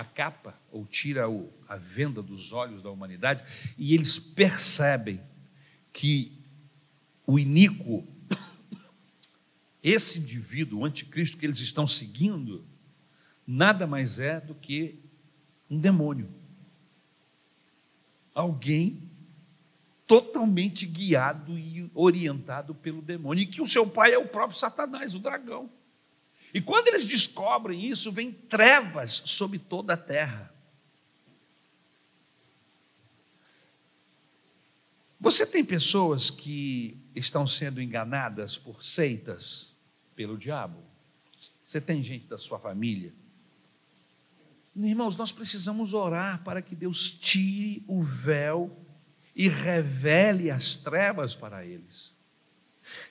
a 0.00 0.04
capa, 0.04 0.58
ou 0.72 0.86
tira 0.86 1.28
o, 1.28 1.52
a 1.68 1.76
venda 1.76 2.22
dos 2.22 2.52
olhos 2.52 2.82
da 2.82 2.90
humanidade, 2.90 3.44
e 3.76 3.92
eles 3.92 4.18
percebem 4.18 5.20
que 5.92 6.32
o 7.26 7.38
iníquo, 7.38 8.06
esse 9.82 10.18
indivíduo, 10.18 10.80
o 10.80 10.84
anticristo 10.84 11.36
que 11.36 11.44
eles 11.44 11.60
estão 11.60 11.86
seguindo, 11.86 12.64
nada 13.46 13.86
mais 13.86 14.18
é 14.18 14.40
do 14.40 14.54
que 14.54 14.98
um 15.68 15.78
demônio. 15.78 16.28
Alguém 18.34 19.02
totalmente 20.06 20.86
guiado 20.86 21.58
e 21.58 21.90
orientado 21.94 22.74
pelo 22.74 23.02
demônio, 23.02 23.42
e 23.42 23.46
que 23.46 23.60
o 23.60 23.66
seu 23.66 23.86
pai 23.86 24.14
é 24.14 24.18
o 24.18 24.26
próprio 24.26 24.58
Satanás, 24.58 25.14
o 25.14 25.18
dragão. 25.18 25.70
E 26.52 26.60
quando 26.60 26.88
eles 26.88 27.06
descobrem 27.06 27.86
isso, 27.86 28.10
vem 28.10 28.32
trevas 28.32 29.22
sobre 29.24 29.58
toda 29.58 29.94
a 29.94 29.96
terra. 29.96 30.52
Você 35.20 35.46
tem 35.46 35.64
pessoas 35.64 36.30
que 36.30 36.96
estão 37.14 37.46
sendo 37.46 37.80
enganadas 37.80 38.56
por 38.56 38.82
seitas 38.82 39.76
pelo 40.16 40.38
diabo? 40.38 40.82
Você 41.62 41.80
tem 41.80 42.02
gente 42.02 42.26
da 42.26 42.38
sua 42.38 42.58
família? 42.58 43.12
Irmãos, 44.74 45.16
nós 45.16 45.30
precisamos 45.30 45.94
orar 45.94 46.42
para 46.42 46.62
que 46.62 46.74
Deus 46.74 47.12
tire 47.12 47.84
o 47.86 48.02
véu 48.02 48.76
e 49.36 49.48
revele 49.48 50.50
as 50.50 50.76
trevas 50.76 51.34
para 51.34 51.64
eles. 51.64 52.14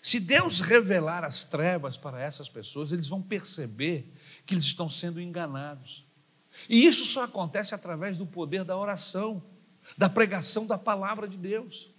Se 0.01 0.19
Deus 0.19 0.61
revelar 0.61 1.23
as 1.23 1.43
trevas 1.43 1.97
para 1.97 2.21
essas 2.21 2.49
pessoas, 2.49 2.91
eles 2.91 3.07
vão 3.07 3.21
perceber 3.21 4.13
que 4.45 4.53
eles 4.53 4.65
estão 4.65 4.89
sendo 4.89 5.21
enganados. 5.21 6.05
E 6.67 6.85
isso 6.85 7.05
só 7.05 7.23
acontece 7.23 7.73
através 7.73 8.17
do 8.17 8.25
poder 8.25 8.63
da 8.63 8.77
oração, 8.77 9.43
da 9.97 10.09
pregação 10.09 10.65
da 10.65 10.77
palavra 10.77 11.27
de 11.27 11.37
Deus. 11.37 11.91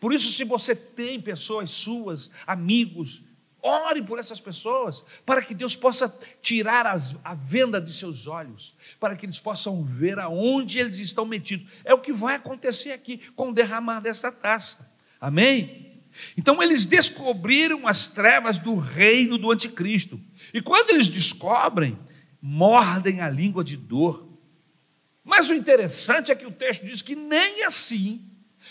Por 0.00 0.12
isso, 0.12 0.32
se 0.32 0.44
você 0.44 0.74
tem 0.74 1.20
pessoas 1.20 1.70
suas, 1.70 2.30
amigos, 2.46 3.22
Ore 3.60 4.02
por 4.02 4.20
essas 4.20 4.40
pessoas, 4.40 5.02
para 5.26 5.42
que 5.42 5.52
Deus 5.52 5.74
possa 5.74 6.08
tirar 6.40 6.86
as, 6.86 7.16
a 7.24 7.34
venda 7.34 7.80
de 7.80 7.92
seus 7.92 8.28
olhos, 8.28 8.74
para 9.00 9.16
que 9.16 9.26
eles 9.26 9.40
possam 9.40 9.82
ver 9.82 10.18
aonde 10.18 10.78
eles 10.78 11.00
estão 11.00 11.24
metidos. 11.24 11.72
É 11.84 11.92
o 11.92 12.00
que 12.00 12.12
vai 12.12 12.36
acontecer 12.36 12.92
aqui 12.92 13.18
com 13.34 13.50
o 13.50 13.54
derramar 13.54 14.00
dessa 14.00 14.30
taça. 14.30 14.92
Amém? 15.20 15.87
Então 16.36 16.62
eles 16.62 16.84
descobriram 16.84 17.86
as 17.86 18.08
trevas 18.08 18.58
do 18.58 18.74
reino 18.74 19.38
do 19.38 19.50
anticristo. 19.50 20.20
E 20.52 20.60
quando 20.60 20.90
eles 20.90 21.08
descobrem, 21.08 21.98
mordem 22.40 23.20
a 23.20 23.28
língua 23.28 23.62
de 23.62 23.76
dor. 23.76 24.28
Mas 25.24 25.50
o 25.50 25.54
interessante 25.54 26.32
é 26.32 26.34
que 26.34 26.46
o 26.46 26.50
texto 26.50 26.86
diz 26.86 27.02
que 27.02 27.14
nem 27.14 27.64
assim, 27.64 28.24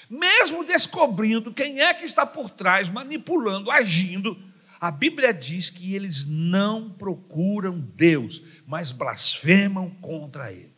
mesmo 0.09 0.63
descobrindo 0.63 1.53
quem 1.53 1.81
é 1.81 1.93
que 1.93 2.05
está 2.05 2.25
por 2.25 2.49
trás, 2.49 2.89
manipulando, 2.89 3.69
agindo, 3.69 4.37
a 4.79 4.91
Bíblia 4.91 5.33
diz 5.33 5.69
que 5.69 5.95
eles 5.95 6.25
não 6.25 6.89
procuram 6.89 7.79
Deus, 7.79 8.41
mas 8.65 8.91
blasfemam 8.91 9.89
contra 10.01 10.51
Ele. 10.51 10.73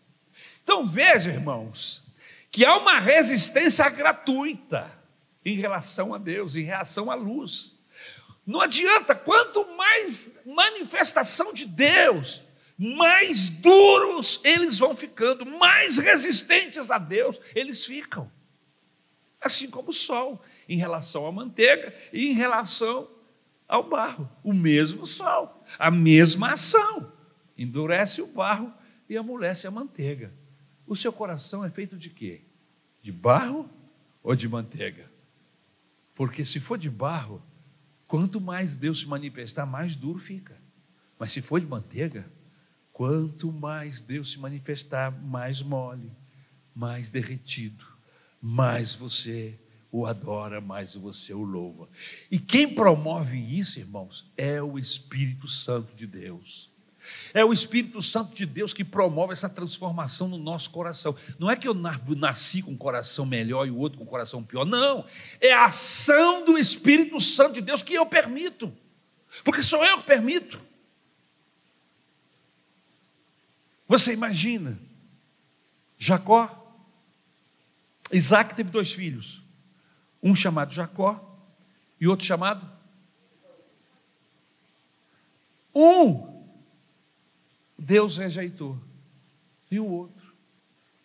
Então 0.63 0.85
veja, 0.85 1.31
irmãos, 1.31 2.03
que 2.51 2.65
há 2.65 2.77
uma 2.77 2.99
resistência 2.99 3.87
gratuita 3.89 4.98
em 5.43 5.55
relação 5.55 6.13
a 6.13 6.17
Deus, 6.17 6.55
em 6.55 6.63
relação 6.63 7.09
à 7.09 7.15
luz. 7.15 7.77
Não 8.45 8.61
adianta, 8.61 9.15
quanto 9.15 9.65
mais 9.75 10.31
manifestação 10.45 11.53
de 11.53 11.65
Deus, 11.65 12.43
mais 12.77 13.49
duros 13.49 14.41
eles 14.43 14.79
vão 14.79 14.95
ficando, 14.95 15.45
mais 15.45 15.97
resistentes 15.97 16.89
a 16.89 16.97
Deus 16.97 17.39
eles 17.53 17.85
ficam. 17.85 18.31
Assim 19.41 19.69
como 19.69 19.89
o 19.89 19.93
sol, 19.93 20.43
em 20.67 20.77
relação 20.77 21.25
à 21.25 21.31
manteiga 21.31 21.93
e 22.11 22.27
em 22.27 22.33
relação 22.33 23.09
ao 23.67 23.83
barro. 23.83 24.29
O 24.43 24.53
mesmo 24.53 25.05
sol, 25.05 25.63
a 25.77 25.89
mesma 25.91 26.53
ação. 26.53 27.11
Endurece 27.57 28.21
o 28.21 28.27
barro 28.27 28.73
e 29.09 29.17
amolece 29.17 29.67
a 29.67 29.71
manteiga. 29.71 30.33
O 30.87 30.95
seu 30.95 31.11
coração 31.11 31.63
é 31.63 31.69
feito 31.69 31.97
de 31.97 32.09
quê? 32.09 32.41
De 33.01 33.11
barro 33.11 33.69
ou 34.23 34.35
de 34.35 34.47
manteiga? 34.47 35.08
Porque 36.19 36.43
se 36.43 36.59
for 36.59 36.77
de 36.77 36.89
barro, 36.89 37.41
quanto 38.05 38.41
mais 38.41 38.75
Deus 38.75 38.99
se 38.99 39.07
manifestar, 39.07 39.65
mais 39.65 39.95
duro 39.95 40.19
fica. 40.19 40.61
Mas 41.17 41.31
se 41.31 41.41
for 41.41 41.61
de 41.61 41.65
manteiga, 41.65 42.29
quanto 42.91 43.53
mais 43.53 44.01
Deus 44.01 44.31
se 44.31 44.37
manifestar, 44.37 45.11
mais 45.11 45.61
mole, 45.61 46.11
mais 46.75 47.09
derretido, 47.09 47.85
mais 48.41 48.93
você 48.93 49.57
o 49.89 50.05
adora, 50.05 50.59
mais 50.59 50.93
você 50.93 51.33
o 51.33 51.41
louva. 51.41 51.87
E 52.29 52.37
quem 52.37 52.75
promove 52.75 53.37
isso, 53.37 53.79
irmãos, 53.79 54.29
é 54.35 54.61
o 54.61 54.77
Espírito 54.77 55.47
Santo 55.47 55.95
de 55.95 56.05
Deus. 56.05 56.68
É 57.33 57.43
o 57.43 57.53
Espírito 57.53 58.01
Santo 58.01 58.35
de 58.35 58.45
Deus 58.45 58.73
que 58.73 58.83
promove 58.83 59.33
essa 59.33 59.49
transformação 59.49 60.27
no 60.27 60.37
nosso 60.37 60.69
coração. 60.69 61.15
Não 61.37 61.49
é 61.49 61.55
que 61.55 61.67
eu 61.67 61.73
nasci 61.73 62.61
com 62.61 62.71
um 62.71 62.77
coração 62.77 63.25
melhor 63.25 63.67
e 63.67 63.71
o 63.71 63.77
outro 63.77 63.97
com 63.97 64.03
um 64.03 64.07
coração 64.07 64.43
pior. 64.43 64.65
Não. 64.65 65.05
É 65.39 65.53
a 65.53 65.65
ação 65.65 66.43
do 66.45 66.57
Espírito 66.57 67.19
Santo 67.19 67.53
de 67.53 67.61
Deus 67.61 67.83
que 67.83 67.93
eu 67.93 68.05
permito. 68.05 68.73
Porque 69.43 69.61
sou 69.61 69.83
eu 69.85 69.99
que 69.99 70.05
permito. 70.05 70.59
Você 73.87 74.13
imagina, 74.13 74.79
Jacó, 75.97 76.55
Isaac 78.11 78.55
teve 78.55 78.69
dois 78.69 78.93
filhos. 78.93 79.41
Um 80.21 80.35
chamado 80.35 80.73
Jacó 80.73 81.25
e 81.99 82.07
outro 82.07 82.25
chamado. 82.25 82.69
Um, 85.73 86.38
Deus 87.79 88.17
rejeitou. 88.17 88.77
E 89.71 89.79
o 89.79 89.85
outro, 89.85 90.33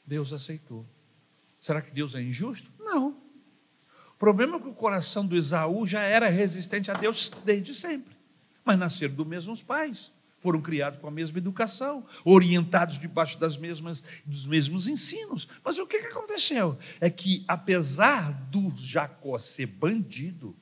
Deus 0.06 0.32
aceitou. 0.32 0.84
Será 1.60 1.80
que 1.80 1.90
Deus 1.90 2.14
é 2.14 2.22
injusto? 2.22 2.70
Não. 2.78 3.10
O 3.10 4.18
problema 4.18 4.56
é 4.56 4.60
que 4.60 4.68
o 4.68 4.74
coração 4.74 5.26
do 5.26 5.36
Esaú 5.36 5.86
já 5.86 6.02
era 6.02 6.28
resistente 6.28 6.90
a 6.90 6.94
Deus 6.94 7.30
desde 7.44 7.74
sempre. 7.74 8.14
Mas 8.64 8.78
nasceram 8.78 9.14
dos 9.14 9.26
mesmos 9.26 9.62
pais 9.62 10.12
foram 10.44 10.60
criados 10.60 11.00
com 11.00 11.08
a 11.08 11.10
mesma 11.10 11.38
educação, 11.38 12.04
orientados 12.22 12.98
debaixo 12.98 13.40
das 13.40 13.56
mesmas, 13.56 14.04
dos 14.26 14.46
mesmos 14.46 14.86
ensinos. 14.86 15.48
Mas 15.64 15.78
o 15.78 15.86
que, 15.86 15.98
que 16.00 16.08
aconteceu? 16.08 16.78
É 17.00 17.08
que, 17.08 17.42
apesar 17.48 18.30
do 18.50 18.70
Jacó 18.76 19.38
ser 19.38 19.64
bandido, 19.64 20.54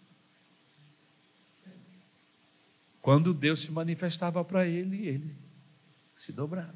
quando 3.01 3.35
Deus 3.35 3.63
se 3.63 3.73
manifestava 3.73 4.45
para 4.45 4.65
ele, 4.69 5.05
ele 5.05 5.42
se 6.23 6.31
dobrava. 6.31 6.73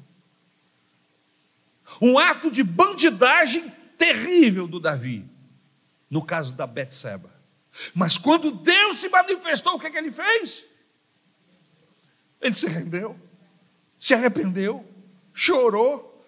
Um 2.01 2.19
ato 2.19 2.51
de 2.51 2.61
bandidagem 2.61 3.69
terrível 3.97 4.67
do 4.67 4.77
Davi, 4.77 5.25
no 6.09 6.21
caso 6.21 6.53
da 6.53 6.67
Betseba. 6.67 7.33
Mas 7.95 8.17
quando 8.17 8.51
Deus 8.51 8.97
se 8.97 9.07
manifestou, 9.07 9.75
o 9.75 9.79
que, 9.79 9.89
que 9.89 9.97
ele 9.97 10.11
fez? 10.11 10.65
Ele 12.41 12.53
se 12.53 12.67
rendeu, 12.67 13.17
se 13.97 14.13
arrependeu, 14.13 14.85
chorou, 15.33 16.27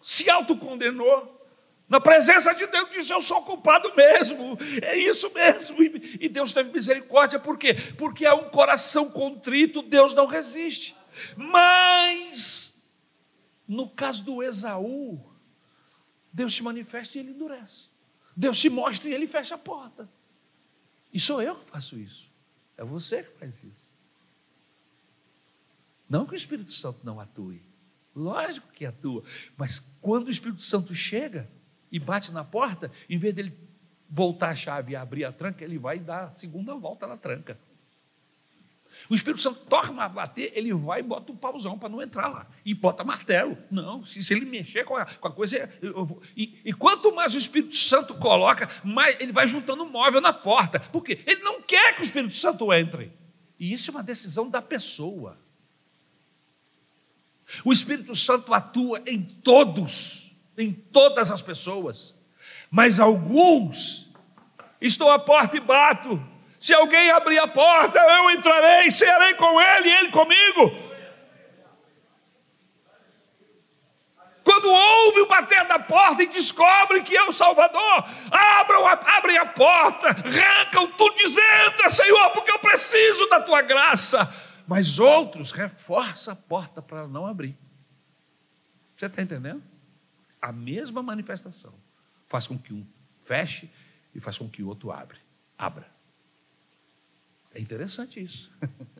se 0.00 0.30
autocondenou. 0.30 1.44
Na 1.88 2.00
presença 2.00 2.54
de 2.54 2.68
Deus, 2.68 2.88
disse: 2.90 3.12
Eu 3.12 3.20
sou 3.20 3.42
culpado 3.42 3.92
mesmo, 3.96 4.56
é 4.80 4.96
isso 4.96 5.28
mesmo. 5.34 5.76
E 6.20 6.28
Deus 6.28 6.52
teve 6.52 6.70
misericórdia, 6.70 7.40
por 7.40 7.58
quê? 7.58 7.74
Porque 7.98 8.24
é 8.24 8.32
um 8.32 8.48
coração 8.48 9.10
contrito, 9.10 9.82
Deus 9.82 10.14
não 10.14 10.26
resiste. 10.26 10.99
Mas, 11.36 12.88
no 13.66 13.88
caso 13.88 14.24
do 14.24 14.42
Esaú, 14.42 15.20
Deus 16.32 16.54
se 16.54 16.62
manifesta 16.62 17.18
e 17.18 17.20
ele 17.20 17.30
endurece. 17.32 17.86
Deus 18.36 18.60
se 18.60 18.70
mostra 18.70 19.10
e 19.10 19.14
ele 19.14 19.26
fecha 19.26 19.54
a 19.54 19.58
porta. 19.58 20.08
E 21.12 21.18
sou 21.18 21.42
eu 21.42 21.56
que 21.56 21.64
faço 21.64 21.98
isso. 21.98 22.30
É 22.76 22.84
você 22.84 23.22
que 23.22 23.38
faz 23.38 23.62
isso. 23.62 23.92
Não 26.08 26.26
que 26.26 26.32
o 26.32 26.36
Espírito 26.36 26.72
Santo 26.72 27.00
não 27.04 27.20
atue. 27.20 27.62
Lógico 28.14 28.72
que 28.72 28.84
atua. 28.84 29.22
Mas 29.56 29.78
quando 30.00 30.28
o 30.28 30.30
Espírito 30.30 30.62
Santo 30.62 30.94
chega 30.94 31.48
e 31.90 31.98
bate 31.98 32.32
na 32.32 32.44
porta, 32.44 32.90
em 33.08 33.18
vez 33.18 33.34
dele 33.34 33.56
voltar 34.08 34.50
a 34.50 34.56
chave 34.56 34.92
e 34.92 34.96
abrir 34.96 35.24
a 35.24 35.32
tranca, 35.32 35.64
ele 35.64 35.78
vai 35.78 35.98
dar 35.98 36.24
a 36.24 36.34
segunda 36.34 36.74
volta 36.74 37.06
na 37.06 37.16
tranca. 37.16 37.58
O 39.08 39.14
Espírito 39.14 39.42
Santo 39.42 39.60
torna 39.66 40.04
a 40.04 40.08
bater, 40.08 40.52
ele 40.54 40.72
vai 40.74 41.00
e 41.00 41.02
bota 41.02 41.32
um 41.32 41.36
pauzão 41.36 41.78
para 41.78 41.88
não 41.88 42.02
entrar 42.02 42.28
lá. 42.28 42.46
E 42.64 42.74
bota 42.74 43.02
martelo. 43.02 43.56
Não, 43.70 44.04
se, 44.04 44.22
se 44.22 44.32
ele 44.32 44.44
mexer 44.44 44.84
com 44.84 44.96
a, 44.96 45.04
com 45.04 45.28
a 45.28 45.32
coisa. 45.32 45.68
Eu, 45.80 46.20
e, 46.36 46.60
e, 46.64 46.72
quanto 46.72 47.14
mais 47.14 47.34
o 47.34 47.38
Espírito 47.38 47.76
Santo 47.76 48.14
coloca, 48.14 48.68
mais 48.84 49.18
ele 49.20 49.32
vai 49.32 49.46
juntando 49.46 49.84
móvel 49.86 50.20
na 50.20 50.32
porta. 50.32 50.78
Por 50.78 51.02
quê? 51.02 51.20
Ele 51.26 51.42
não 51.42 51.62
quer 51.62 51.94
que 51.94 52.02
o 52.02 52.04
Espírito 52.04 52.34
Santo 52.36 52.72
entre. 52.72 53.12
E 53.58 53.72
isso 53.72 53.90
é 53.90 53.94
uma 53.94 54.02
decisão 54.02 54.48
da 54.48 54.62
pessoa. 54.62 55.38
O 57.64 57.72
Espírito 57.72 58.14
Santo 58.14 58.54
atua 58.54 59.02
em 59.06 59.22
todos, 59.22 60.36
em 60.56 60.72
todas 60.72 61.30
as 61.30 61.42
pessoas, 61.42 62.14
mas 62.70 63.00
alguns 63.00 64.10
estou 64.80 65.10
à 65.10 65.18
porta 65.18 65.56
e 65.56 65.60
bato. 65.60 66.24
Se 66.70 66.74
alguém 66.74 67.10
abrir 67.10 67.40
a 67.40 67.48
porta, 67.48 67.98
eu 67.98 68.30
entrarei, 68.30 68.92
serei 68.92 69.34
com 69.34 69.60
ele 69.60 69.88
e 69.88 69.92
ele 69.92 70.10
comigo. 70.12 70.90
Quando 74.44 74.68
ouve 74.70 75.20
o 75.22 75.26
bater 75.26 75.66
da 75.66 75.80
porta 75.80 76.22
e 76.22 76.28
descobre 76.28 77.02
que 77.02 77.16
é 77.16 77.24
o 77.24 77.32
Salvador, 77.32 78.04
abram, 78.30 78.86
abrem 78.86 79.36
a 79.38 79.46
porta, 79.46 80.10
arrancam 80.10 80.92
tudo 80.92 81.16
dizendo, 81.16 81.90
Senhor, 81.90 82.30
porque 82.30 82.52
eu 82.52 82.60
preciso 82.60 83.28
da 83.28 83.40
tua 83.40 83.62
graça 83.62 84.32
mas 84.64 85.00
outros 85.00 85.50
reforçam 85.50 86.32
a 86.32 86.36
porta 86.36 86.80
para 86.80 87.08
não 87.08 87.26
abrir. 87.26 87.58
Você 88.96 89.06
está 89.06 89.20
entendendo? 89.20 89.60
A 90.40 90.52
mesma 90.52 91.02
manifestação 91.02 91.74
faz 92.28 92.46
com 92.46 92.56
que 92.56 92.72
um 92.72 92.86
feche 93.24 93.68
e 94.14 94.20
faz 94.20 94.38
com 94.38 94.48
que 94.48 94.62
o 94.62 94.68
outro 94.68 94.92
abre, 94.92 95.18
abra. 95.58 95.90
É 97.54 97.60
interessante 97.60 98.22
isso. 98.22 98.52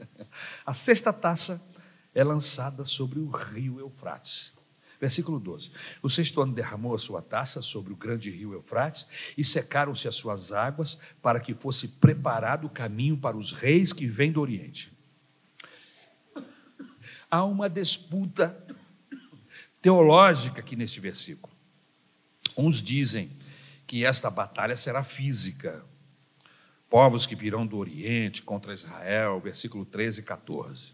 a 0.66 0.72
sexta 0.72 1.12
taça 1.12 1.64
é 2.14 2.24
lançada 2.24 2.84
sobre 2.84 3.18
o 3.18 3.28
rio 3.28 3.78
Eufrates. 3.78 4.58
Versículo 5.00 5.40
12. 5.40 5.70
O 6.02 6.10
sexto 6.10 6.42
ano 6.42 6.52
derramou 6.52 6.94
a 6.94 6.98
sua 6.98 7.22
taça 7.22 7.62
sobre 7.62 7.92
o 7.92 7.96
grande 7.96 8.30
rio 8.30 8.52
Eufrates 8.52 9.06
e 9.36 9.42
secaram-se 9.42 10.06
as 10.06 10.14
suas 10.14 10.52
águas 10.52 10.98
para 11.22 11.40
que 11.40 11.54
fosse 11.54 11.88
preparado 11.88 12.66
o 12.66 12.70
caminho 12.70 13.16
para 13.16 13.36
os 13.36 13.52
reis 13.52 13.92
que 13.92 14.06
vêm 14.06 14.30
do 14.30 14.40
Oriente 14.40 14.92
há 17.30 17.44
uma 17.44 17.70
disputa 17.70 18.60
teológica 19.80 20.60
aqui 20.60 20.74
neste 20.74 20.98
versículo. 20.98 21.54
Uns 22.56 22.82
dizem 22.82 23.36
que 23.86 24.04
esta 24.04 24.30
batalha 24.30 24.76
será 24.76 25.04
física. 25.04 25.84
Povos 26.90 27.24
que 27.24 27.36
virão 27.36 27.64
do 27.64 27.78
Oriente 27.78 28.42
contra 28.42 28.74
Israel, 28.74 29.40
versículo 29.40 29.84
13 29.84 30.20
e 30.20 30.24
14. 30.24 30.92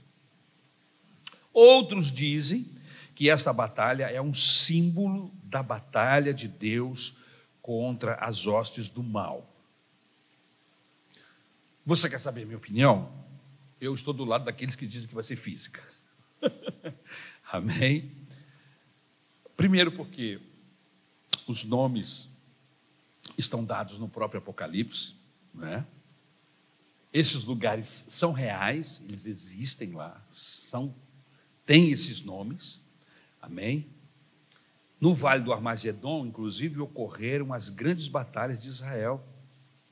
Outros 1.52 2.12
dizem 2.12 2.70
que 3.14 3.30
esta 3.30 3.50
batalha 3.50 4.04
é 4.04 4.20
um 4.20 4.34
símbolo 4.34 5.32
da 5.42 5.62
batalha 5.62 6.34
de 6.34 6.46
Deus 6.46 7.16
contra 7.62 8.14
as 8.16 8.46
hostes 8.46 8.90
do 8.90 9.02
mal. 9.02 9.50
Você 11.84 12.10
quer 12.10 12.20
saber 12.20 12.42
a 12.42 12.44
minha 12.46 12.58
opinião? 12.58 13.10
Eu 13.80 13.94
estou 13.94 14.12
do 14.12 14.24
lado 14.24 14.44
daqueles 14.44 14.76
que 14.76 14.86
dizem 14.86 15.08
que 15.08 15.14
vai 15.14 15.24
ser 15.24 15.36
física. 15.36 15.82
Amém? 17.50 18.12
Primeiro, 19.56 19.90
porque 19.92 20.40
os 21.46 21.64
nomes 21.64 22.28
estão 23.38 23.64
dados 23.64 23.98
no 23.98 24.08
próprio 24.08 24.38
Apocalipse, 24.38 25.15
né? 25.56 25.84
Esses 27.12 27.44
lugares 27.44 28.04
são 28.08 28.32
reais, 28.32 29.02
eles 29.08 29.26
existem 29.26 29.92
lá, 29.92 30.22
são 30.30 30.94
têm 31.64 31.90
esses 31.90 32.22
nomes. 32.22 32.80
Amém? 33.40 33.86
No 35.00 35.14
Vale 35.14 35.42
do 35.42 35.52
Armagedon, 35.52 36.26
inclusive, 36.26 36.80
ocorreram 36.80 37.52
as 37.52 37.68
grandes 37.68 38.08
batalhas 38.08 38.60
de 38.60 38.68
Israel. 38.68 39.24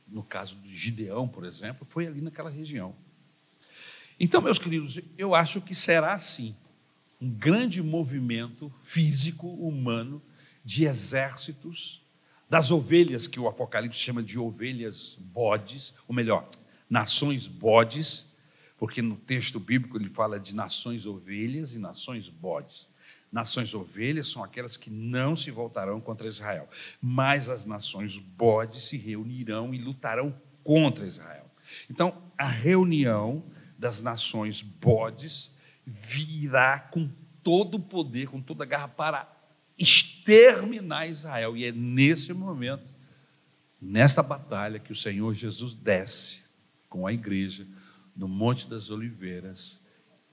No 0.07 0.23
caso 0.23 0.57
de 0.57 0.75
Gideão, 0.75 1.27
por 1.27 1.45
exemplo, 1.45 1.85
foi 1.85 2.07
ali 2.07 2.21
naquela 2.21 2.51
região. 2.51 2.95
Então, 4.19 4.41
meus 4.41 4.59
queridos, 4.59 5.01
eu 5.19 5.35
acho 5.35 5.61
que 5.61 5.75
será 5.75 6.15
assim 6.15 6.55
um 7.21 7.31
grande 7.31 7.83
movimento 7.83 8.73
físico, 8.83 9.49
humano, 9.49 10.23
de 10.65 10.85
exércitos, 10.85 12.04
das 12.49 12.71
ovelhas, 12.71 13.27
que 13.27 13.41
o 13.41 13.49
Apocalipse 13.49 13.99
chama 13.99 14.23
de 14.23 14.39
ovelhas 14.39 15.17
bodes, 15.19 15.95
ou 16.07 16.15
melhor, 16.15 16.49
nações 16.89 17.47
bodes, 17.47 18.33
porque 18.77 19.01
no 19.01 19.17
texto 19.17 19.59
bíblico 19.59 19.97
ele 19.97 20.09
fala 20.09 20.39
de 20.39 20.55
nações 20.55 21.07
ovelhas 21.07 21.75
e 21.75 21.79
nações 21.79 22.29
bodes. 22.29 22.89
Nações 23.33 23.75
ovelhas 23.75 24.29
são 24.29 24.45
aquelas 24.45 24.77
que 24.77 24.91
não 24.91 25.35
se 25.35 25.51
voltarão 25.51 26.01
contra 26.01 26.29
Israel, 26.29 26.69
mas 27.01 27.51
as 27.51 27.65
nações 27.65 28.19
bodes 28.19 28.85
se 28.85 28.97
reunirão 28.97 29.75
e 29.75 29.79
lutarão 29.79 30.41
contra 30.63 31.07
Israel. 31.07 31.51
Então, 31.91 32.23
a 32.39 32.47
reunião 32.47 33.45
das 33.77 34.01
nações 34.01 34.63
bodes 34.63 35.51
virá 35.85 36.79
com 36.79 37.11
todo 37.43 37.77
o 37.77 37.81
poder, 37.81 38.29
com 38.29 38.41
toda 38.41 38.65
a 38.65 38.67
garra 38.67 38.89
para 38.89 39.34
exterminar 39.79 41.07
Israel. 41.07 41.57
E 41.57 41.65
é 41.65 41.73
nesse 41.73 42.33
momento, 42.33 42.93
nesta 43.81 44.23
batalha, 44.23 44.79
que 44.79 44.93
o 44.93 44.97
Senhor 44.97 45.35
Jesus 45.35 45.75
desce 45.75 46.45
com 46.89 47.07
a 47.07 47.13
igreja 47.13 47.67
no 48.17 48.29
Monte 48.29 48.69
das 48.69 48.91
Oliveiras 48.91 49.81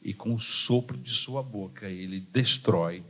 e 0.02 0.14
com 0.14 0.34
o 0.34 0.40
sopro 0.40 0.98
de 0.98 1.12
sua 1.12 1.44
boca 1.44 1.88
ele 1.88 2.20
destrói 2.20 3.04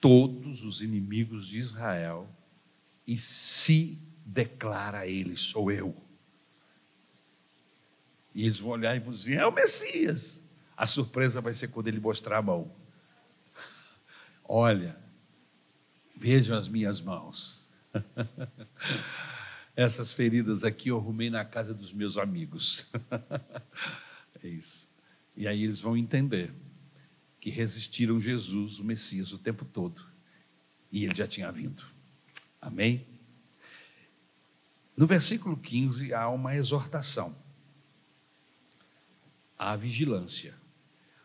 todos 0.00 0.64
os 0.64 0.82
inimigos 0.82 1.46
de 1.46 1.58
Israel 1.58 2.28
e 3.06 3.16
se 3.16 3.98
declara 4.24 5.00
a 5.00 5.06
eles: 5.06 5.40
sou 5.40 5.70
eu. 5.70 5.94
E 8.34 8.44
eles 8.44 8.60
vão 8.60 8.70
olhar 8.70 8.94
e 8.94 9.00
vão 9.00 9.12
dizer: 9.12 9.38
é 9.38 9.46
o 9.46 9.52
Messias. 9.52 10.40
A 10.76 10.86
surpresa 10.86 11.40
vai 11.40 11.52
ser 11.52 11.68
quando 11.68 11.88
ele 11.88 11.98
mostrar 11.98 12.38
a 12.38 12.42
mão. 12.42 12.70
Olha, 14.44 14.96
vejam 16.18 16.58
as 16.58 16.68
minhas 16.68 17.00
mãos. 17.00 17.68
Essas 19.76 20.12
feridas 20.12 20.64
aqui 20.64 20.88
eu 20.88 20.96
arrumei 20.96 21.30
na 21.30 21.44
casa 21.44 21.72
dos 21.72 21.92
meus 21.92 22.18
amigos. 22.18 22.90
é 24.42 24.48
isso. 24.48 24.88
E 25.36 25.46
aí 25.46 25.62
eles 25.62 25.80
vão 25.80 25.96
entender 25.96 26.52
que 27.40 27.48
resistiram 27.48 28.20
Jesus, 28.20 28.80
o 28.80 28.84
Messias, 28.84 29.32
o 29.32 29.38
tempo 29.38 29.64
todo. 29.64 30.04
E 30.90 31.04
ele 31.04 31.14
já 31.14 31.28
tinha 31.28 31.52
vindo. 31.52 31.84
Amém? 32.60 33.06
No 34.96 35.06
versículo 35.06 35.56
15 35.56 36.12
há 36.12 36.28
uma 36.28 36.56
exortação 36.56 37.36
à 39.56 39.76
vigilância. 39.76 40.54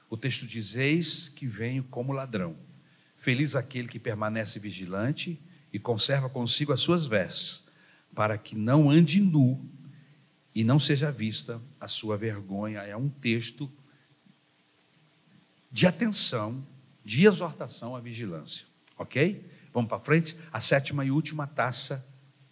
O 0.07 0.15
texto 0.15 0.45
diz: 0.45 0.75
Eis 0.75 1.27
que 1.27 1.47
venho 1.47 1.83
como 1.85 2.13
ladrão. 2.13 2.55
Feliz 3.23 3.55
aquele 3.55 3.87
que 3.87 3.99
permanece 3.99 4.59
vigilante 4.59 5.41
e 5.71 5.79
conserva 5.79 6.27
consigo 6.29 6.73
as 6.73 6.81
suas 6.81 7.05
vestes, 7.05 7.63
para 8.13 8.37
que 8.37 8.53
não 8.53 8.89
ande 8.89 9.21
nu 9.21 9.63
e 10.53 10.61
não 10.61 10.77
seja 10.77 11.09
vista 11.09 11.61
a 11.79 11.87
sua 11.87 12.17
vergonha. 12.17 12.81
É 12.81 12.97
um 12.97 13.07
texto 13.07 13.71
de 15.71 15.87
atenção, 15.87 16.67
de 17.01 17.25
exortação 17.25 17.95
à 17.95 18.01
vigilância. 18.01 18.65
Ok? 18.97 19.49
Vamos 19.73 19.87
para 19.87 20.01
frente? 20.01 20.35
A 20.51 20.59
sétima 20.59 21.05
e 21.05 21.09
última 21.09 21.47
taça 21.47 22.05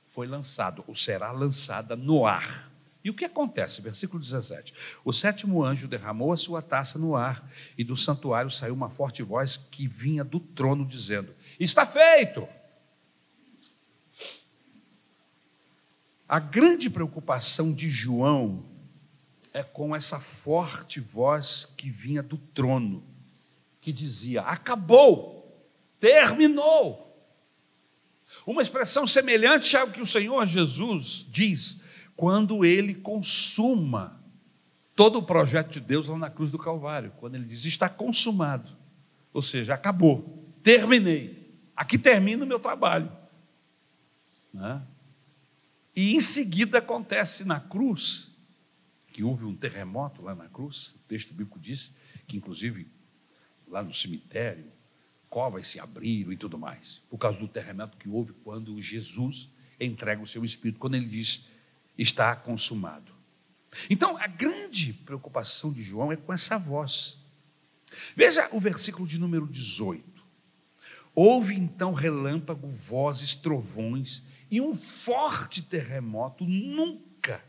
foi 0.07 0.26
lançada, 0.26 0.82
ou 0.88 0.95
será 0.95 1.34
lançada 1.34 1.97
no 1.97 2.26
ar. 2.26 2.70
E 3.04 3.10
o 3.10 3.14
que 3.14 3.26
acontece? 3.26 3.82
Versículo 3.82 4.22
17: 4.22 4.74
O 5.04 5.12
sétimo 5.12 5.64
anjo 5.64 5.88
derramou 5.88 6.32
a 6.32 6.38
sua 6.38 6.62
taça 6.62 6.99
no 6.99 7.16
ar, 7.16 7.49
e 7.78 7.84
do 7.84 7.95
santuário 7.95 8.52
saiu 8.52 8.74
uma 8.74 8.89
forte 8.89 9.24
voz 9.24 9.58
que 9.58 9.88
vinha 9.88 10.24
do 10.24 10.39
trono, 10.39 10.86
dizendo: 10.86 11.34
Está 11.60 11.86
feito! 11.86 12.47
A 16.28 16.39
grande 16.39 16.89
preocupação 16.89 17.74
de 17.74 17.89
João 17.89 18.66
é 19.54 19.64
com 19.64 19.95
essa 19.95 20.20
forte 20.20 20.99
voz 20.99 21.66
que 21.66 21.89
vinha 21.89 22.22
do 22.22 22.38
trono, 22.38 23.04
que 23.82 23.91
dizia: 23.91 24.41
Acabou, 24.41 25.68
terminou. 25.99 27.10
Uma 28.45 28.62
expressão 28.62 29.06
semelhante 29.06 29.76
ao 29.76 29.89
que 29.89 30.02
o 30.02 30.06
Senhor 30.06 30.45
Jesus 30.45 31.26
diz 31.30 31.82
quando 32.16 32.64
ele 32.64 32.93
consuma 32.93 34.22
todo 34.95 35.20
o 35.20 35.24
projeto 35.24 35.72
de 35.72 35.80
Deus 35.80 36.07
lá 36.07 36.18
na 36.18 36.30
cruz 36.30 36.51
do 36.51 36.59
Calvário, 36.59 37.12
quando 37.18 37.36
ele 37.36 37.45
diz: 37.45 37.66
está 37.66 37.89
consumado, 37.89 38.70
ou 39.34 39.41
seja, 39.41 39.74
acabou, 39.74 40.53
terminei, 40.62 41.57
aqui 41.76 41.97
termina 41.97 42.43
o 42.43 42.47
meu 42.47 42.59
trabalho. 42.59 43.12
Né? 44.53 44.82
E 45.95 46.16
em 46.16 46.22
seguida 46.22 46.78
acontece 46.78 47.43
na 47.43 47.59
cruz, 47.59 48.32
que 49.12 49.24
houve 49.24 49.45
um 49.45 49.55
terremoto 49.55 50.22
lá 50.22 50.34
na 50.34 50.47
cruz, 50.47 50.93
o 50.95 50.99
texto 51.07 51.30
bíblico 51.32 51.59
diz 51.59 51.93
que, 52.28 52.38
inclusive, 52.38 52.88
lá 53.68 53.84
no 53.84 53.93
cemitério, 53.93 54.72
covas 55.30 55.68
se 55.68 55.80
abriram 55.80 56.32
e 56.32 56.38
tudo 56.38 56.57
mais, 56.57 57.03
por 57.09 57.18
causa 57.18 57.39
do 57.39 57.47
terremoto 57.47 57.97
que 57.97 58.09
houve 58.09 58.34
quando 58.43 58.80
Jesus 58.82 59.49
entrega 59.80 60.22
o 60.22 60.28
seu 60.28 60.45
espírito, 60.45 60.80
quando 60.80 60.95
ele 60.95 61.05
diz: 61.05 61.49
está 61.98 62.36
consumado. 62.36 63.12
Então, 63.89 64.18
a 64.18 64.28
grande 64.28 64.94
preocupação 64.94 65.72
de 65.72 65.84
João 65.84 66.12
é 66.12 66.16
com 66.16 66.34
essa 66.34 66.58
voz. 66.58 67.18
Veja 68.16 68.48
o 68.52 68.60
versículo 68.60 69.08
de 69.08 69.20
número 69.20 69.48
18. 69.48 70.12
Houve 71.14 71.56
então 71.56 71.94
relâmpago, 71.94 72.68
vozes, 72.68 73.36
trovões 73.36 74.24
e 74.50 74.62
um 74.62 74.74
forte 74.74 75.62
terremoto. 75.62 76.46
Nunca 76.46 77.44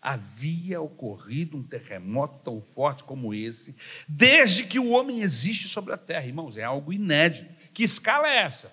havia 0.00 0.80
ocorrido 0.80 1.56
um 1.56 1.62
terremoto 1.62 2.38
tão 2.44 2.60
forte 2.60 3.02
como 3.04 3.34
esse, 3.34 3.74
desde 4.06 4.64
que 4.64 4.78
o 4.78 4.90
homem 4.90 5.20
existe 5.20 5.66
sobre 5.68 5.92
a 5.92 5.96
terra. 5.96 6.26
Irmãos, 6.26 6.56
é 6.56 6.62
algo 6.62 6.92
inédito. 6.92 7.52
Que 7.72 7.82
escala 7.82 8.28
é 8.28 8.36
essa? 8.36 8.72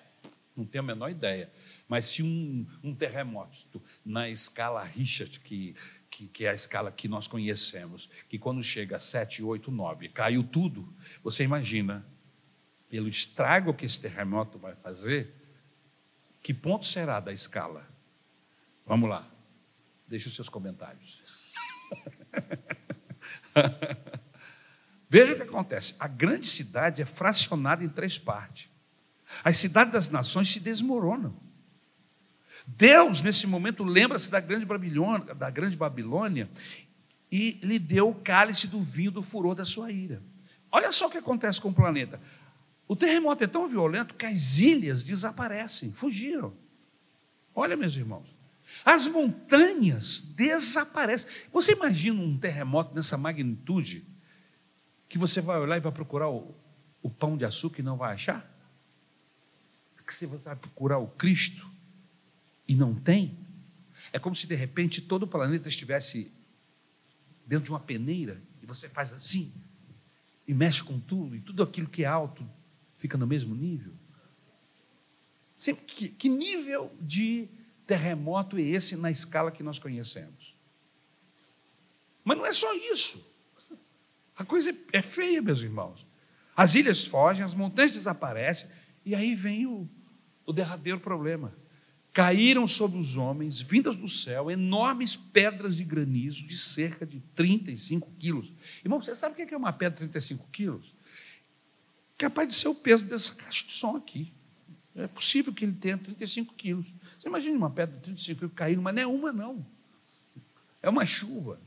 Não 0.56 0.64
tenho 0.64 0.84
a 0.84 0.86
menor 0.86 1.10
ideia. 1.10 1.50
Mas 1.88 2.06
se 2.06 2.22
um, 2.22 2.66
um 2.82 2.94
terremoto 2.94 3.82
na 4.04 4.28
escala 4.28 4.82
Richard, 4.82 5.40
que, 5.40 5.74
que, 6.10 6.28
que, 6.28 6.46
é 6.46 6.50
a 6.50 6.54
escala 6.54 6.90
que 6.90 7.08
nós 7.08 7.28
conhecemos, 7.28 8.08
que 8.28 8.38
quando 8.38 8.62
chega 8.62 8.96
a 8.96 9.00
7, 9.00 9.42
8, 9.42 9.70
9, 9.70 10.08
caiu 10.08 10.42
tudo, 10.42 10.92
você 11.22 11.44
imagina, 11.44 12.04
pelo 12.88 13.08
estrago 13.08 13.74
que 13.74 13.84
esse 13.84 14.00
terremoto 14.00 14.58
vai 14.58 14.74
fazer, 14.74 15.34
que 16.42 16.54
ponto 16.54 16.86
será 16.86 17.20
da 17.20 17.32
escala? 17.32 17.86
Vamos 18.86 19.08
lá, 19.08 19.26
deixe 20.06 20.28
os 20.28 20.34
seus 20.34 20.48
comentários. 20.48 21.22
Veja 25.08 25.34
o 25.34 25.36
que 25.36 25.42
acontece: 25.42 25.94
a 26.00 26.08
grande 26.08 26.46
cidade 26.46 27.02
é 27.02 27.04
fracionada 27.04 27.84
em 27.84 27.88
três 27.88 28.18
partes. 28.18 28.68
As 29.42 29.56
cidades 29.56 29.92
das 29.92 30.08
nações 30.08 30.48
se 30.48 30.60
desmoronam. 30.60 31.43
Deus, 32.66 33.20
nesse 33.20 33.46
momento, 33.46 33.84
lembra-se 33.84 34.30
da 34.30 34.40
grande 34.40 34.64
Babilônia, 34.64 35.34
da 35.34 35.50
grande 35.50 35.76
Babilônia 35.76 36.48
e 37.30 37.58
lhe 37.62 37.78
deu 37.78 38.08
o 38.08 38.14
cálice 38.14 38.66
do 38.66 38.80
vinho 38.82 39.10
do 39.10 39.22
furor 39.22 39.54
da 39.54 39.64
sua 39.64 39.90
ira. 39.90 40.22
Olha 40.70 40.90
só 40.90 41.06
o 41.06 41.10
que 41.10 41.18
acontece 41.18 41.60
com 41.60 41.68
o 41.68 41.74
planeta. 41.74 42.20
O 42.88 42.96
terremoto 42.96 43.44
é 43.44 43.46
tão 43.46 43.66
violento 43.68 44.14
que 44.14 44.26
as 44.26 44.58
ilhas 44.58 45.04
desaparecem, 45.04 45.92
fugiram. 45.92 46.54
Olha, 47.54 47.76
meus 47.76 47.96
irmãos, 47.96 48.34
As 48.84 49.06
montanhas 49.06 50.20
desaparecem. 50.20 51.30
Você 51.52 51.72
imagina 51.72 52.20
um 52.20 52.38
terremoto 52.38 52.94
nessa 52.94 53.16
magnitude 53.16 54.06
que 55.08 55.18
você 55.18 55.40
vai 55.40 55.58
olhar 55.58 55.76
e 55.76 55.80
vai 55.80 55.92
procurar 55.92 56.28
o, 56.28 56.54
o 57.02 57.10
pão 57.10 57.36
de 57.36 57.44
açúcar 57.44 57.80
e 57.80 57.84
não 57.84 57.96
vai 57.96 58.14
achar? 58.14 58.50
Que 60.06 60.14
você 60.14 60.26
vai 60.26 60.56
procurar 60.56 60.98
o 60.98 61.08
Cristo 61.08 61.73
e 62.66 62.74
não 62.74 62.94
tem? 62.94 63.38
É 64.12 64.18
como 64.18 64.34
se 64.34 64.46
de 64.46 64.54
repente 64.54 65.00
todo 65.00 65.24
o 65.24 65.26
planeta 65.26 65.68
estivesse 65.68 66.32
dentro 67.46 67.66
de 67.66 67.70
uma 67.70 67.80
peneira 67.80 68.42
e 68.62 68.66
você 68.66 68.88
faz 68.88 69.12
assim 69.12 69.52
e 70.46 70.54
mexe 70.54 70.82
com 70.82 70.98
tudo 70.98 71.36
e 71.36 71.40
tudo 71.40 71.62
aquilo 71.62 71.88
que 71.88 72.04
é 72.04 72.06
alto 72.06 72.48
fica 72.98 73.16
no 73.16 73.26
mesmo 73.26 73.54
nível. 73.54 73.92
Que, 75.86 76.08
que 76.08 76.28
nível 76.28 76.92
de 77.00 77.48
terremoto 77.86 78.58
é 78.58 78.62
esse 78.62 78.96
na 78.96 79.10
escala 79.10 79.50
que 79.50 79.62
nós 79.62 79.78
conhecemos? 79.78 80.54
Mas 82.22 82.36
não 82.36 82.46
é 82.46 82.52
só 82.52 82.72
isso. 82.74 83.24
A 84.36 84.44
coisa 84.44 84.74
é 84.92 85.00
feia, 85.00 85.40
meus 85.40 85.62
irmãos. 85.62 86.06
As 86.56 86.74
ilhas 86.74 87.04
fogem, 87.04 87.44
as 87.44 87.54
montanhas 87.54 87.92
desaparecem, 87.92 88.70
e 89.04 89.14
aí 89.14 89.34
vem 89.34 89.66
o, 89.66 89.88
o 90.44 90.52
derradeiro 90.52 91.00
problema. 91.00 91.54
Caíram 92.14 92.64
sobre 92.64 92.96
os 92.96 93.16
homens, 93.16 93.60
vindas 93.60 93.96
do 93.96 94.08
céu, 94.08 94.48
enormes 94.48 95.16
pedras 95.16 95.76
de 95.76 95.82
granizo 95.82 96.46
de 96.46 96.56
cerca 96.56 97.04
de 97.04 97.18
35 97.34 98.08
quilos. 98.20 98.52
Irmão, 98.84 99.02
você 99.02 99.16
sabe 99.16 99.32
o 99.34 99.46
que 99.46 99.52
é 99.52 99.56
uma 99.56 99.72
pedra 99.72 99.94
de 99.94 100.10
35 100.12 100.48
quilos? 100.52 100.94
Capaz 102.16 102.46
de 102.46 102.54
ser 102.54 102.68
o 102.68 102.74
peso 102.76 103.04
dessa 103.04 103.34
caixa 103.34 103.66
de 103.66 103.72
som 103.72 103.96
aqui. 103.96 104.32
É 104.94 105.08
possível 105.08 105.52
que 105.52 105.64
ele 105.64 105.72
tenha 105.72 105.98
35 105.98 106.54
quilos. 106.54 106.86
Você 107.18 107.26
imagina 107.26 107.58
uma 107.58 107.68
pedra 107.68 107.96
de 107.96 108.02
35 108.02 108.38
quilos 108.38 108.54
caindo, 108.54 108.80
mas 108.80 108.94
não 108.94 109.02
é 109.02 109.06
uma, 109.08 109.32
não. 109.32 109.66
É 110.80 110.88
uma 110.88 111.04
chuva. 111.04 111.60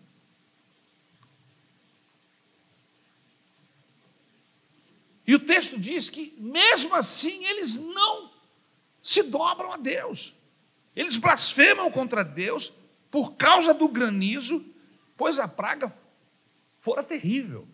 E 5.27 5.35
o 5.35 5.39
texto 5.39 5.77
diz 5.77 6.09
que, 6.09 6.33
mesmo 6.37 6.95
assim, 6.95 7.43
eles 7.43 7.75
não 7.75 8.31
se 9.03 9.23
dobram 9.23 9.73
a 9.73 9.77
Deus. 9.77 10.36
Eles 10.97 11.15
blasfemam 11.15 11.91
contra 11.91 12.23
Deus 12.23 12.73
por 13.11 13.35
causa 13.35 13.71
do 13.71 13.87
granizo, 13.87 14.65
pois 15.15 15.37
a 15.37 15.47
praga 15.47 15.93
fora 16.79 17.03
terrível. 17.03 17.67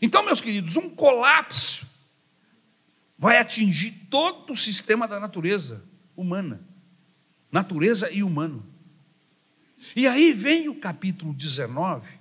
Então, 0.00 0.24
meus 0.24 0.40
queridos, 0.40 0.76
um 0.76 0.88
colapso 0.94 1.88
vai 3.18 3.38
atingir 3.38 3.90
todo 4.08 4.52
o 4.52 4.56
sistema 4.56 5.08
da 5.08 5.18
natureza 5.18 5.84
humana, 6.16 6.64
natureza 7.50 8.08
e 8.12 8.22
humano. 8.22 8.64
E 9.96 10.06
aí 10.06 10.32
vem 10.32 10.68
o 10.68 10.78
capítulo 10.78 11.34
19, 11.34 12.16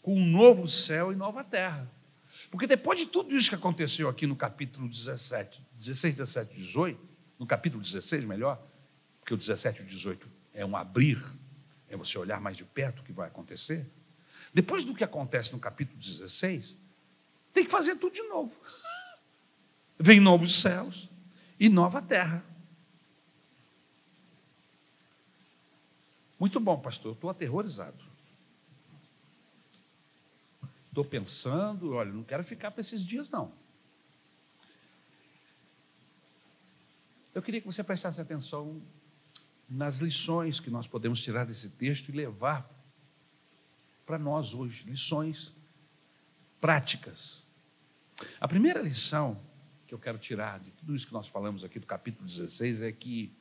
com 0.00 0.16
um 0.16 0.24
novo 0.24 0.68
céu 0.68 1.12
e 1.12 1.16
nova 1.16 1.42
terra. 1.42 1.90
Porque 2.52 2.68
depois 2.68 3.00
de 3.00 3.06
tudo 3.06 3.34
isso 3.34 3.48
que 3.48 3.56
aconteceu 3.56 4.08
aqui 4.08 4.28
no 4.28 4.36
capítulo 4.36 4.88
17, 4.88 5.60
16, 5.76 6.14
17, 6.14 6.54
18, 6.54 7.13
no 7.38 7.46
capítulo 7.46 7.82
16, 7.82 8.24
melhor, 8.24 8.60
porque 9.20 9.34
o 9.34 9.36
17 9.36 9.80
e 9.80 9.82
o 9.82 9.86
18 9.86 10.28
é 10.52 10.64
um 10.64 10.76
abrir, 10.76 11.22
é 11.88 11.96
você 11.96 12.18
olhar 12.18 12.40
mais 12.40 12.56
de 12.56 12.64
perto 12.64 13.00
o 13.00 13.02
que 13.04 13.12
vai 13.12 13.28
acontecer. 13.28 13.86
Depois 14.52 14.84
do 14.84 14.94
que 14.94 15.02
acontece 15.02 15.52
no 15.52 15.58
capítulo 15.58 15.98
16, 15.98 16.76
tem 17.52 17.64
que 17.64 17.70
fazer 17.70 17.96
tudo 17.96 18.12
de 18.12 18.22
novo. 18.22 18.58
Vem 19.98 20.20
novos 20.20 20.60
céus 20.60 21.10
e 21.58 21.68
nova 21.68 22.02
terra. 22.02 22.44
Muito 26.38 26.60
bom, 26.60 26.78
pastor, 26.78 27.14
estou 27.14 27.30
aterrorizado. 27.30 28.04
Estou 30.88 31.04
pensando, 31.04 31.94
olha, 31.94 32.12
não 32.12 32.22
quero 32.22 32.44
ficar 32.44 32.70
para 32.70 32.80
esses 32.80 33.04
dias, 33.04 33.30
não. 33.30 33.52
Eu 37.34 37.42
queria 37.42 37.60
que 37.60 37.66
você 37.66 37.82
prestasse 37.82 38.20
atenção 38.20 38.80
nas 39.68 39.98
lições 39.98 40.60
que 40.60 40.70
nós 40.70 40.86
podemos 40.86 41.20
tirar 41.20 41.44
desse 41.44 41.70
texto 41.70 42.08
e 42.10 42.12
levar 42.12 42.70
para 44.06 44.18
nós 44.18 44.54
hoje, 44.54 44.84
lições 44.84 45.52
práticas. 46.60 47.44
A 48.38 48.46
primeira 48.46 48.80
lição 48.80 49.40
que 49.86 49.92
eu 49.92 49.98
quero 49.98 50.16
tirar 50.16 50.60
de 50.60 50.70
tudo 50.70 50.94
isso 50.94 51.06
que 51.08 51.12
nós 51.12 51.26
falamos 51.26 51.64
aqui 51.64 51.80
do 51.80 51.86
capítulo 51.86 52.24
16 52.24 52.82
é 52.82 52.92
que 52.92 53.36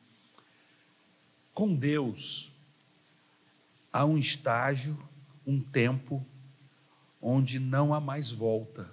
com 1.54 1.76
Deus 1.76 2.52
há 3.92 4.06
um 4.06 4.18
estágio, 4.18 4.98
um 5.46 5.62
tempo 5.62 6.26
onde 7.22 7.60
não 7.60 7.94
há 7.94 8.00
mais 8.00 8.32
volta, 8.32 8.90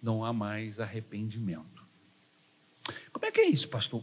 não 0.00 0.24
há 0.24 0.32
mais 0.32 0.80
arrependimento. 0.80 1.86
Como 3.12 3.26
é 3.26 3.30
que 3.30 3.40
é 3.40 3.48
isso, 3.48 3.68
pastor? 3.68 4.02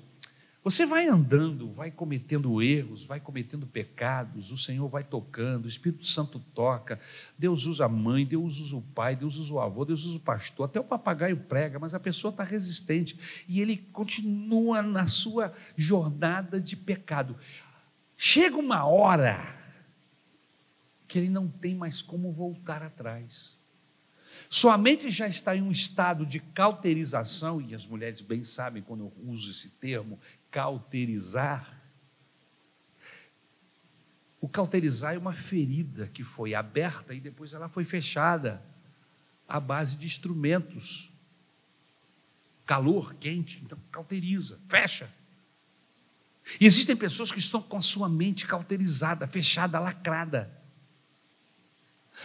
Você 0.61 0.85
vai 0.85 1.07
andando, 1.07 1.71
vai 1.71 1.89
cometendo 1.89 2.61
erros, 2.61 3.05
vai 3.05 3.19
cometendo 3.19 3.65
pecados, 3.65 4.51
o 4.51 4.57
Senhor 4.57 4.89
vai 4.89 5.03
tocando, 5.03 5.65
o 5.65 5.69
Espírito 5.69 6.05
Santo 6.05 6.37
toca, 6.53 6.99
Deus 7.37 7.65
usa 7.65 7.85
a 7.85 7.89
mãe, 7.89 8.25
Deus 8.25 8.59
usa 8.59 8.75
o 8.75 8.81
pai, 8.81 9.15
Deus 9.15 9.37
usa 9.37 9.53
o 9.53 9.61
avô, 9.61 9.85
Deus 9.85 10.03
usa 10.03 10.17
o 10.17 10.21
pastor, 10.21 10.65
até 10.65 10.77
o 10.77 10.83
papagaio 10.83 11.37
prega, 11.37 11.79
mas 11.79 11.95
a 11.95 11.99
pessoa 11.99 12.31
está 12.31 12.43
resistente 12.43 13.17
e 13.47 13.61
ele 13.61 13.77
continua 13.77 14.81
na 14.81 15.07
sua 15.07 15.53
jornada 15.77 16.59
de 16.59 16.75
pecado. 16.75 17.37
Chega 18.17 18.57
uma 18.57 18.83
hora 18.85 19.39
que 21.07 21.17
ele 21.17 21.29
não 21.29 21.47
tem 21.47 21.73
mais 21.73 22.01
como 22.01 22.33
voltar 22.33 22.83
atrás. 22.83 23.57
Sua 24.49 24.77
mente 24.77 25.09
já 25.09 25.27
está 25.27 25.55
em 25.55 25.61
um 25.61 25.71
estado 25.71 26.25
de 26.25 26.39
cauterização, 26.39 27.61
e 27.61 27.75
as 27.75 27.85
mulheres 27.85 28.21
bem 28.21 28.43
sabem 28.43 28.81
quando 28.81 29.05
eu 29.05 29.13
uso 29.25 29.51
esse 29.51 29.69
termo, 29.69 30.19
cauterizar. 30.51 31.77
O 34.41 34.47
cauterizar 34.47 35.15
é 35.15 35.17
uma 35.17 35.33
ferida 35.33 36.07
que 36.07 36.23
foi 36.23 36.55
aberta 36.55 37.13
e 37.13 37.19
depois 37.19 37.53
ela 37.53 37.67
foi 37.67 37.83
fechada 37.83 38.63
à 39.47 39.59
base 39.59 39.97
de 39.97 40.05
instrumentos. 40.05 41.11
Calor, 42.65 43.15
quente, 43.15 43.61
então 43.63 43.77
cauteriza, 43.91 44.59
fecha. 44.67 45.11
E 46.59 46.65
existem 46.65 46.95
pessoas 46.95 47.31
que 47.31 47.39
estão 47.39 47.61
com 47.61 47.77
a 47.77 47.81
sua 47.81 48.07
mente 48.07 48.45
cauterizada, 48.45 49.27
fechada, 49.27 49.79
lacrada. 49.79 50.58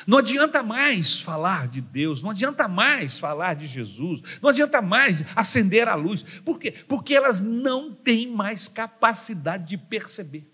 Não 0.06 0.18
adianta 0.18 0.62
mais 0.62 1.20
falar 1.20 1.68
de 1.68 1.80
Deus, 1.80 2.22
não 2.22 2.30
adianta 2.30 2.68
mais 2.68 3.18
falar 3.18 3.54
de 3.54 3.66
Jesus, 3.66 4.40
não 4.42 4.50
adianta 4.50 4.82
mais 4.82 5.24
acender 5.34 5.88
a 5.88 5.94
luz. 5.94 6.22
Por 6.22 6.58
quê? 6.58 6.72
Porque 6.86 7.14
elas 7.14 7.40
não 7.40 7.94
têm 7.94 8.28
mais 8.28 8.68
capacidade 8.68 9.68
de 9.68 9.78
perceber. 9.78 10.50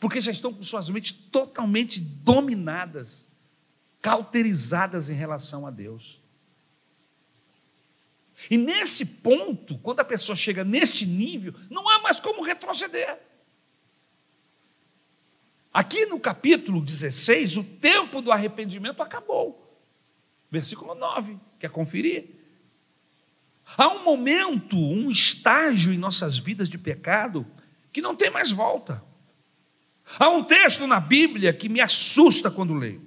Porque 0.00 0.20
já 0.20 0.30
estão 0.30 0.52
com 0.52 0.62
suas 0.62 0.88
mentes 0.88 1.12
totalmente 1.12 2.00
dominadas, 2.00 3.28
cauterizadas 4.00 5.10
em 5.10 5.14
relação 5.14 5.66
a 5.66 5.70
Deus. 5.70 6.20
E 8.50 8.56
nesse 8.56 9.06
ponto, 9.06 9.78
quando 9.78 10.00
a 10.00 10.04
pessoa 10.04 10.36
chega 10.36 10.64
neste 10.64 11.06
nível, 11.06 11.54
não 11.70 11.88
há 11.88 12.00
mais 12.00 12.20
como 12.20 12.42
retroceder. 12.42 13.25
Aqui 15.76 16.06
no 16.06 16.18
capítulo 16.18 16.80
16, 16.80 17.58
o 17.58 17.62
tempo 17.62 18.22
do 18.22 18.32
arrependimento 18.32 19.02
acabou. 19.02 19.78
Versículo 20.50 20.94
9, 20.94 21.36
quer 21.58 21.68
conferir? 21.68 22.30
Há 23.76 23.86
um 23.88 24.02
momento, 24.02 24.74
um 24.74 25.10
estágio 25.10 25.92
em 25.92 25.98
nossas 25.98 26.38
vidas 26.38 26.70
de 26.70 26.78
pecado 26.78 27.46
que 27.92 28.00
não 28.00 28.16
tem 28.16 28.30
mais 28.30 28.50
volta. 28.50 29.04
Há 30.18 30.30
um 30.30 30.44
texto 30.44 30.86
na 30.86 30.98
Bíblia 30.98 31.52
que 31.52 31.68
me 31.68 31.82
assusta 31.82 32.50
quando 32.50 32.72
leio. 32.72 33.06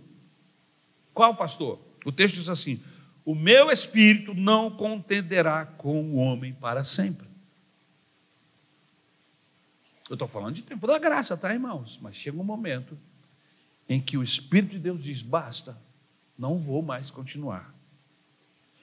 Qual, 1.11 1.35
pastor? 1.35 1.79
O 2.05 2.11
texto 2.11 2.35
diz 2.35 2.49
assim: 2.49 2.83
O 3.25 3.33
meu 3.33 3.71
espírito 3.71 4.35
não 4.35 4.69
contenderá 4.69 5.65
com 5.65 6.03
o 6.03 6.17
homem 6.17 6.53
para 6.53 6.83
sempre. 6.83 7.28
Eu 10.09 10.15
estou 10.15 10.27
falando 10.27 10.55
de 10.55 10.63
tempo 10.63 10.87
da 10.87 10.97
graça, 10.97 11.37
tá, 11.37 11.53
irmãos? 11.53 11.99
Mas 12.01 12.15
chega 12.15 12.39
um 12.39 12.43
momento 12.43 12.97
em 13.87 14.01
que 14.01 14.17
o 14.17 14.23
Espírito 14.23 14.71
de 14.71 14.79
Deus 14.79 15.03
diz: 15.03 15.21
basta, 15.21 15.79
não 16.37 16.57
vou 16.57 16.81
mais 16.81 17.11
continuar. 17.11 17.75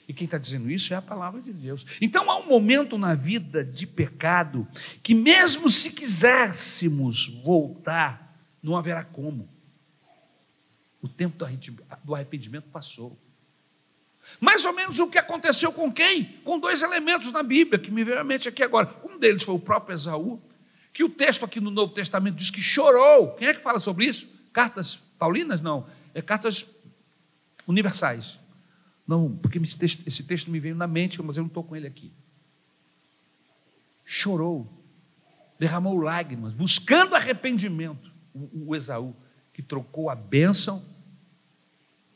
E 0.09 0.14
quem 0.14 0.24
está 0.24 0.39
dizendo 0.39 0.70
isso 0.70 0.95
é 0.95 0.97
a 0.97 1.03
palavra 1.03 1.41
de 1.41 1.53
Deus. 1.53 1.85
Então 2.01 2.31
há 2.31 2.39
um 2.39 2.47
momento 2.47 2.97
na 2.97 3.14
vida 3.14 3.64
de 3.64 3.87
pecado 3.87 4.66
que, 5.03 5.14
mesmo 5.14 5.68
se 5.68 5.91
quiséssemos 5.91 7.27
voltar, 7.43 8.39
não 8.62 8.77
haverá 8.77 9.03
como. 9.03 9.49
O 11.03 11.09
tempo 11.09 11.37
do 12.05 12.14
arrependimento 12.14 12.68
passou. 12.68 13.18
Mais 14.41 14.64
ou 14.64 14.72
menos 14.72 14.99
o 15.01 15.09
que 15.09 15.18
aconteceu 15.18 15.72
com 15.72 15.93
quem? 15.93 16.24
Com 16.45 16.59
dois 16.59 16.83
elementos 16.83 17.33
na 17.33 17.43
Bíblia 17.43 17.79
que 17.79 17.91
me 17.91 18.05
veio 18.05 18.20
à 18.20 18.24
mente 18.24 18.49
aqui 18.49 18.62
agora. 18.62 18.95
Um 19.05 19.18
deles 19.18 19.43
foi 19.43 19.55
o 19.55 19.59
próprio 19.59 19.95
Esaú, 19.95 20.41
que 20.97 21.05
o 21.05 21.11
texto 21.11 21.45
aqui 21.45 21.61
no 21.61 21.71
Novo 21.71 21.93
Testamento 21.93 22.37
diz 22.37 22.51
que 22.51 22.63
chorou. 22.63 23.35
Quem 23.35 23.49
é 23.49 23.53
que 23.53 23.61
fala 23.61 23.79
sobre 23.79 24.07
isso? 24.07 24.27
Cartas 24.51 24.97
paulinas? 25.19 25.61
Não, 25.61 25.87
é 26.15 26.23
cartas 26.23 26.65
universais. 27.69 28.41
Não, 29.07 29.37
porque 29.37 29.59
esse 29.59 29.77
texto, 29.77 30.09
esse 30.09 30.23
texto 30.23 30.51
me 30.51 30.59
veio 30.59 30.75
na 30.75 30.87
mente, 30.87 31.23
mas 31.23 31.37
eu 31.37 31.43
não 31.43 31.49
estou 31.49 31.63
com 31.63 31.77
ele 31.77 31.87
aqui. 31.87 32.11
Chorou, 34.07 34.73
derramou 35.59 35.99
lágrimas, 35.99 36.55
buscando 36.55 37.15
arrependimento. 37.15 38.11
O, 38.33 38.71
o 38.71 38.75
Esaú, 38.75 39.15
que 39.53 39.63
trocou 39.63 40.09
a 40.09 40.15
bênção 40.15 40.83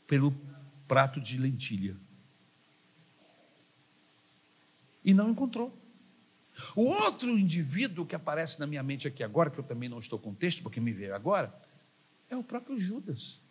pelo 0.07 0.35
prato 0.87 1.21
de 1.21 1.37
lentilha. 1.37 1.95
E 5.05 5.13
não 5.13 5.29
encontrou. 5.29 5.71
O 6.75 6.83
outro 6.83 7.29
indivíduo 7.37 8.05
que 8.05 8.15
aparece 8.15 8.59
na 8.59 8.67
minha 8.67 8.83
mente 8.83 9.07
aqui 9.07 9.23
agora, 9.23 9.49
que 9.49 9.59
eu 9.59 9.63
também 9.63 9.89
não 9.89 9.99
estou 9.99 10.19
com 10.19 10.33
texto, 10.33 10.61
porque 10.61 10.79
me 10.79 10.91
veio 10.91 11.15
agora, 11.15 11.53
é 12.29 12.35
o 12.35 12.43
próprio 12.43 12.77
Judas. 12.77 13.41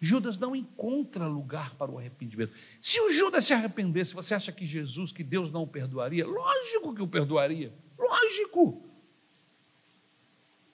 Judas 0.00 0.38
não 0.38 0.54
encontra 0.54 1.26
lugar 1.26 1.74
para 1.74 1.90
o 1.90 1.98
arrependimento. 1.98 2.52
Se 2.80 3.00
o 3.00 3.10
Judas 3.10 3.44
se 3.44 3.52
arrependesse, 3.52 4.14
você 4.14 4.34
acha 4.34 4.52
que 4.52 4.64
Jesus, 4.64 5.12
que 5.12 5.24
Deus 5.24 5.50
não 5.50 5.64
o 5.64 5.66
perdoaria? 5.66 6.26
Lógico 6.26 6.94
que 6.94 7.02
o 7.02 7.08
perdoaria. 7.08 7.72
Lógico. 7.98 8.84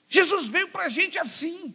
Jesus 0.08 0.46
veio 0.48 0.68
para 0.68 0.84
a 0.84 0.88
gente 0.90 1.18
assim. 1.18 1.74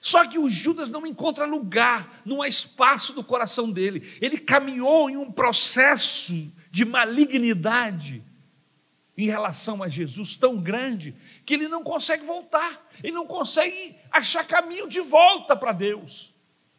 Só 0.00 0.26
que 0.26 0.38
o 0.38 0.48
Judas 0.48 0.88
não 0.88 1.06
encontra 1.06 1.44
lugar, 1.44 2.22
não 2.24 2.40
há 2.40 2.48
espaço 2.48 3.14
no 3.14 3.22
coração 3.22 3.70
dele. 3.70 4.02
Ele 4.20 4.38
caminhou 4.38 5.10
em 5.10 5.18
um 5.18 5.30
processo 5.30 6.50
de 6.70 6.84
malignidade 6.86 8.24
em 9.24 9.28
relação 9.28 9.82
a 9.82 9.88
Jesus 9.88 10.36
tão 10.36 10.56
grande 10.56 11.14
que 11.44 11.54
ele 11.54 11.68
não 11.68 11.82
consegue 11.82 12.24
voltar, 12.24 12.88
ele 13.02 13.12
não 13.12 13.26
consegue 13.26 13.96
achar 14.10 14.44
caminho 14.44 14.88
de 14.88 15.00
volta 15.00 15.56
para 15.56 15.72
Deus 15.72 16.34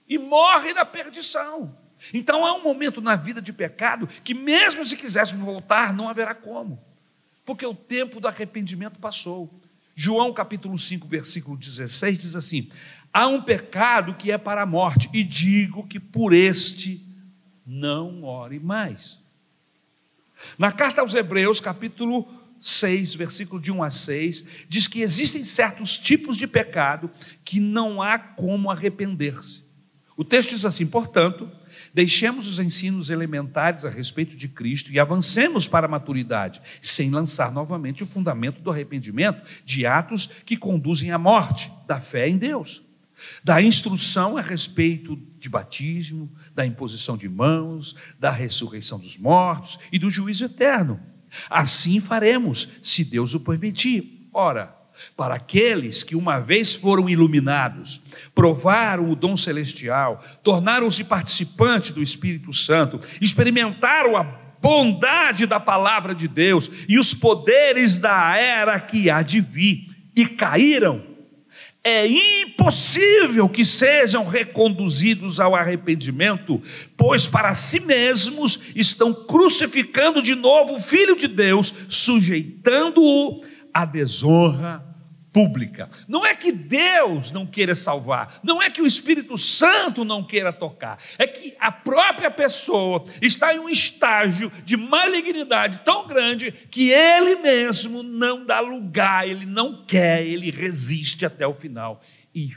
e 0.08 0.18
morre 0.18 0.74
na 0.74 0.86
perdição. 0.86 1.76
Então 2.14 2.46
há 2.46 2.54
um 2.54 2.64
momento 2.64 3.02
na 3.02 3.16
vida 3.16 3.42
de 3.42 3.54
pecado 3.54 4.08
que, 4.24 4.34
mesmo 4.34 4.84
se 4.84 4.98
quiséssemos 4.98 5.46
voltar, 5.46 5.94
não 5.94 6.10
haverá 6.10 6.34
como, 6.34 6.84
porque 7.46 7.66
o 7.66 7.76
tempo 7.76 8.20
do 8.20 8.28
arrependimento 8.28 9.00
passou. 9.00 9.50
João 9.94 10.34
capítulo 10.34 10.78
5, 10.80 11.08
versículo 11.08 11.56
16 11.56 12.18
diz 12.18 12.36
assim: 12.36 12.72
Há 13.14 13.28
um 13.28 13.42
pecado 13.42 14.16
que 14.16 14.32
é 14.32 14.38
para 14.38 14.64
a 14.64 14.66
morte, 14.66 15.10
e 15.14 15.24
digo 15.24 15.86
que 15.88 16.00
por 16.00 16.34
este 16.34 17.06
não 17.66 18.24
ore 18.24 18.60
mais. 18.60 19.21
Na 20.58 20.72
carta 20.72 21.02
aos 21.02 21.14
Hebreus, 21.14 21.60
capítulo 21.60 22.28
6, 22.60 23.16
versículo 23.16 23.62
de 23.62 23.72
1 23.72 23.84
a 23.84 23.90
6, 23.90 24.46
diz 24.70 24.88
que 24.88 25.02
existem 25.02 25.44
certos 25.44 25.98
tipos 25.98 26.38
de 26.38 26.46
pecado 26.46 27.10
que 27.44 27.60
não 27.60 28.02
há 28.02 28.20
como 28.20 28.70
arrepender-se. 28.70 29.64
O 30.16 30.24
texto 30.24 30.52
diz 30.52 30.66
assim: 30.66 30.86
portanto, 30.86 31.50
deixemos 31.94 32.48
os 32.48 32.60
ensinos 32.60 33.10
elementares 33.10 33.86
a 33.86 33.90
respeito 33.90 34.36
de 34.36 34.48
Cristo 34.48 34.92
e 34.92 35.00
avancemos 35.00 35.68
para 35.68 35.88
a 35.88 35.90
maturidade, 35.90 36.62
sem 36.80 37.10
lançar 37.10 37.52
novamente 37.52 38.04
o 38.04 38.06
fundamento 38.06 38.62
do 38.62 38.70
arrependimento 38.70 39.42
de 39.66 39.86
atos 39.86 40.28
que 40.46 40.56
conduzem 40.56 41.12
à 41.12 41.18
morte, 41.18 41.72
da 41.88 42.00
fé 42.00 42.30
em 42.30 42.38
Deus, 42.38 42.84
da 43.44 43.62
instrução 43.62 44.38
a 44.38 44.42
respeito 44.42 45.18
de 45.38 45.50
batismo, 45.50 46.32
da 46.54 46.66
imposição 46.66 47.18
de 47.18 47.28
mãos, 47.28 47.96
da 48.20 48.32
ressurreição 48.32 49.00
dos 49.00 49.18
mortos 49.18 49.80
e 49.92 50.00
do 50.00 50.10
juízo 50.10 50.46
eterno. 50.46 51.00
Assim 51.50 52.00
faremos, 52.00 52.68
se 52.84 53.04
Deus 53.04 53.34
o 53.34 53.40
permitir. 53.40 54.30
Ora, 54.34 54.76
para 55.16 55.36
aqueles 55.36 56.04
que 56.04 56.16
uma 56.16 56.40
vez 56.40 56.76
foram 56.76 57.10
iluminados, 57.10 58.02
provaram 58.36 59.10
o 59.10 59.16
dom 59.16 59.36
celestial, 59.38 60.24
tornaram-se 60.44 61.04
participantes 61.04 61.92
do 61.92 62.04
Espírito 62.04 62.54
Santo, 62.54 63.00
experimentaram 63.20 64.16
a 64.16 64.24
bondade 64.62 65.48
da 65.48 65.60
palavra 65.60 66.14
de 66.14 66.28
Deus 66.28 66.70
e 66.88 67.00
os 67.00 67.14
poderes 67.14 67.98
da 67.98 68.38
era 68.38 68.80
que 68.80 69.10
há 69.10 69.22
de 69.22 69.42
vir 69.42 69.90
e 70.16 70.26
caíram 70.28 71.11
é 71.84 72.06
impossível 72.08 73.50
que 73.50 73.66
sejam 73.66 74.26
reconduzidos 74.28 75.40
ao 75.40 75.56
arrependimento, 75.56 76.62
pois 76.96 77.28
para 77.28 77.56
si 77.56 77.80
mesmos 77.80 78.60
estão 78.76 79.14
crucificando 79.14 80.22
de 80.22 80.36
novo 80.36 80.76
o 80.76 80.80
Filho 80.80 81.16
de 81.16 81.28
Deus, 81.28 81.74
sujeitando-o 81.90 83.42
à 83.74 83.84
desonra 83.86 84.91
pública. 85.32 85.90
Não 86.08 86.26
é 86.26 86.36
que 86.36 86.52
Deus 86.52 87.32
não 87.32 87.46
queira 87.46 87.74
salvar, 87.74 88.40
não 88.44 88.62
é 88.62 88.70
que 88.70 88.82
o 88.82 88.86
Espírito 88.86 89.38
Santo 89.38 90.04
não 90.04 90.24
queira 90.24 90.52
tocar, 90.52 90.98
é 91.18 91.26
que 91.26 91.56
a 91.60 91.72
própria 91.72 92.30
pessoa 92.30 93.04
está 93.22 93.54
em 93.54 93.60
um 93.60 93.70
estágio 93.70 94.52
de 94.64 94.76
malignidade 94.76 95.80
tão 95.82 96.08
grande 96.08 96.52
que 96.52 96.92
ele 96.92 97.36
mesmo 97.38 98.04
não 98.04 98.46
dá 98.46 98.60
lugar, 98.60 99.28
ele 99.28 99.46
não 99.46 99.86
quer, 99.86 100.26
ele 100.26 100.52
resiste 100.52 101.26
até 101.26 101.48
o 101.48 101.54
final 101.54 102.02
e, 102.36 102.52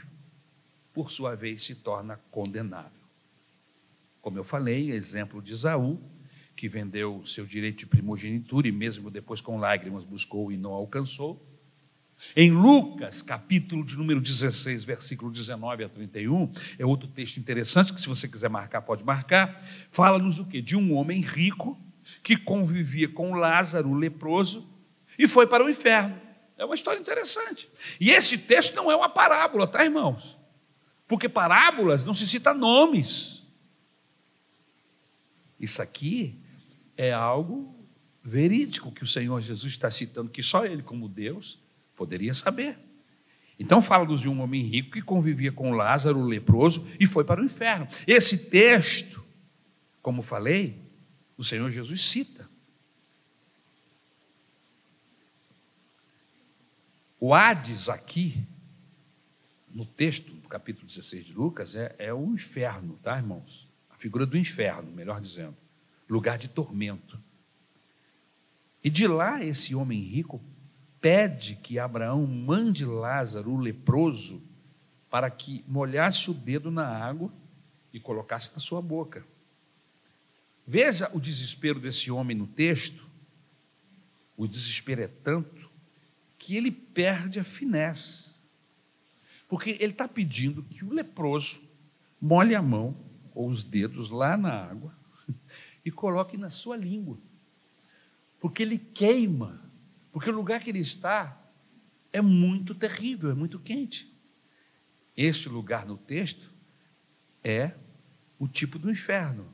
por 0.93 1.11
sua 1.11 1.35
vez, 1.35 1.63
se 1.63 1.75
torna 1.75 2.19
condenável. 2.29 2.91
Como 4.21 4.37
eu 4.37 4.43
falei, 4.43 4.91
exemplo 4.91 5.41
de 5.41 5.53
Isaú, 5.53 6.01
que 6.55 6.67
vendeu 6.67 7.23
seu 7.25 7.45
direito 7.45 7.79
de 7.79 7.85
primogenitura 7.85 8.67
e 8.67 8.71
mesmo 8.71 9.11
depois 9.11 9.39
com 9.39 9.57
lágrimas 9.57 10.03
buscou 10.03 10.51
e 10.51 10.57
não 10.57 10.71
alcançou. 10.71 11.54
Em 12.35 12.51
Lucas, 12.51 13.21
capítulo 13.21 13.85
de 13.85 13.95
número 13.95 14.21
16, 14.21 14.83
versículo 14.83 15.31
19 15.31 15.83
a 15.83 15.89
31, 15.89 16.51
é 16.79 16.85
outro 16.85 17.07
texto 17.07 17.37
interessante 17.37 17.93
que 17.93 18.01
se 18.01 18.07
você 18.07 18.27
quiser 18.27 18.49
marcar, 18.49 18.81
pode 18.81 19.03
marcar. 19.03 19.61
Fala-nos 19.91 20.39
o 20.39 20.45
quê? 20.45 20.61
De 20.61 20.75
um 20.75 20.95
homem 20.95 21.21
rico 21.21 21.79
que 22.23 22.37
convivia 22.37 23.07
com 23.07 23.33
Lázaro, 23.35 23.93
leproso, 23.93 24.69
e 25.17 25.27
foi 25.27 25.47
para 25.47 25.63
o 25.63 25.69
inferno. 25.69 26.19
É 26.57 26.63
uma 26.63 26.75
história 26.75 26.99
interessante. 26.99 27.69
E 27.99 28.11
esse 28.11 28.37
texto 28.37 28.75
não 28.75 28.89
é 28.89 28.95
uma 28.95 29.09
parábola, 29.09 29.67
tá, 29.67 29.83
irmãos? 29.83 30.37
Porque 31.07 31.27
parábolas 31.27 32.05
não 32.05 32.13
se 32.13 32.27
cita 32.27 32.53
nomes. 32.53 33.45
Isso 35.59 35.81
aqui 35.81 36.39
é 36.97 37.11
algo 37.11 37.75
verídico 38.23 38.91
que 38.91 39.03
o 39.03 39.07
Senhor 39.07 39.39
Jesus 39.41 39.73
está 39.73 39.91
citando, 39.91 40.29
que 40.29 40.41
só 40.41 40.65
Ele, 40.65 40.81
como 40.81 41.07
Deus, 41.07 41.59
Poderia 41.95 42.33
saber. 42.33 42.77
Então 43.57 43.81
fala-nos 43.81 44.21
de 44.21 44.29
um 44.29 44.41
homem 44.41 44.63
rico 44.63 44.91
que 44.91 45.01
convivia 45.01 45.51
com 45.51 45.71
Lázaro, 45.71 46.19
o 46.19 46.25
leproso, 46.25 46.85
e 46.99 47.07
foi 47.07 47.23
para 47.23 47.41
o 47.41 47.45
inferno. 47.45 47.87
Esse 48.05 48.49
texto, 48.49 49.23
como 50.01 50.21
falei, 50.21 50.81
o 51.37 51.43
Senhor 51.43 51.69
Jesus 51.71 52.01
cita. 52.01 52.49
O 57.19 57.33
Hades 57.33 57.89
aqui, 57.89 58.45
no 59.69 59.85
texto 59.85 60.31
do 60.31 60.47
capítulo 60.47 60.85
16 60.85 61.25
de 61.25 61.33
Lucas, 61.33 61.75
é, 61.75 61.95
é 61.97 62.13
o 62.13 62.33
inferno, 62.33 62.99
tá, 63.01 63.17
irmãos? 63.17 63.67
A 63.89 63.95
figura 63.95 64.25
do 64.25 64.37
inferno, 64.37 64.91
melhor 64.91 65.21
dizendo. 65.21 65.55
Lugar 66.07 66.37
de 66.37 66.49
tormento. 66.49 67.19
E 68.83 68.89
de 68.89 69.07
lá 69.07 69.43
esse 69.43 69.73
homem 69.73 69.99
rico 70.01 70.43
pede 71.05 71.55
que 71.57 71.77
Abraão 71.77 72.25
mande 72.25 72.83
Lázaro, 72.83 73.51
o 73.51 73.59
leproso, 73.59 74.41
para 75.07 75.29
que 75.29 75.63
molhasse 75.67 76.31
o 76.31 76.33
dedo 76.33 76.71
na 76.71 76.87
água 76.87 77.31
e 77.93 77.99
colocasse 77.99 78.51
na 78.53 78.59
sua 78.59 78.81
boca. 78.81 79.23
Veja 80.65 81.07
o 81.13 81.19
desespero 81.19 81.79
desse 81.79 82.09
homem 82.09 82.35
no 82.35 82.47
texto. 82.47 83.07
O 84.35 84.47
desespero 84.47 85.03
é 85.03 85.07
tanto 85.07 85.69
que 86.39 86.57
ele 86.57 86.71
perde 86.71 87.39
a 87.39 87.43
finesse. 87.43 88.33
Porque 89.47 89.77
ele 89.79 89.91
está 89.91 90.07
pedindo 90.07 90.63
que 90.63 90.83
o 90.83 90.91
leproso 90.91 91.61
molhe 92.19 92.55
a 92.55 92.63
mão 92.63 92.97
ou 93.35 93.47
os 93.47 93.63
dedos 93.63 94.09
lá 94.09 94.35
na 94.35 94.51
água 94.51 94.91
e 95.85 95.91
coloque 95.91 96.35
na 96.35 96.49
sua 96.49 96.75
língua. 96.75 97.19
Porque 98.39 98.63
ele 98.63 98.79
queima 98.79 99.64
porque 100.15 100.29
o 100.29 100.33
lugar 100.33 100.61
que 100.61 100.69
ele 100.69 100.79
está 100.79 101.37
é 102.13 102.21
muito 102.21 102.73
terrível, 102.73 103.31
é 103.31 103.33
muito 103.33 103.59
quente. 103.59 104.17
Este 105.13 105.49
lugar 105.49 105.85
no 105.85 105.97
texto 105.97 106.53
é 107.43 107.73
o 108.39 108.47
tipo 108.47 108.79
do 108.79 108.89
inferno. 108.89 109.53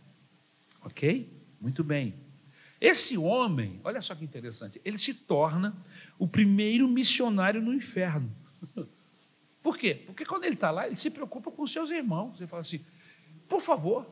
Ok? 0.83 1.35
Muito 1.59 1.83
bem. 1.83 2.13
Esse 2.79 3.17
homem, 3.17 3.81
olha 3.83 4.03
só 4.03 4.13
que 4.13 4.23
interessante, 4.23 4.79
ele 4.85 4.99
se 4.99 5.15
torna 5.15 5.75
o 6.19 6.27
primeiro 6.27 6.87
missionário 6.87 7.59
no 7.59 7.73
inferno. 7.73 8.31
Por 9.63 9.79
quê? 9.79 9.95
Porque 10.05 10.23
quando 10.23 10.43
ele 10.43 10.53
está 10.53 10.69
lá, 10.69 10.85
ele 10.85 10.95
se 10.95 11.09
preocupa 11.09 11.49
com 11.49 11.65
seus 11.65 11.89
irmãos. 11.89 12.37
Ele 12.37 12.45
fala 12.45 12.61
assim: 12.61 12.85
por 13.47 13.61
favor, 13.61 14.07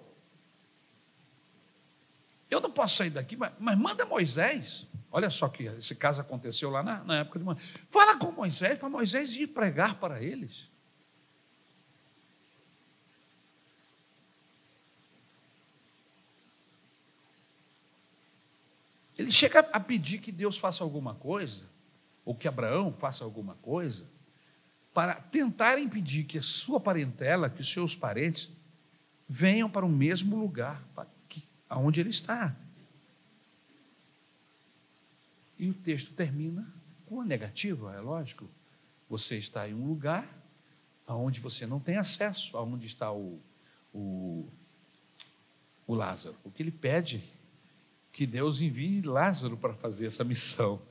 eu 2.50 2.60
não 2.60 2.72
posso 2.72 2.98
sair 2.98 3.12
daqui, 3.12 3.38
mas, 3.38 3.54
mas 3.60 3.78
manda 3.78 4.04
Moisés 4.04 4.89
Olha 5.12 5.30
só 5.30 5.50
que 5.50 5.64
esse 5.64 5.96
caso 5.96 6.22
aconteceu 6.22 6.70
lá 6.70 6.84
na, 6.84 7.04
na 7.04 7.20
época 7.20 7.40
de 7.40 7.46
Moisés. 7.46 7.74
Fala 7.90 8.18
com 8.18 8.32
Moisés, 8.32 8.78
para 8.78 8.90
Moisés 8.90 9.36
ir 9.36 9.48
pregar 9.48 9.96
para 10.00 10.22
eles. 10.22 10.70
Ele 19.18 19.32
chega 19.32 19.60
a 19.60 19.80
pedir 19.80 20.20
que 20.20 20.32
Deus 20.32 20.58
faça 20.58 20.84
alguma 20.84 21.14
coisa, 21.14 21.66
ou 22.24 22.34
que 22.34 22.48
Abraão 22.48 22.94
faça 22.98 23.24
alguma 23.24 23.56
coisa, 23.56 24.08
para 24.94 25.16
tentar 25.16 25.78
impedir 25.78 26.24
que 26.24 26.38
a 26.38 26.42
sua 26.42 26.80
parentela, 26.80 27.50
que 27.50 27.60
os 27.60 27.72
seus 27.72 27.96
parentes, 27.96 28.50
venham 29.28 29.70
para 29.70 29.86
o 29.86 29.90
mesmo 29.90 30.38
lugar 30.38 30.82
aonde 31.70 32.00
ele 32.00 32.10
está. 32.10 32.56
E 35.60 35.70
o 35.70 35.74
texto 35.74 36.14
termina 36.14 36.66
com 37.06 37.16
uma 37.16 37.26
negativa, 37.26 37.94
é 37.94 38.00
lógico. 38.00 38.50
Você 39.10 39.38
está 39.38 39.68
em 39.68 39.74
um 39.74 39.86
lugar 39.88 40.26
aonde 41.06 41.42
você 41.42 41.68
não 41.68 41.80
tem 41.80 41.98
acesso, 41.98 42.56
aonde 42.56 42.86
está 42.86 43.12
o, 43.12 43.42
o, 43.94 44.48
o 45.86 45.94
Lázaro. 45.94 46.38
O 46.46 46.50
que 46.50 46.64
ele 46.64 46.72
pede 46.72 47.22
que 48.12 48.26
Deus 48.26 48.62
envie 48.62 49.02
Lázaro 49.02 49.58
para 49.58 49.74
fazer 49.74 50.06
essa 50.06 50.24
missão. 50.24 50.82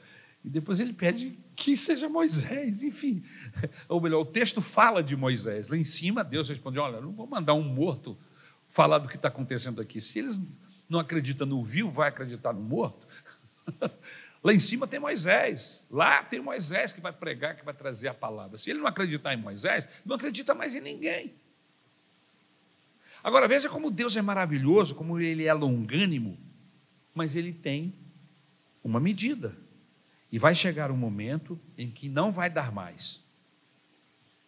E 0.44 0.48
depois 0.48 0.80
ele 0.80 0.92
pede 0.92 1.38
que 1.56 1.76
seja 1.76 2.08
Moisés, 2.08 2.82
enfim. 2.82 3.24
Ou 3.88 4.00
melhor, 4.00 4.20
o 4.20 4.26
texto 4.26 4.60
fala 4.60 5.02
de 5.02 5.16
Moisés. 5.16 5.68
Lá 5.68 5.76
em 5.76 5.84
cima, 5.84 6.22
Deus 6.22 6.48
responde: 6.48 6.78
Olha, 6.78 7.00
não 7.00 7.12
vou 7.12 7.26
mandar 7.26 7.54
um 7.54 7.62
morto 7.62 8.16
falar 8.68 8.98
do 8.98 9.08
que 9.08 9.16
está 9.16 9.28
acontecendo 9.28 9.80
aqui. 9.80 10.00
Se 10.00 10.18
eles 10.18 10.40
não 10.88 10.98
acreditam 10.98 11.46
no 11.46 11.62
vivo, 11.62 11.90
vai 11.90 12.08
acreditar 12.08 12.52
no 12.52 12.60
morto? 12.60 13.06
Lá 14.42 14.52
em 14.52 14.60
cima 14.60 14.86
tem 14.86 15.00
Moisés. 15.00 15.86
Lá 15.90 16.22
tem 16.22 16.40
Moisés 16.40 16.92
que 16.92 17.00
vai 17.00 17.12
pregar, 17.12 17.56
que 17.56 17.64
vai 17.64 17.74
trazer 17.74 18.08
a 18.08 18.14
palavra. 18.14 18.56
Se 18.58 18.70
ele 18.70 18.78
não 18.78 18.86
acreditar 18.86 19.34
em 19.34 19.36
Moisés, 19.36 19.86
não 20.04 20.16
acredita 20.16 20.54
mais 20.54 20.74
em 20.74 20.80
ninguém. 20.80 21.34
Agora 23.22 23.48
veja 23.48 23.68
como 23.68 23.90
Deus 23.90 24.16
é 24.16 24.22
maravilhoso, 24.22 24.94
como 24.94 25.18
ele 25.18 25.44
é 25.44 25.52
longânimo, 25.52 26.38
mas 27.14 27.34
ele 27.34 27.52
tem 27.52 27.92
uma 28.82 29.00
medida. 29.00 29.56
E 30.30 30.38
vai 30.38 30.54
chegar 30.54 30.90
um 30.90 30.96
momento 30.96 31.58
em 31.76 31.90
que 31.90 32.08
não 32.08 32.30
vai 32.30 32.48
dar 32.48 32.70
mais. 32.70 33.22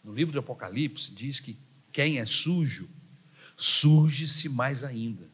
No 0.05 0.15
livro 0.15 0.33
de 0.33 0.39
Apocalipse 0.39 1.13
diz 1.13 1.41
que 1.41 1.59
quem 1.91 2.19
é 2.19 2.25
sujo, 2.25 2.89
suje-se 3.57 4.49
mais 4.49 4.85
ainda. 4.85 5.29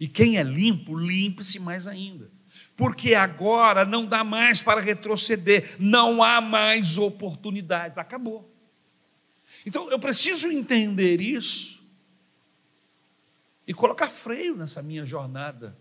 E 0.00 0.08
quem 0.08 0.38
é 0.38 0.42
limpo, 0.42 0.96
limpe-se 0.96 1.58
mais 1.58 1.86
ainda. 1.86 2.30
Porque 2.78 3.14
agora 3.14 3.84
não 3.84 4.06
dá 4.06 4.24
mais 4.24 4.62
para 4.62 4.80
retroceder, 4.80 5.76
não 5.78 6.22
há 6.22 6.40
mais 6.40 6.96
oportunidades, 6.96 7.98
acabou. 7.98 8.50
Então 9.66 9.90
eu 9.90 9.98
preciso 9.98 10.50
entender 10.50 11.20
isso 11.20 11.82
e 13.66 13.74
colocar 13.74 14.08
freio 14.08 14.56
nessa 14.56 14.80
minha 14.80 15.04
jornada 15.04 15.76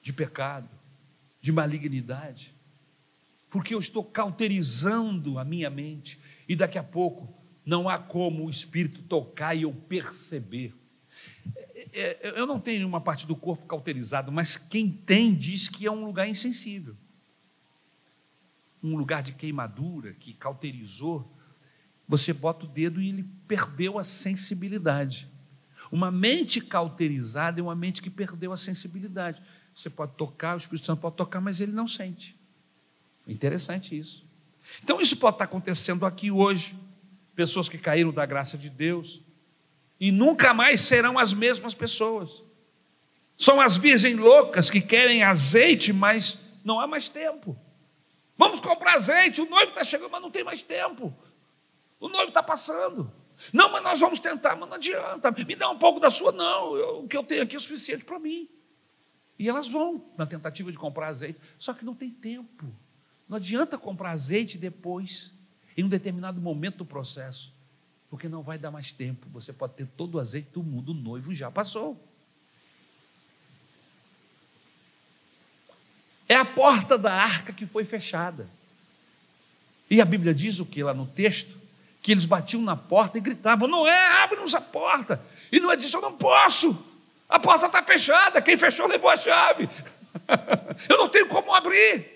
de 0.00 0.12
pecado, 0.12 0.68
de 1.40 1.50
malignidade 1.50 2.54
porque 3.54 3.72
eu 3.72 3.78
estou 3.78 4.02
cauterizando 4.02 5.38
a 5.38 5.44
minha 5.44 5.70
mente 5.70 6.18
e 6.48 6.56
daqui 6.56 6.76
a 6.76 6.82
pouco 6.82 7.32
não 7.64 7.88
há 7.88 7.96
como 8.00 8.44
o 8.44 8.50
Espírito 8.50 9.00
tocar 9.02 9.54
e 9.54 9.62
eu 9.62 9.72
perceber. 9.72 10.74
É, 11.94 12.28
é, 12.28 12.40
eu 12.40 12.44
não 12.44 12.58
tenho 12.58 12.86
uma 12.88 13.00
parte 13.00 13.24
do 13.24 13.36
corpo 13.36 13.66
cauterizado, 13.66 14.32
mas 14.32 14.56
quem 14.56 14.90
tem 14.90 15.32
diz 15.32 15.68
que 15.68 15.86
é 15.86 15.90
um 15.90 16.04
lugar 16.04 16.28
insensível. 16.28 16.96
Um 18.82 18.96
lugar 18.96 19.22
de 19.22 19.32
queimadura 19.32 20.12
que 20.12 20.34
cauterizou. 20.34 21.32
Você 22.08 22.32
bota 22.32 22.66
o 22.66 22.68
dedo 22.68 23.00
e 23.00 23.08
ele 23.08 23.24
perdeu 23.46 23.96
a 23.96 24.02
sensibilidade. 24.02 25.28
Uma 25.90 26.10
mente 26.10 26.60
cauterizada 26.60 27.60
é 27.60 27.62
uma 27.62 27.76
mente 27.76 28.02
que 28.02 28.10
perdeu 28.10 28.52
a 28.52 28.56
sensibilidade. 28.56 29.40
Você 29.72 29.88
pode 29.88 30.16
tocar, 30.16 30.54
o 30.54 30.58
Espírito 30.58 30.86
Santo 30.86 31.00
pode 31.00 31.16
tocar, 31.16 31.40
mas 31.40 31.60
ele 31.60 31.72
não 31.72 31.86
sente. 31.86 32.36
Interessante 33.26 33.96
isso. 33.96 34.24
Então, 34.82 35.00
isso 35.00 35.16
pode 35.16 35.36
estar 35.36 35.44
acontecendo 35.44 36.04
aqui 36.04 36.30
hoje. 36.30 36.76
Pessoas 37.36 37.68
que 37.68 37.78
caíram 37.78 38.12
da 38.12 38.26
graça 38.26 38.58
de 38.58 38.68
Deus 38.68 39.22
e 40.00 40.10
nunca 40.10 40.52
mais 40.52 40.80
serão 40.80 41.18
as 41.18 41.32
mesmas 41.32 41.74
pessoas. 41.74 42.42
São 43.36 43.60
as 43.60 43.76
virgens 43.76 44.16
loucas 44.16 44.70
que 44.70 44.80
querem 44.80 45.22
azeite, 45.22 45.92
mas 45.92 46.38
não 46.64 46.80
há 46.80 46.86
mais 46.86 47.08
tempo. 47.08 47.56
Vamos 48.36 48.60
comprar 48.60 48.94
azeite, 48.94 49.40
o 49.40 49.48
noivo 49.48 49.70
está 49.70 49.84
chegando, 49.84 50.10
mas 50.10 50.22
não 50.22 50.30
tem 50.30 50.44
mais 50.44 50.62
tempo. 50.62 51.14
O 52.00 52.08
noivo 52.08 52.28
está 52.28 52.42
passando. 52.42 53.12
Não, 53.52 53.70
mas 53.70 53.82
nós 53.82 54.00
vamos 54.00 54.20
tentar, 54.20 54.56
mas 54.56 54.68
não 54.68 54.76
adianta. 54.76 55.30
Me 55.30 55.56
dá 55.56 55.70
um 55.70 55.78
pouco 55.78 56.00
da 56.00 56.10
sua, 56.10 56.32
não. 56.32 56.76
Eu, 56.76 57.04
o 57.04 57.08
que 57.08 57.16
eu 57.16 57.24
tenho 57.24 57.42
aqui 57.42 57.56
é 57.56 57.58
suficiente 57.58 58.04
para 58.04 58.18
mim. 58.18 58.48
E 59.38 59.48
elas 59.48 59.68
vão 59.68 60.04
na 60.16 60.26
tentativa 60.26 60.70
de 60.70 60.78
comprar 60.78 61.08
azeite, 61.08 61.40
só 61.58 61.72
que 61.72 61.84
não 61.84 61.94
tem 61.94 62.10
tempo. 62.10 62.66
Não 63.28 63.36
adianta 63.36 63.78
comprar 63.78 64.10
azeite 64.10 64.58
depois, 64.58 65.34
em 65.76 65.84
um 65.84 65.88
determinado 65.88 66.40
momento 66.40 66.78
do 66.78 66.86
processo, 66.86 67.53
porque 68.14 68.28
não 68.28 68.42
vai 68.42 68.56
dar 68.56 68.70
mais 68.70 68.92
tempo. 68.92 69.26
Você 69.32 69.52
pode 69.52 69.72
ter 69.72 69.88
todo 69.96 70.14
o 70.14 70.20
azeite 70.20 70.48
do 70.52 70.62
mundo, 70.62 70.92
o 70.92 70.94
noivo 70.94 71.34
já 71.34 71.50
passou. 71.50 72.00
É 76.28 76.36
a 76.36 76.44
porta 76.44 76.96
da 76.96 77.12
arca 77.12 77.52
que 77.52 77.66
foi 77.66 77.84
fechada. 77.84 78.48
E 79.90 80.00
a 80.00 80.04
Bíblia 80.04 80.32
diz 80.32 80.60
o 80.60 80.64
que 80.64 80.80
lá 80.80 80.94
no 80.94 81.08
texto? 81.08 81.60
Que 82.00 82.12
eles 82.12 82.24
batiam 82.24 82.62
na 82.62 82.76
porta 82.76 83.18
e 83.18 83.20
gritavam: 83.20 83.66
Não 83.66 83.84
é, 83.84 84.22
abre-nos 84.22 84.54
a 84.54 84.60
porta. 84.60 85.20
E 85.50 85.58
não 85.58 85.74
disso, 85.74 85.96
eu 85.96 86.00
não 86.00 86.16
posso. 86.16 86.86
A 87.28 87.40
porta 87.40 87.66
está 87.66 87.82
fechada, 87.82 88.40
quem 88.40 88.56
fechou 88.56 88.86
levou 88.86 89.10
a 89.10 89.16
chave. 89.16 89.68
eu 90.88 90.98
não 90.98 91.08
tenho 91.08 91.26
como 91.26 91.52
abrir. 91.52 92.13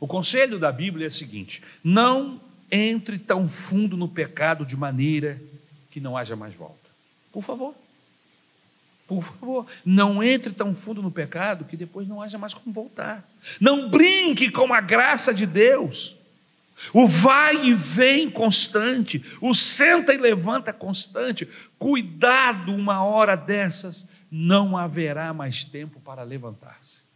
O 0.00 0.06
conselho 0.06 0.58
da 0.58 0.70
Bíblia 0.70 1.06
é 1.06 1.08
o 1.08 1.10
seguinte: 1.10 1.62
não 1.82 2.40
entre 2.70 3.18
tão 3.18 3.48
fundo 3.48 3.96
no 3.96 4.08
pecado 4.08 4.64
de 4.64 4.76
maneira 4.76 5.40
que 5.90 6.00
não 6.00 6.16
haja 6.16 6.36
mais 6.36 6.54
volta. 6.54 6.88
Por 7.32 7.42
favor. 7.42 7.74
Por 9.06 9.22
favor, 9.22 9.66
não 9.86 10.22
entre 10.22 10.52
tão 10.52 10.74
fundo 10.74 11.00
no 11.00 11.10
pecado 11.10 11.64
que 11.64 11.78
depois 11.78 12.06
não 12.06 12.20
haja 12.20 12.36
mais 12.36 12.52
como 12.52 12.74
voltar. 12.74 13.26
Não 13.58 13.88
brinque 13.88 14.50
com 14.50 14.74
a 14.74 14.82
graça 14.82 15.32
de 15.32 15.46
Deus. 15.46 16.14
O 16.92 17.08
vai 17.08 17.66
e 17.66 17.74
vem 17.74 18.30
constante, 18.30 19.24
o 19.40 19.54
senta 19.54 20.14
e 20.14 20.18
levanta 20.18 20.72
constante. 20.72 21.48
Cuidado, 21.78 22.72
uma 22.72 23.02
hora 23.02 23.34
dessas, 23.34 24.06
não 24.30 24.76
haverá 24.76 25.32
mais 25.32 25.64
tempo 25.64 26.00
para 26.00 26.22
levantar-se. 26.22 27.07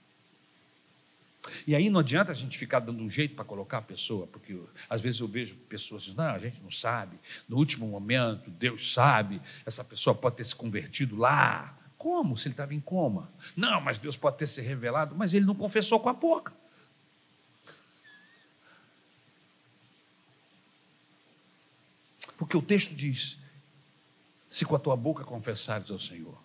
E 1.66 1.74
aí 1.74 1.90
não 1.90 2.00
adianta 2.00 2.32
a 2.32 2.34
gente 2.34 2.58
ficar 2.58 2.80
dando 2.80 3.02
um 3.02 3.10
jeito 3.10 3.34
para 3.34 3.44
colocar 3.44 3.78
a 3.78 3.82
pessoa, 3.82 4.26
porque 4.26 4.58
às 4.88 5.00
vezes 5.00 5.20
eu 5.20 5.28
vejo 5.28 5.56
pessoas 5.68 6.02
dizendo, 6.02 6.18
não, 6.18 6.34
a 6.34 6.38
gente 6.38 6.62
não 6.62 6.70
sabe, 6.70 7.18
no 7.48 7.56
último 7.56 7.86
momento, 7.86 8.50
Deus 8.50 8.92
sabe, 8.92 9.40
essa 9.64 9.84
pessoa 9.84 10.14
pode 10.14 10.36
ter 10.36 10.44
se 10.44 10.54
convertido 10.54 11.16
lá. 11.16 11.78
Como? 11.96 12.36
Se 12.36 12.48
ele 12.48 12.54
estava 12.54 12.74
em 12.74 12.80
coma. 12.80 13.32
Não, 13.56 13.80
mas 13.80 13.98
Deus 13.98 14.16
pode 14.16 14.36
ter 14.38 14.46
se 14.46 14.60
revelado, 14.60 15.14
mas 15.14 15.34
ele 15.34 15.44
não 15.44 15.54
confessou 15.54 16.00
com 16.00 16.08
a 16.08 16.12
boca. 16.12 16.52
Porque 22.36 22.56
o 22.56 22.62
texto 22.62 22.92
diz: 22.92 23.38
se 24.50 24.64
com 24.64 24.74
a 24.74 24.78
tua 24.80 24.96
boca 24.96 25.22
confessares 25.22 25.92
ao 25.92 25.98
Senhor 25.98 26.36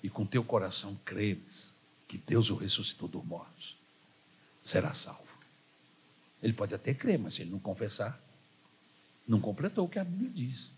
e 0.00 0.08
com 0.08 0.24
teu 0.24 0.44
coração 0.44 0.96
creres 1.04 1.74
que 2.06 2.16
Deus 2.16 2.50
o 2.50 2.54
ressuscitou 2.54 3.08
dos 3.08 3.24
mortos, 3.24 3.76
será 4.62 4.92
salvo. 4.92 5.22
Ele 6.42 6.52
pode 6.52 6.74
até 6.74 6.92
crer, 6.92 7.18
mas 7.18 7.34
se 7.34 7.42
ele 7.42 7.50
não 7.50 7.58
confessar, 7.58 8.20
não 9.26 9.40
completou 9.40 9.86
o 9.86 9.88
que 9.88 9.98
a 9.98 10.04
Bíblia 10.04 10.30
diz. 10.30 10.72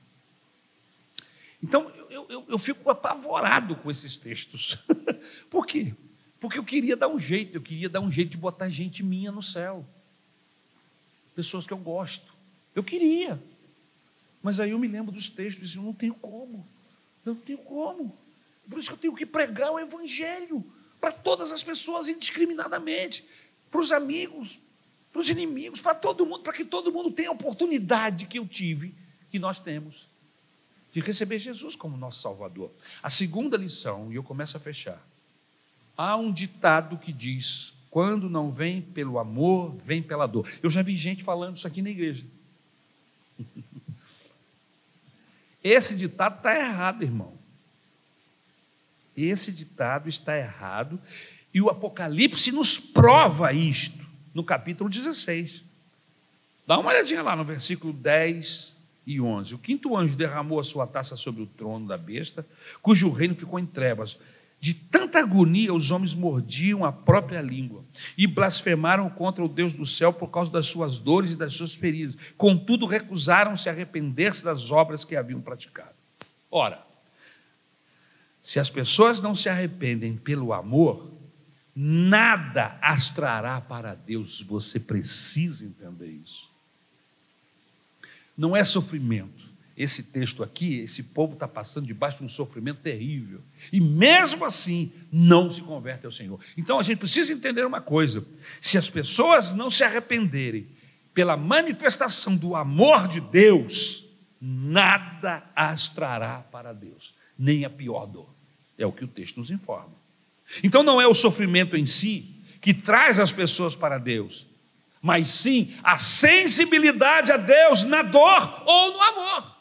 Então, 1.63 1.91
eu, 2.11 2.27
eu, 2.29 2.45
eu 2.47 2.59
fico 2.59 2.91
apavorado 2.91 3.75
com 3.77 3.91
esses 3.91 4.17
textos. 4.17 4.79
Por 5.49 5.67
quê? 5.67 5.95
Porque 6.39 6.59
eu 6.59 6.65
queria 6.65 6.95
dar 6.95 7.09
um 7.09 7.19
jeito, 7.19 7.57
eu 7.57 7.63
queria 7.63 7.89
dar 7.89 8.01
um 8.01 8.11
jeito 8.11 8.33
de 8.33 8.37
botar 8.37 8.69
gente 8.69 9.03
minha 9.03 9.33
no 9.33 9.43
céu. 9.43 9.87
Pessoas 11.35 11.67
que 11.67 11.73
eu 11.73 11.79
gosto. 11.79 12.35
Eu 12.75 12.85
queria. 12.85 13.43
Mas 14.43 14.61
aí 14.61 14.73
eu 14.73 14.79
me 14.79 14.87
lembro 14.87 15.11
dos 15.11 15.31
textos 15.31 15.57
e 15.57 15.67
disse, 15.67 15.77
eu 15.79 15.83
não 15.83 15.95
tenho 15.95 16.15
como. 16.15 16.67
Eu 17.25 17.33
não 17.33 17.41
tenho 17.41 17.59
como. 17.59 18.15
Por 18.69 18.79
isso 18.79 18.91
que 18.91 18.95
eu 18.95 18.99
tenho 18.99 19.15
que 19.15 19.25
pregar 19.25 19.73
o 19.73 19.81
Evangelho 19.81 20.63
para 21.01 21.13
todas 21.13 21.51
as 21.51 21.63
pessoas 21.63 22.09
indiscriminadamente 22.09 23.25
para 23.75 23.81
os 23.81 23.91
amigos, 23.91 24.61
para 25.13 25.21
os 25.21 25.29
inimigos, 25.29 25.81
para 25.81 25.97
todo 25.97 26.25
mundo, 26.25 26.45
para 26.45 26.53
que 26.53 26.65
todo 26.65 26.93
mundo 26.93 27.11
tenha 27.11 27.29
a 27.29 27.33
oportunidade 27.33 28.27
que 28.27 28.39
eu 28.39 28.47
tive, 28.47 28.95
que 29.33 29.39
nós 29.41 29.59
temos, 29.59 30.07
de 30.93 31.01
receber 31.01 31.41
Jesus 31.41 31.75
como 31.75 31.97
nosso 31.97 32.23
Salvador. 32.23 32.71
A 33.03 33.11
segunda 33.11 33.57
lição, 33.57 34.13
e 34.13 34.15
eu 34.15 34.23
começo 34.23 34.57
a 34.57 34.61
fechar. 34.61 35.05
Há 35.97 36.15
um 36.15 36.33
ditado 36.33 36.97
que 36.99 37.13
diz: 37.13 37.75
quando 37.91 38.31
não 38.31 38.53
vem 38.53 38.81
pelo 38.81 39.19
amor, 39.19 39.75
vem 39.75 40.01
pela 40.01 40.29
dor. 40.29 40.49
Eu 40.63 40.71
já 40.71 40.81
vi 40.81 40.95
gente 40.95 41.25
falando 41.25 41.57
isso 41.57 41.67
aqui 41.67 41.83
na 41.83 41.91
igreja. 41.91 42.25
Esse 45.65 45.97
ditado 45.97 46.37
está 46.37 46.57
errado, 46.57 47.03
irmão. 47.03 47.37
Esse 49.17 49.51
ditado 49.51 50.09
está 50.09 50.39
errado 50.39 51.01
e 51.55 51.63
o 51.63 51.71
Apocalipse 51.71 52.51
nos 52.51 52.81
prova 52.81 53.53
isto 53.53 54.05
no 54.35 54.43
capítulo 54.43 54.91
16. 54.91 55.63
Dá 56.67 56.77
uma 56.79 56.91
olhadinha 56.91 57.23
lá 57.23 57.37
no 57.37 57.45
versículo 57.45 57.93
10 57.93 58.75
e 59.07 59.21
11. 59.21 59.55
O 59.55 59.59
quinto 59.59 59.97
anjo 59.97 60.17
derramou 60.17 60.59
a 60.59 60.65
sua 60.65 60.87
taça 60.87 61.15
sobre 61.15 61.43
o 61.43 61.47
trono 61.47 61.87
da 61.87 61.97
besta, 61.97 62.45
cujo 62.83 63.09
reino 63.09 63.37
ficou 63.37 63.61
em 63.61 63.67
trevas. 63.67 64.19
De 64.59 64.73
tanta 64.73 65.19
agonia, 65.19 65.75
os 65.75 65.91
homens 65.91 66.15
mordiam 66.15 66.85
a 66.85 66.91
própria 66.91 67.43
língua 67.43 67.85
e 68.17 68.27
blasfemaram 68.27 69.09
contra 69.11 69.45
o 69.45 69.49
Deus 69.49 69.73
do 69.73 69.85
céu 69.85 70.13
por 70.13 70.29
causa 70.29 70.51
das 70.51 70.67
suas 70.67 70.99
dores 70.99 71.33
e 71.33 71.37
das 71.37 71.53
suas 71.53 71.75
feridas. 71.75 72.17
Contudo, 72.37 72.87
recusaram-se 72.87 73.69
a 73.69 73.73
arrepender-se 73.73 74.43
das 74.43 74.73
obras 74.73 75.05
que 75.05 75.15
haviam 75.15 75.41
praticado. 75.41 75.95
Ora, 76.51 76.83
se 78.41 78.59
as 78.59 78.71
pessoas 78.71 79.21
não 79.21 79.35
se 79.35 79.49
arrependem 79.49 80.17
pelo 80.17 80.53
amor, 80.53 81.14
nada 81.75 82.79
as 82.81 83.11
trará 83.11 83.61
para 83.61 83.95
Deus. 83.95 84.43
Você 84.43 84.79
precisa 84.79 85.65
entender 85.65 86.09
isso. 86.09 86.51
Não 88.37 88.57
é 88.57 88.63
sofrimento. 88.65 89.45
Esse 89.77 90.05
texto 90.05 90.43
aqui, 90.45 90.81
esse 90.81 91.03
povo 91.03 91.33
está 91.35 91.49
passando 91.49 91.87
debaixo 91.87 92.19
de 92.19 92.25
um 92.25 92.29
sofrimento 92.29 92.81
terrível. 92.81 93.41
E 93.73 93.81
mesmo 93.81 94.45
assim, 94.45 94.93
não 95.11 95.51
se 95.51 95.63
converte 95.63 96.07
ao 96.07 96.13
Senhor. 96.13 96.39
Então 96.57 96.79
a 96.79 96.83
gente 96.83 96.99
precisa 96.99 97.33
entender 97.33 97.67
uma 97.67 97.81
coisa: 97.81 98.25
se 98.61 98.79
as 98.79 98.89
pessoas 98.89 99.53
não 99.53 99.69
se 99.69 99.83
arrependerem 99.83 100.69
pela 101.13 101.37
manifestação 101.37 102.37
do 102.37 102.55
amor 102.55 103.09
de 103.09 103.21
Deus, 103.21 104.05
nada 104.41 105.43
as 105.57 105.89
trará 105.89 106.41
para 106.41 106.73
Deus, 106.73 107.13
nem 107.37 107.65
a 107.65 107.71
pior 107.71 108.07
dor. 108.07 108.33
É 108.79 108.87
o 108.87 108.93
que 108.93 109.05
o 109.05 109.09
texto 109.09 109.39
nos 109.39 109.51
informa. 109.51 110.04
Então 110.63 110.83
não 110.83 111.01
é 111.01 111.07
o 111.07 111.15
sofrimento 111.15 111.77
em 111.77 111.87
si 111.87 112.35
que 112.61 112.73
traz 112.73 113.19
as 113.19 113.33
pessoas 113.33 113.75
para 113.77 113.99
Deus, 113.99 114.47
mas 115.03 115.29
sim 115.29 115.75
a 115.83 115.99
sensibilidade 115.99 117.31
a 117.31 117.37
Deus 117.37 117.85
na 117.85 118.03
dor 118.03 118.63
ou 118.65 118.93
no 118.93 119.03
amor. 119.03 119.55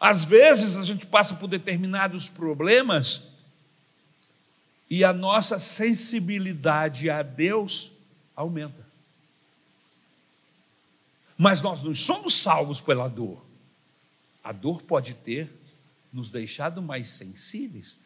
Às 0.00 0.24
vezes 0.24 0.76
a 0.76 0.82
gente 0.82 1.04
passa 1.04 1.34
por 1.34 1.48
determinados 1.48 2.28
problemas 2.28 3.32
e 4.88 5.04
a 5.04 5.12
nossa 5.12 5.58
sensibilidade 5.58 7.10
a 7.10 7.22
Deus 7.22 7.92
aumenta. 8.34 8.86
Mas 11.36 11.60
nós 11.60 11.82
não 11.82 11.92
somos 11.94 12.34
salvos 12.34 12.80
pela 12.80 13.08
dor. 13.08 13.44
A 14.42 14.52
dor 14.52 14.82
pode 14.82 15.14
ter 15.14 15.52
nos 16.12 16.30
deixado 16.30 16.80
mais 16.80 17.08
sensíveis, 17.08 17.98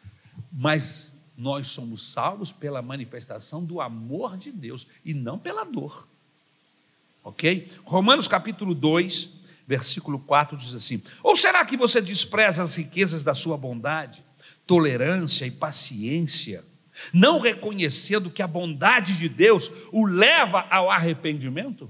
mas 0.51 1.13
nós 1.37 1.69
somos 1.69 2.11
salvos 2.11 2.51
pela 2.51 2.81
manifestação 2.81 3.63
do 3.63 3.81
amor 3.81 4.37
de 4.37 4.51
Deus 4.51 4.87
e 5.03 5.13
não 5.13 5.37
pela 5.37 5.63
dor. 5.63 6.07
Ok? 7.23 7.69
Romanos 7.85 8.27
capítulo 8.27 8.75
2, 8.75 9.29
versículo 9.67 10.19
4 10.19 10.57
diz 10.57 10.73
assim: 10.73 11.01
Ou 11.23 11.35
será 11.35 11.65
que 11.65 11.77
você 11.77 12.01
despreza 12.01 12.61
as 12.61 12.75
riquezas 12.75 13.23
da 13.23 13.33
sua 13.33 13.57
bondade, 13.57 14.23
tolerância 14.67 15.45
e 15.45 15.51
paciência, 15.51 16.63
não 17.11 17.39
reconhecendo 17.39 18.29
que 18.29 18.41
a 18.41 18.47
bondade 18.47 19.17
de 19.17 19.27
Deus 19.27 19.71
o 19.91 20.05
leva 20.05 20.67
ao 20.69 20.91
arrependimento? 20.91 21.89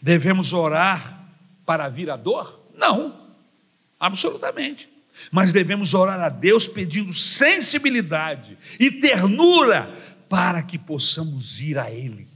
Devemos 0.00 0.52
orar 0.52 1.26
para 1.66 1.88
vir 1.88 2.10
a 2.10 2.16
dor? 2.16 2.60
Não, 2.74 3.34
absolutamente. 3.98 4.91
Mas 5.30 5.52
devemos 5.52 5.94
orar 5.94 6.20
a 6.20 6.28
Deus 6.28 6.66
pedindo 6.66 7.12
sensibilidade 7.12 8.58
e 8.78 8.90
ternura 8.90 9.92
para 10.28 10.62
que 10.62 10.78
possamos 10.78 11.60
ir 11.60 11.78
a 11.78 11.90
Ele. 11.90 12.26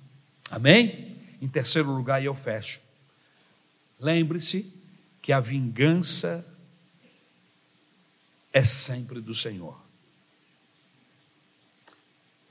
Amém? 0.50 1.16
Em 1.40 1.48
terceiro 1.48 1.90
lugar, 1.90 2.22
e 2.22 2.26
eu 2.26 2.34
fecho. 2.34 2.80
Lembre-se 3.98 4.72
que 5.22 5.32
a 5.32 5.40
vingança 5.40 6.46
é 8.52 8.62
sempre 8.62 9.20
do 9.20 9.34
Senhor. 9.34 9.80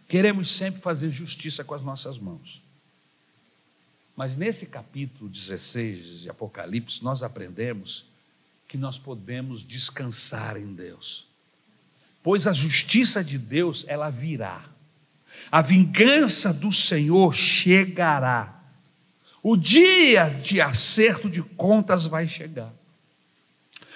Queremos 0.07 0.49
sempre 0.49 0.81
fazer 0.81 1.09
justiça 1.09 1.63
com 1.63 1.73
as 1.73 1.81
nossas 1.81 2.17
mãos. 2.19 2.61
Mas 4.15 4.37
nesse 4.37 4.67
capítulo 4.67 5.29
16 5.29 6.21
de 6.21 6.29
Apocalipse, 6.29 7.03
nós 7.03 7.21
aprendemos 7.21 8.05
que 8.75 8.81
nós 8.81 8.99
podemos 8.99 9.63
descansar 9.63 10.57
em 10.57 10.75
Deus. 10.75 11.25
Pois 12.21 12.45
a 12.45 12.51
justiça 12.51 13.23
de 13.23 13.37
Deus, 13.37 13.85
ela 13.87 14.09
virá. 14.09 14.65
A 15.49 15.61
vingança 15.61 16.53
do 16.53 16.73
Senhor 16.73 17.33
chegará. 17.33 18.61
O 19.41 19.55
dia 19.55 20.27
de 20.27 20.59
acerto 20.59 21.29
de 21.29 21.41
contas 21.41 22.05
vai 22.05 22.27
chegar. 22.27 22.73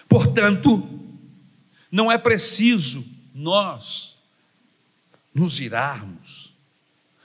Portanto, 0.08 0.88
não 1.92 2.10
é 2.10 2.18
preciso 2.18 3.06
nós 3.36 4.18
nos 5.34 5.60
irarmos, 5.60 6.56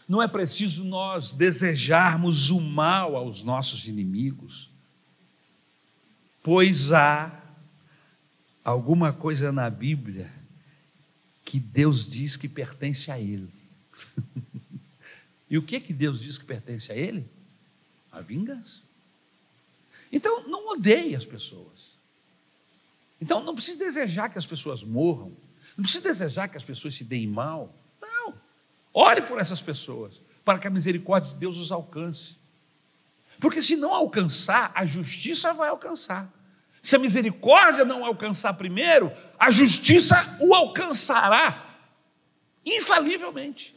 não 0.09 0.21
é 0.21 0.27
preciso 0.27 0.83
nós 0.83 1.33
desejarmos 1.33 2.51
o 2.51 2.61
mal 2.61 3.15
aos 3.15 3.45
nossos 3.45 3.87
inimigos, 3.87 4.69
pois 6.43 6.93
há 6.93 7.44
alguma 8.65 9.13
coisa 9.13 9.53
na 9.53 9.69
Bíblia 9.69 10.33
que 11.45 11.61
Deus 11.61 12.09
diz 12.09 12.37
que 12.37 12.49
pertence 12.49 13.11
a 13.11 13.21
Ele. 13.21 13.53
e 15.51 15.59
o 15.59 15.63
que 15.63 15.79
que 15.79 15.93
Deus 15.93 16.21
diz 16.21 16.39
que 16.39 16.47
pertence 16.47 16.91
a 16.91 16.97
Ele? 16.97 17.29
A 18.11 18.21
vingança. 18.21 18.81
Então, 20.11 20.49
não 20.49 20.69
odeie 20.71 21.15
as 21.15 21.27
pessoas. 21.27 21.95
Então, 23.21 23.43
não 23.43 23.55
precisa 23.55 23.79
desejar 23.79 24.31
que 24.31 24.39
as 24.39 24.47
pessoas 24.47 24.83
morram. 24.83 25.37
Não 25.77 25.83
precisa 25.83 26.03
desejar 26.03 26.49
que 26.49 26.57
as 26.57 26.65
pessoas 26.65 26.95
se 26.95 27.05
deem 27.05 27.27
mal. 27.27 27.75
Não. 28.01 28.35
Ore 28.93 29.23
por 29.23 29.39
essas 29.39 29.61
pessoas, 29.61 30.21
para 30.45 30.59
que 30.59 30.67
a 30.67 30.71
misericórdia 30.71 31.33
de 31.33 31.39
Deus 31.39 31.59
os 31.59 31.71
alcance. 31.71 32.37
Porque 33.41 33.61
se 33.61 33.77
não 33.77 33.93
alcançar, 33.95 34.73
a 34.75 34.87
justiça 34.87 35.53
vai 35.53 35.69
alcançar. 35.69 36.33
Se 36.85 36.97
a 36.97 36.99
misericórdia 36.99 37.83
não 37.83 38.05
alcançar 38.05 38.53
primeiro, 38.53 39.11
a 39.39 39.51
justiça 39.51 40.37
o 40.39 40.55
alcançará, 40.55 41.79
infalivelmente. 42.63 43.75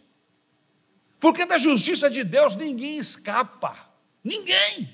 Porque 1.18 1.46
da 1.46 1.58
justiça 1.58 2.10
de 2.10 2.26
Deus 2.26 2.54
ninguém 2.54 2.98
escapa, 2.98 3.78
ninguém. 4.22 4.94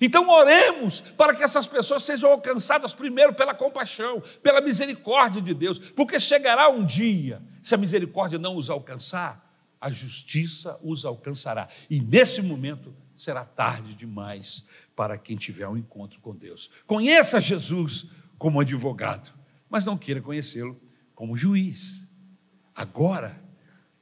Então 0.00 0.28
oremos 0.28 1.00
para 1.00 1.32
que 1.32 1.44
essas 1.44 1.64
pessoas 1.64 2.02
sejam 2.02 2.32
alcançadas 2.32 2.92
primeiro 2.92 3.32
pela 3.34 3.54
compaixão, 3.54 4.20
pela 4.42 4.60
misericórdia 4.60 5.40
de 5.40 5.54
Deus, 5.54 5.78
porque 5.78 6.18
chegará 6.18 6.68
um 6.68 6.84
dia, 6.84 7.40
se 7.62 7.72
a 7.72 7.78
misericórdia 7.78 8.36
não 8.36 8.56
os 8.56 8.68
alcançar, 8.68 9.48
a 9.80 9.92
justiça 9.92 10.76
os 10.82 11.04
alcançará. 11.04 11.68
E 11.88 12.00
nesse 12.00 12.42
momento 12.42 12.92
será 13.16 13.44
tarde 13.44 13.94
demais 13.94 14.64
para 14.94 15.18
quem 15.18 15.36
tiver 15.36 15.68
um 15.68 15.76
encontro 15.76 16.20
com 16.20 16.34
Deus. 16.34 16.70
Conheça 16.86 17.40
Jesus 17.40 18.06
como 18.38 18.60
advogado, 18.60 19.32
mas 19.68 19.84
não 19.84 19.96
queira 19.96 20.20
conhecê-lo 20.20 20.80
como 21.14 21.36
juiz. 21.36 22.08
Agora, 22.74 23.44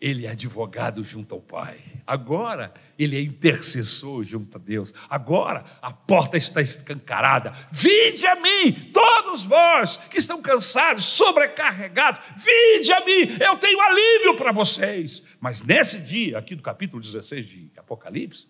ele 0.03 0.27
é 0.27 0.31
advogado 0.31 1.01
junto 1.05 1.33
ao 1.33 1.41
Pai. 1.41 1.79
Agora, 2.05 2.75
ele 2.99 3.17
é 3.17 3.23
intercessor 3.23 4.25
junto 4.25 4.59
a 4.59 4.61
Deus. 4.61 4.93
Agora, 5.09 5.63
a 5.81 5.93
porta 5.93 6.37
está 6.37 6.61
escancarada. 6.61 7.53
Vinde 7.71 8.27
a 8.27 8.35
mim, 8.35 8.91
todos 8.93 9.45
vós 9.45 9.97
que 9.97 10.19
estão 10.19 10.43
cansados, 10.43 11.05
sobrecarregados. 11.05 12.21
Vinde 12.37 12.93
a 12.93 13.05
mim, 13.05 13.37
eu 13.41 13.57
tenho 13.59 13.81
alívio 13.81 14.35
para 14.35 14.51
vocês. 14.51 15.23
Mas 15.39 15.63
nesse 15.63 16.01
dia, 16.01 16.37
aqui 16.37 16.57
do 16.57 16.63
capítulo 16.63 17.01
16 17.01 17.47
de 17.47 17.71
Apocalipse, 17.77 18.49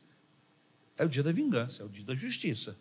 é 1.03 1.05
o 1.05 1.09
dia 1.09 1.23
da 1.23 1.33
vingança, 1.33 1.83
é 1.83 1.87
o 1.87 1.89
dia 1.89 2.05
da 2.05 2.15
justiça. 2.15 2.77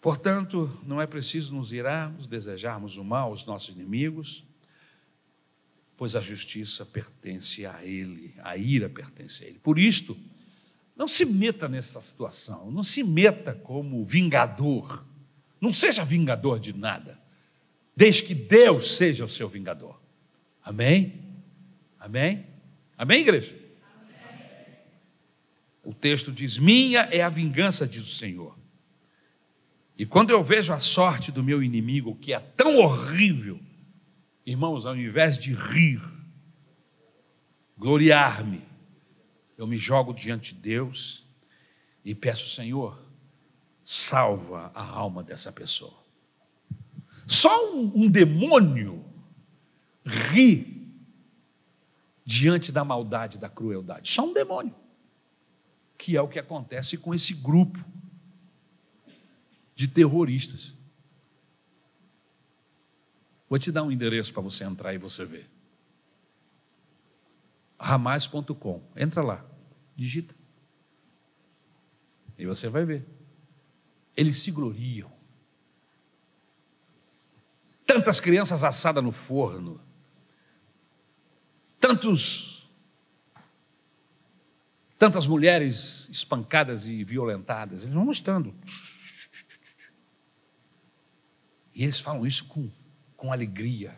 Portanto, 0.00 0.80
não 0.84 1.00
é 1.00 1.06
preciso 1.06 1.54
nos 1.54 1.72
irarmos, 1.72 2.26
desejarmos 2.26 2.96
o 2.96 3.04
mal 3.04 3.28
aos 3.28 3.44
nossos 3.44 3.74
inimigos, 3.74 4.44
pois 5.96 6.16
a 6.16 6.20
justiça 6.20 6.84
pertence 6.84 7.64
a 7.64 7.84
Ele, 7.84 8.34
a 8.38 8.56
ira 8.56 8.88
pertence 8.88 9.44
a 9.44 9.46
Ele. 9.46 9.60
Por 9.60 9.78
isto, 9.78 10.18
não 10.96 11.06
se 11.06 11.24
meta 11.24 11.68
nessa 11.68 12.00
situação, 12.00 12.70
não 12.70 12.82
se 12.82 13.04
meta 13.04 13.54
como 13.54 14.02
vingador, 14.02 15.06
não 15.60 15.72
seja 15.72 16.04
vingador 16.04 16.58
de 16.58 16.72
nada, 16.72 17.20
desde 17.94 18.24
que 18.24 18.34
Deus 18.34 18.96
seja 18.96 19.24
o 19.24 19.28
seu 19.28 19.48
vingador. 19.48 20.00
Amém? 20.64 21.21
Amém? 22.02 22.44
Amém, 22.98 23.20
igreja? 23.20 23.54
Amém. 23.94 24.76
O 25.84 25.94
texto 25.94 26.32
diz: 26.32 26.58
Minha 26.58 27.02
é 27.02 27.22
a 27.22 27.28
vingança, 27.28 27.86
diz 27.86 28.02
o 28.02 28.06
Senhor. 28.06 28.58
E 29.96 30.04
quando 30.04 30.30
eu 30.30 30.42
vejo 30.42 30.72
a 30.72 30.80
sorte 30.80 31.30
do 31.30 31.44
meu 31.44 31.62
inimigo, 31.62 32.16
que 32.16 32.32
é 32.34 32.40
tão 32.40 32.78
horrível, 32.78 33.60
irmãos, 34.44 34.84
ao 34.84 34.96
invés 34.96 35.38
de 35.38 35.54
rir, 35.54 36.02
gloriar-me, 37.78 38.62
eu 39.56 39.64
me 39.64 39.76
jogo 39.76 40.12
diante 40.12 40.56
de 40.56 40.60
Deus 40.60 41.24
e 42.04 42.16
peço, 42.16 42.48
Senhor, 42.48 43.00
salva 43.84 44.72
a 44.74 44.84
alma 44.84 45.22
dessa 45.22 45.52
pessoa. 45.52 46.02
Só 47.28 47.76
um, 47.76 47.92
um 47.94 48.10
demônio 48.10 49.04
ri 50.04 50.81
diante 52.24 52.70
da 52.70 52.84
maldade, 52.84 53.38
da 53.38 53.48
crueldade. 53.48 54.10
Só 54.10 54.24
um 54.24 54.32
demônio. 54.32 54.74
Que 55.98 56.16
é 56.16 56.22
o 56.22 56.28
que 56.28 56.38
acontece 56.38 56.96
com 56.96 57.14
esse 57.14 57.34
grupo 57.34 57.78
de 59.74 59.88
terroristas. 59.88 60.74
Vou 63.48 63.58
te 63.58 63.70
dar 63.70 63.82
um 63.82 63.92
endereço 63.92 64.32
para 64.32 64.42
você 64.42 64.64
entrar 64.64 64.94
e 64.94 64.98
você 64.98 65.24
ver. 65.24 65.50
Ramais.com. 67.78 68.82
Entra 68.96 69.22
lá, 69.22 69.44
digita. 69.94 70.34
E 72.38 72.46
você 72.46 72.68
vai 72.68 72.84
ver. 72.84 73.06
Eles 74.16 74.38
se 74.38 74.50
gloriam. 74.50 75.12
Tantas 77.86 78.20
crianças 78.20 78.64
assadas 78.64 79.02
no 79.02 79.12
forno 79.12 79.80
tantos 81.82 82.52
tantas 84.96 85.26
mulheres 85.26 86.08
espancadas 86.12 86.86
e 86.86 87.02
violentadas, 87.02 87.82
eles 87.82 87.92
vão 87.92 88.04
mostrando. 88.04 88.54
E 91.74 91.82
eles 91.82 91.98
falam 91.98 92.24
isso 92.24 92.44
com, 92.44 92.70
com 93.16 93.32
alegria. 93.32 93.96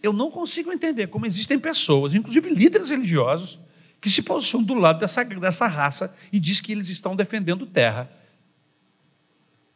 Eu 0.00 0.12
não 0.12 0.30
consigo 0.30 0.72
entender 0.72 1.08
como 1.08 1.26
existem 1.26 1.58
pessoas, 1.58 2.14
inclusive 2.14 2.50
líderes 2.50 2.90
religiosos, 2.90 3.58
que 4.00 4.08
se 4.08 4.22
posicionam 4.22 4.64
do 4.64 4.74
lado 4.74 5.00
dessa, 5.00 5.24
dessa 5.24 5.66
raça 5.66 6.16
e 6.32 6.38
diz 6.38 6.60
que 6.60 6.70
eles 6.70 6.88
estão 6.88 7.16
defendendo 7.16 7.66
terra. 7.66 8.08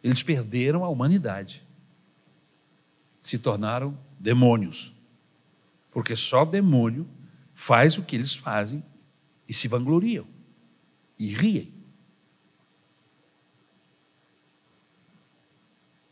Eles 0.00 0.22
perderam 0.22 0.84
a 0.84 0.88
humanidade, 0.88 1.60
se 3.20 3.36
tornaram 3.36 3.98
demônios 4.20 4.95
porque 5.96 6.14
só 6.14 6.44
demônio 6.44 7.08
faz 7.54 7.96
o 7.96 8.02
que 8.02 8.14
eles 8.14 8.34
fazem 8.34 8.84
e 9.48 9.54
se 9.54 9.66
vangloriam 9.66 10.26
e 11.18 11.34
riem. 11.34 11.72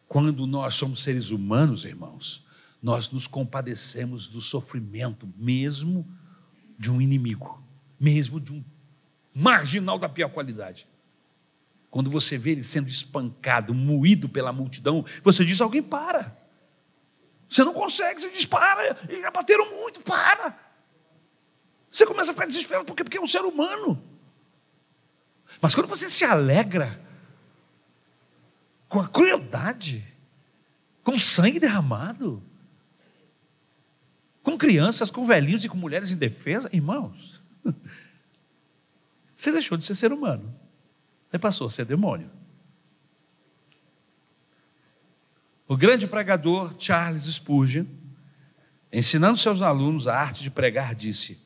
Quando 0.09 0.47
nós 0.47 0.74
somos 0.77 1.02
seres 1.02 1.31
humanos, 1.31 1.85
irmãos, 1.85 2.47
nós 2.82 3.11
nos 3.11 3.27
compadecemos 3.27 4.27
do 4.27 4.40
sofrimento, 4.40 5.31
mesmo 5.36 6.11
de 6.78 6.90
um 6.90 6.98
inimigo, 6.98 7.62
mesmo 8.01 8.40
de 8.40 8.55
um 8.55 8.65
marginal 9.35 9.98
da 9.98 10.09
pior 10.09 10.31
qualidade. 10.31 10.89
Quando 11.90 12.11
você 12.11 12.39
vê 12.39 12.52
ele 12.52 12.65
sendo 12.65 12.89
espancado, 12.89 13.74
moído 13.74 14.31
pela 14.31 14.51
multidão, 14.51 15.05
você 15.23 15.44
diz: 15.44 15.61
alguém 15.61 15.82
para. 15.82 16.43
Você 17.49 17.65
não 17.65 17.73
consegue, 17.73 18.21
você 18.21 18.31
diz, 18.31 18.45
para, 18.45 18.97
e 19.09 19.21
já 19.21 19.31
bateram 19.31 19.71
muito, 19.71 20.01
para. 20.01 20.59
Você 21.91 22.05
começa 22.07 22.31
a 22.31 22.35
ficar 22.35 22.47
desesperado, 22.47 22.85
por 22.85 22.97
quê? 22.97 23.05
Porque 23.05 23.19
é 23.19 23.21
um 23.21 23.27
ser 23.27 23.43
humano. 23.43 24.03
Mas 25.61 25.75
quando 25.75 25.87
você 25.87 26.09
se 26.09 26.25
alegra 26.25 27.01
com 28.89 29.01
a 29.01 29.09
crueldade, 29.09 30.05
com 31.03 31.19
sangue 31.19 31.61
derramado, 31.61 32.43
com 34.43 34.59
crianças, 34.59 35.11
com 35.11 35.27
velhinhos 35.27 35.65
e 35.65 35.69
com 35.69 35.77
mulheres 35.77 36.11
indefesas, 36.11 36.73
irmãos, 36.73 37.41
você 39.35 39.53
deixou 39.53 39.79
de 39.79 39.85
ser 39.85 39.95
ser 39.95 40.12
humano, 40.12 40.55
você 41.31 41.39
passou 41.39 41.66
a 41.66 41.71
ser 41.71 41.85
demônio. 41.85 42.31
O 45.66 45.77
grande 45.77 46.07
pregador 46.07 46.74
Charles 46.78 47.24
Spurgeon, 47.24 47.86
ensinando 48.93 49.39
seus 49.39 49.62
alunos 49.62 50.07
a 50.07 50.16
arte 50.16 50.43
de 50.43 50.51
pregar, 50.51 50.95
disse: 50.95 51.43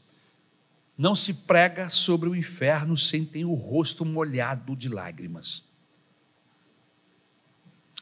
Não 0.97 1.15
se 1.15 1.33
prega 1.33 1.89
sobre 1.89 2.29
o 2.29 2.35
inferno 2.35 2.97
sem 2.97 3.25
ter 3.25 3.45
o 3.45 3.55
rosto 3.55 4.05
molhado 4.05 4.75
de 4.75 4.89
lágrimas. 4.89 5.65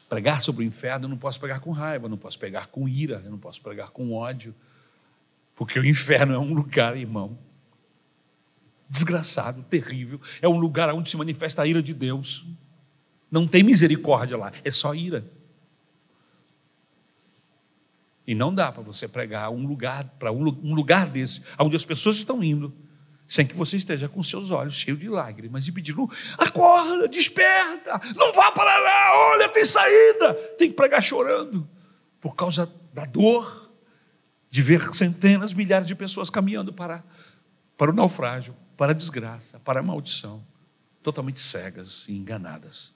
Pregar 0.09 0.41
sobre 0.41 0.63
o 0.63 0.67
inferno, 0.67 1.05
eu 1.05 1.09
não 1.09 1.17
posso 1.17 1.39
pregar 1.39 1.59
com 1.59 1.71
raiva, 1.71 2.09
não 2.09 2.17
posso 2.17 2.39
pregar 2.39 2.67
com 2.67 2.87
ira, 2.87 3.21
eu 3.23 3.29
não 3.29 3.37
posso 3.37 3.61
pregar 3.61 3.91
com 3.91 4.13
ódio, 4.13 4.55
porque 5.55 5.77
o 5.77 5.85
inferno 5.85 6.33
é 6.33 6.39
um 6.39 6.53
lugar, 6.53 6.97
irmão, 6.97 7.37
desgraçado, 8.89 9.61
terrível, 9.63 10.19
é 10.41 10.47
um 10.47 10.57
lugar 10.57 10.91
onde 10.93 11.09
se 11.09 11.17
manifesta 11.17 11.61
a 11.61 11.67
ira 11.67 11.83
de 11.83 11.93
Deus. 11.93 12.45
Não 13.29 13.45
tem 13.45 13.61
misericórdia 13.61 14.37
lá, 14.37 14.51
é 14.63 14.71
só 14.71 14.95
ira. 14.95 15.36
E 18.27 18.35
não 18.35 18.53
dá 18.53 18.73
para 18.73 18.83
você 18.83 19.07
pregar 19.07 19.49
um 19.49 19.65
lugar 19.65 20.03
para 20.19 20.33
um, 20.33 20.43
lugar 20.75 21.07
desse, 21.07 21.41
onde 21.57 21.77
as 21.77 21.85
pessoas 21.85 22.17
estão 22.17 22.43
indo, 22.43 22.75
sem 23.25 23.47
que 23.47 23.55
você 23.55 23.77
esteja 23.77 24.09
com 24.09 24.21
seus 24.21 24.51
olhos 24.51 24.75
cheios 24.75 24.99
de 24.99 25.07
lágrimas 25.07 25.65
e 25.65 25.71
pedindo: 25.71 26.09
acorda, 26.37 27.07
desperta, 27.07 28.01
não 28.17 28.33
vá 28.33 28.51
para 28.51 28.77
lá, 28.77 29.31
olha, 29.31 29.47
tem 29.47 29.63
saída. 29.63 30.33
Tem 30.57 30.69
que 30.69 30.75
pregar 30.75 31.01
chorando, 31.01 31.67
por 32.19 32.35
causa 32.35 32.69
da 32.93 33.05
dor 33.05 33.71
de 34.49 34.61
ver 34.61 34.93
centenas, 34.93 35.53
milhares 35.53 35.87
de 35.87 35.95
pessoas 35.95 36.29
caminhando 36.29 36.73
para, 36.73 37.05
para 37.77 37.91
o 37.91 37.93
naufrágio, 37.93 38.53
para 38.75 38.91
a 38.91 38.95
desgraça, 38.95 39.57
para 39.59 39.79
a 39.79 39.83
maldição, 39.83 40.45
totalmente 41.01 41.39
cegas 41.39 42.05
e 42.09 42.17
enganadas. 42.17 42.93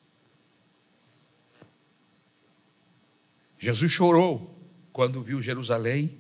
Jesus 3.58 3.92
chorou 3.92 4.51
quando 4.92 5.22
viu 5.22 5.42
Jerusalém, 5.42 6.18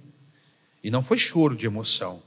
e 0.84 0.90
não 0.90 1.04
foi 1.04 1.18
choro 1.18 1.56
de 1.56 1.66
emoção, 1.66 2.24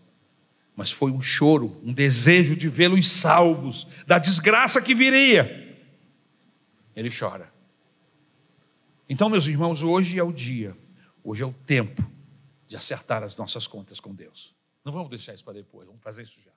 mas 0.76 0.90
foi 0.90 1.10
um 1.10 1.20
choro, 1.20 1.80
um 1.82 1.92
desejo 1.92 2.56
de 2.56 2.68
vê-los 2.68 3.10
salvos 3.10 3.86
da 4.06 4.18
desgraça 4.18 4.80
que 4.80 4.94
viria. 4.94 5.78
Ele 6.94 7.10
chora. 7.10 7.52
Então, 9.08 9.28
meus 9.28 9.46
irmãos, 9.46 9.82
hoje 9.82 10.18
é 10.18 10.22
o 10.22 10.32
dia, 10.32 10.76
hoje 11.22 11.42
é 11.42 11.46
o 11.46 11.52
tempo 11.52 12.02
de 12.66 12.76
acertar 12.76 13.22
as 13.22 13.36
nossas 13.36 13.66
contas 13.66 14.00
com 14.00 14.14
Deus. 14.14 14.54
Não 14.84 14.92
vamos 14.92 15.10
deixar 15.10 15.34
isso 15.34 15.44
para 15.44 15.54
depois, 15.54 15.86
vamos 15.86 16.02
fazer 16.02 16.22
isso 16.22 16.40
já. 16.44 16.53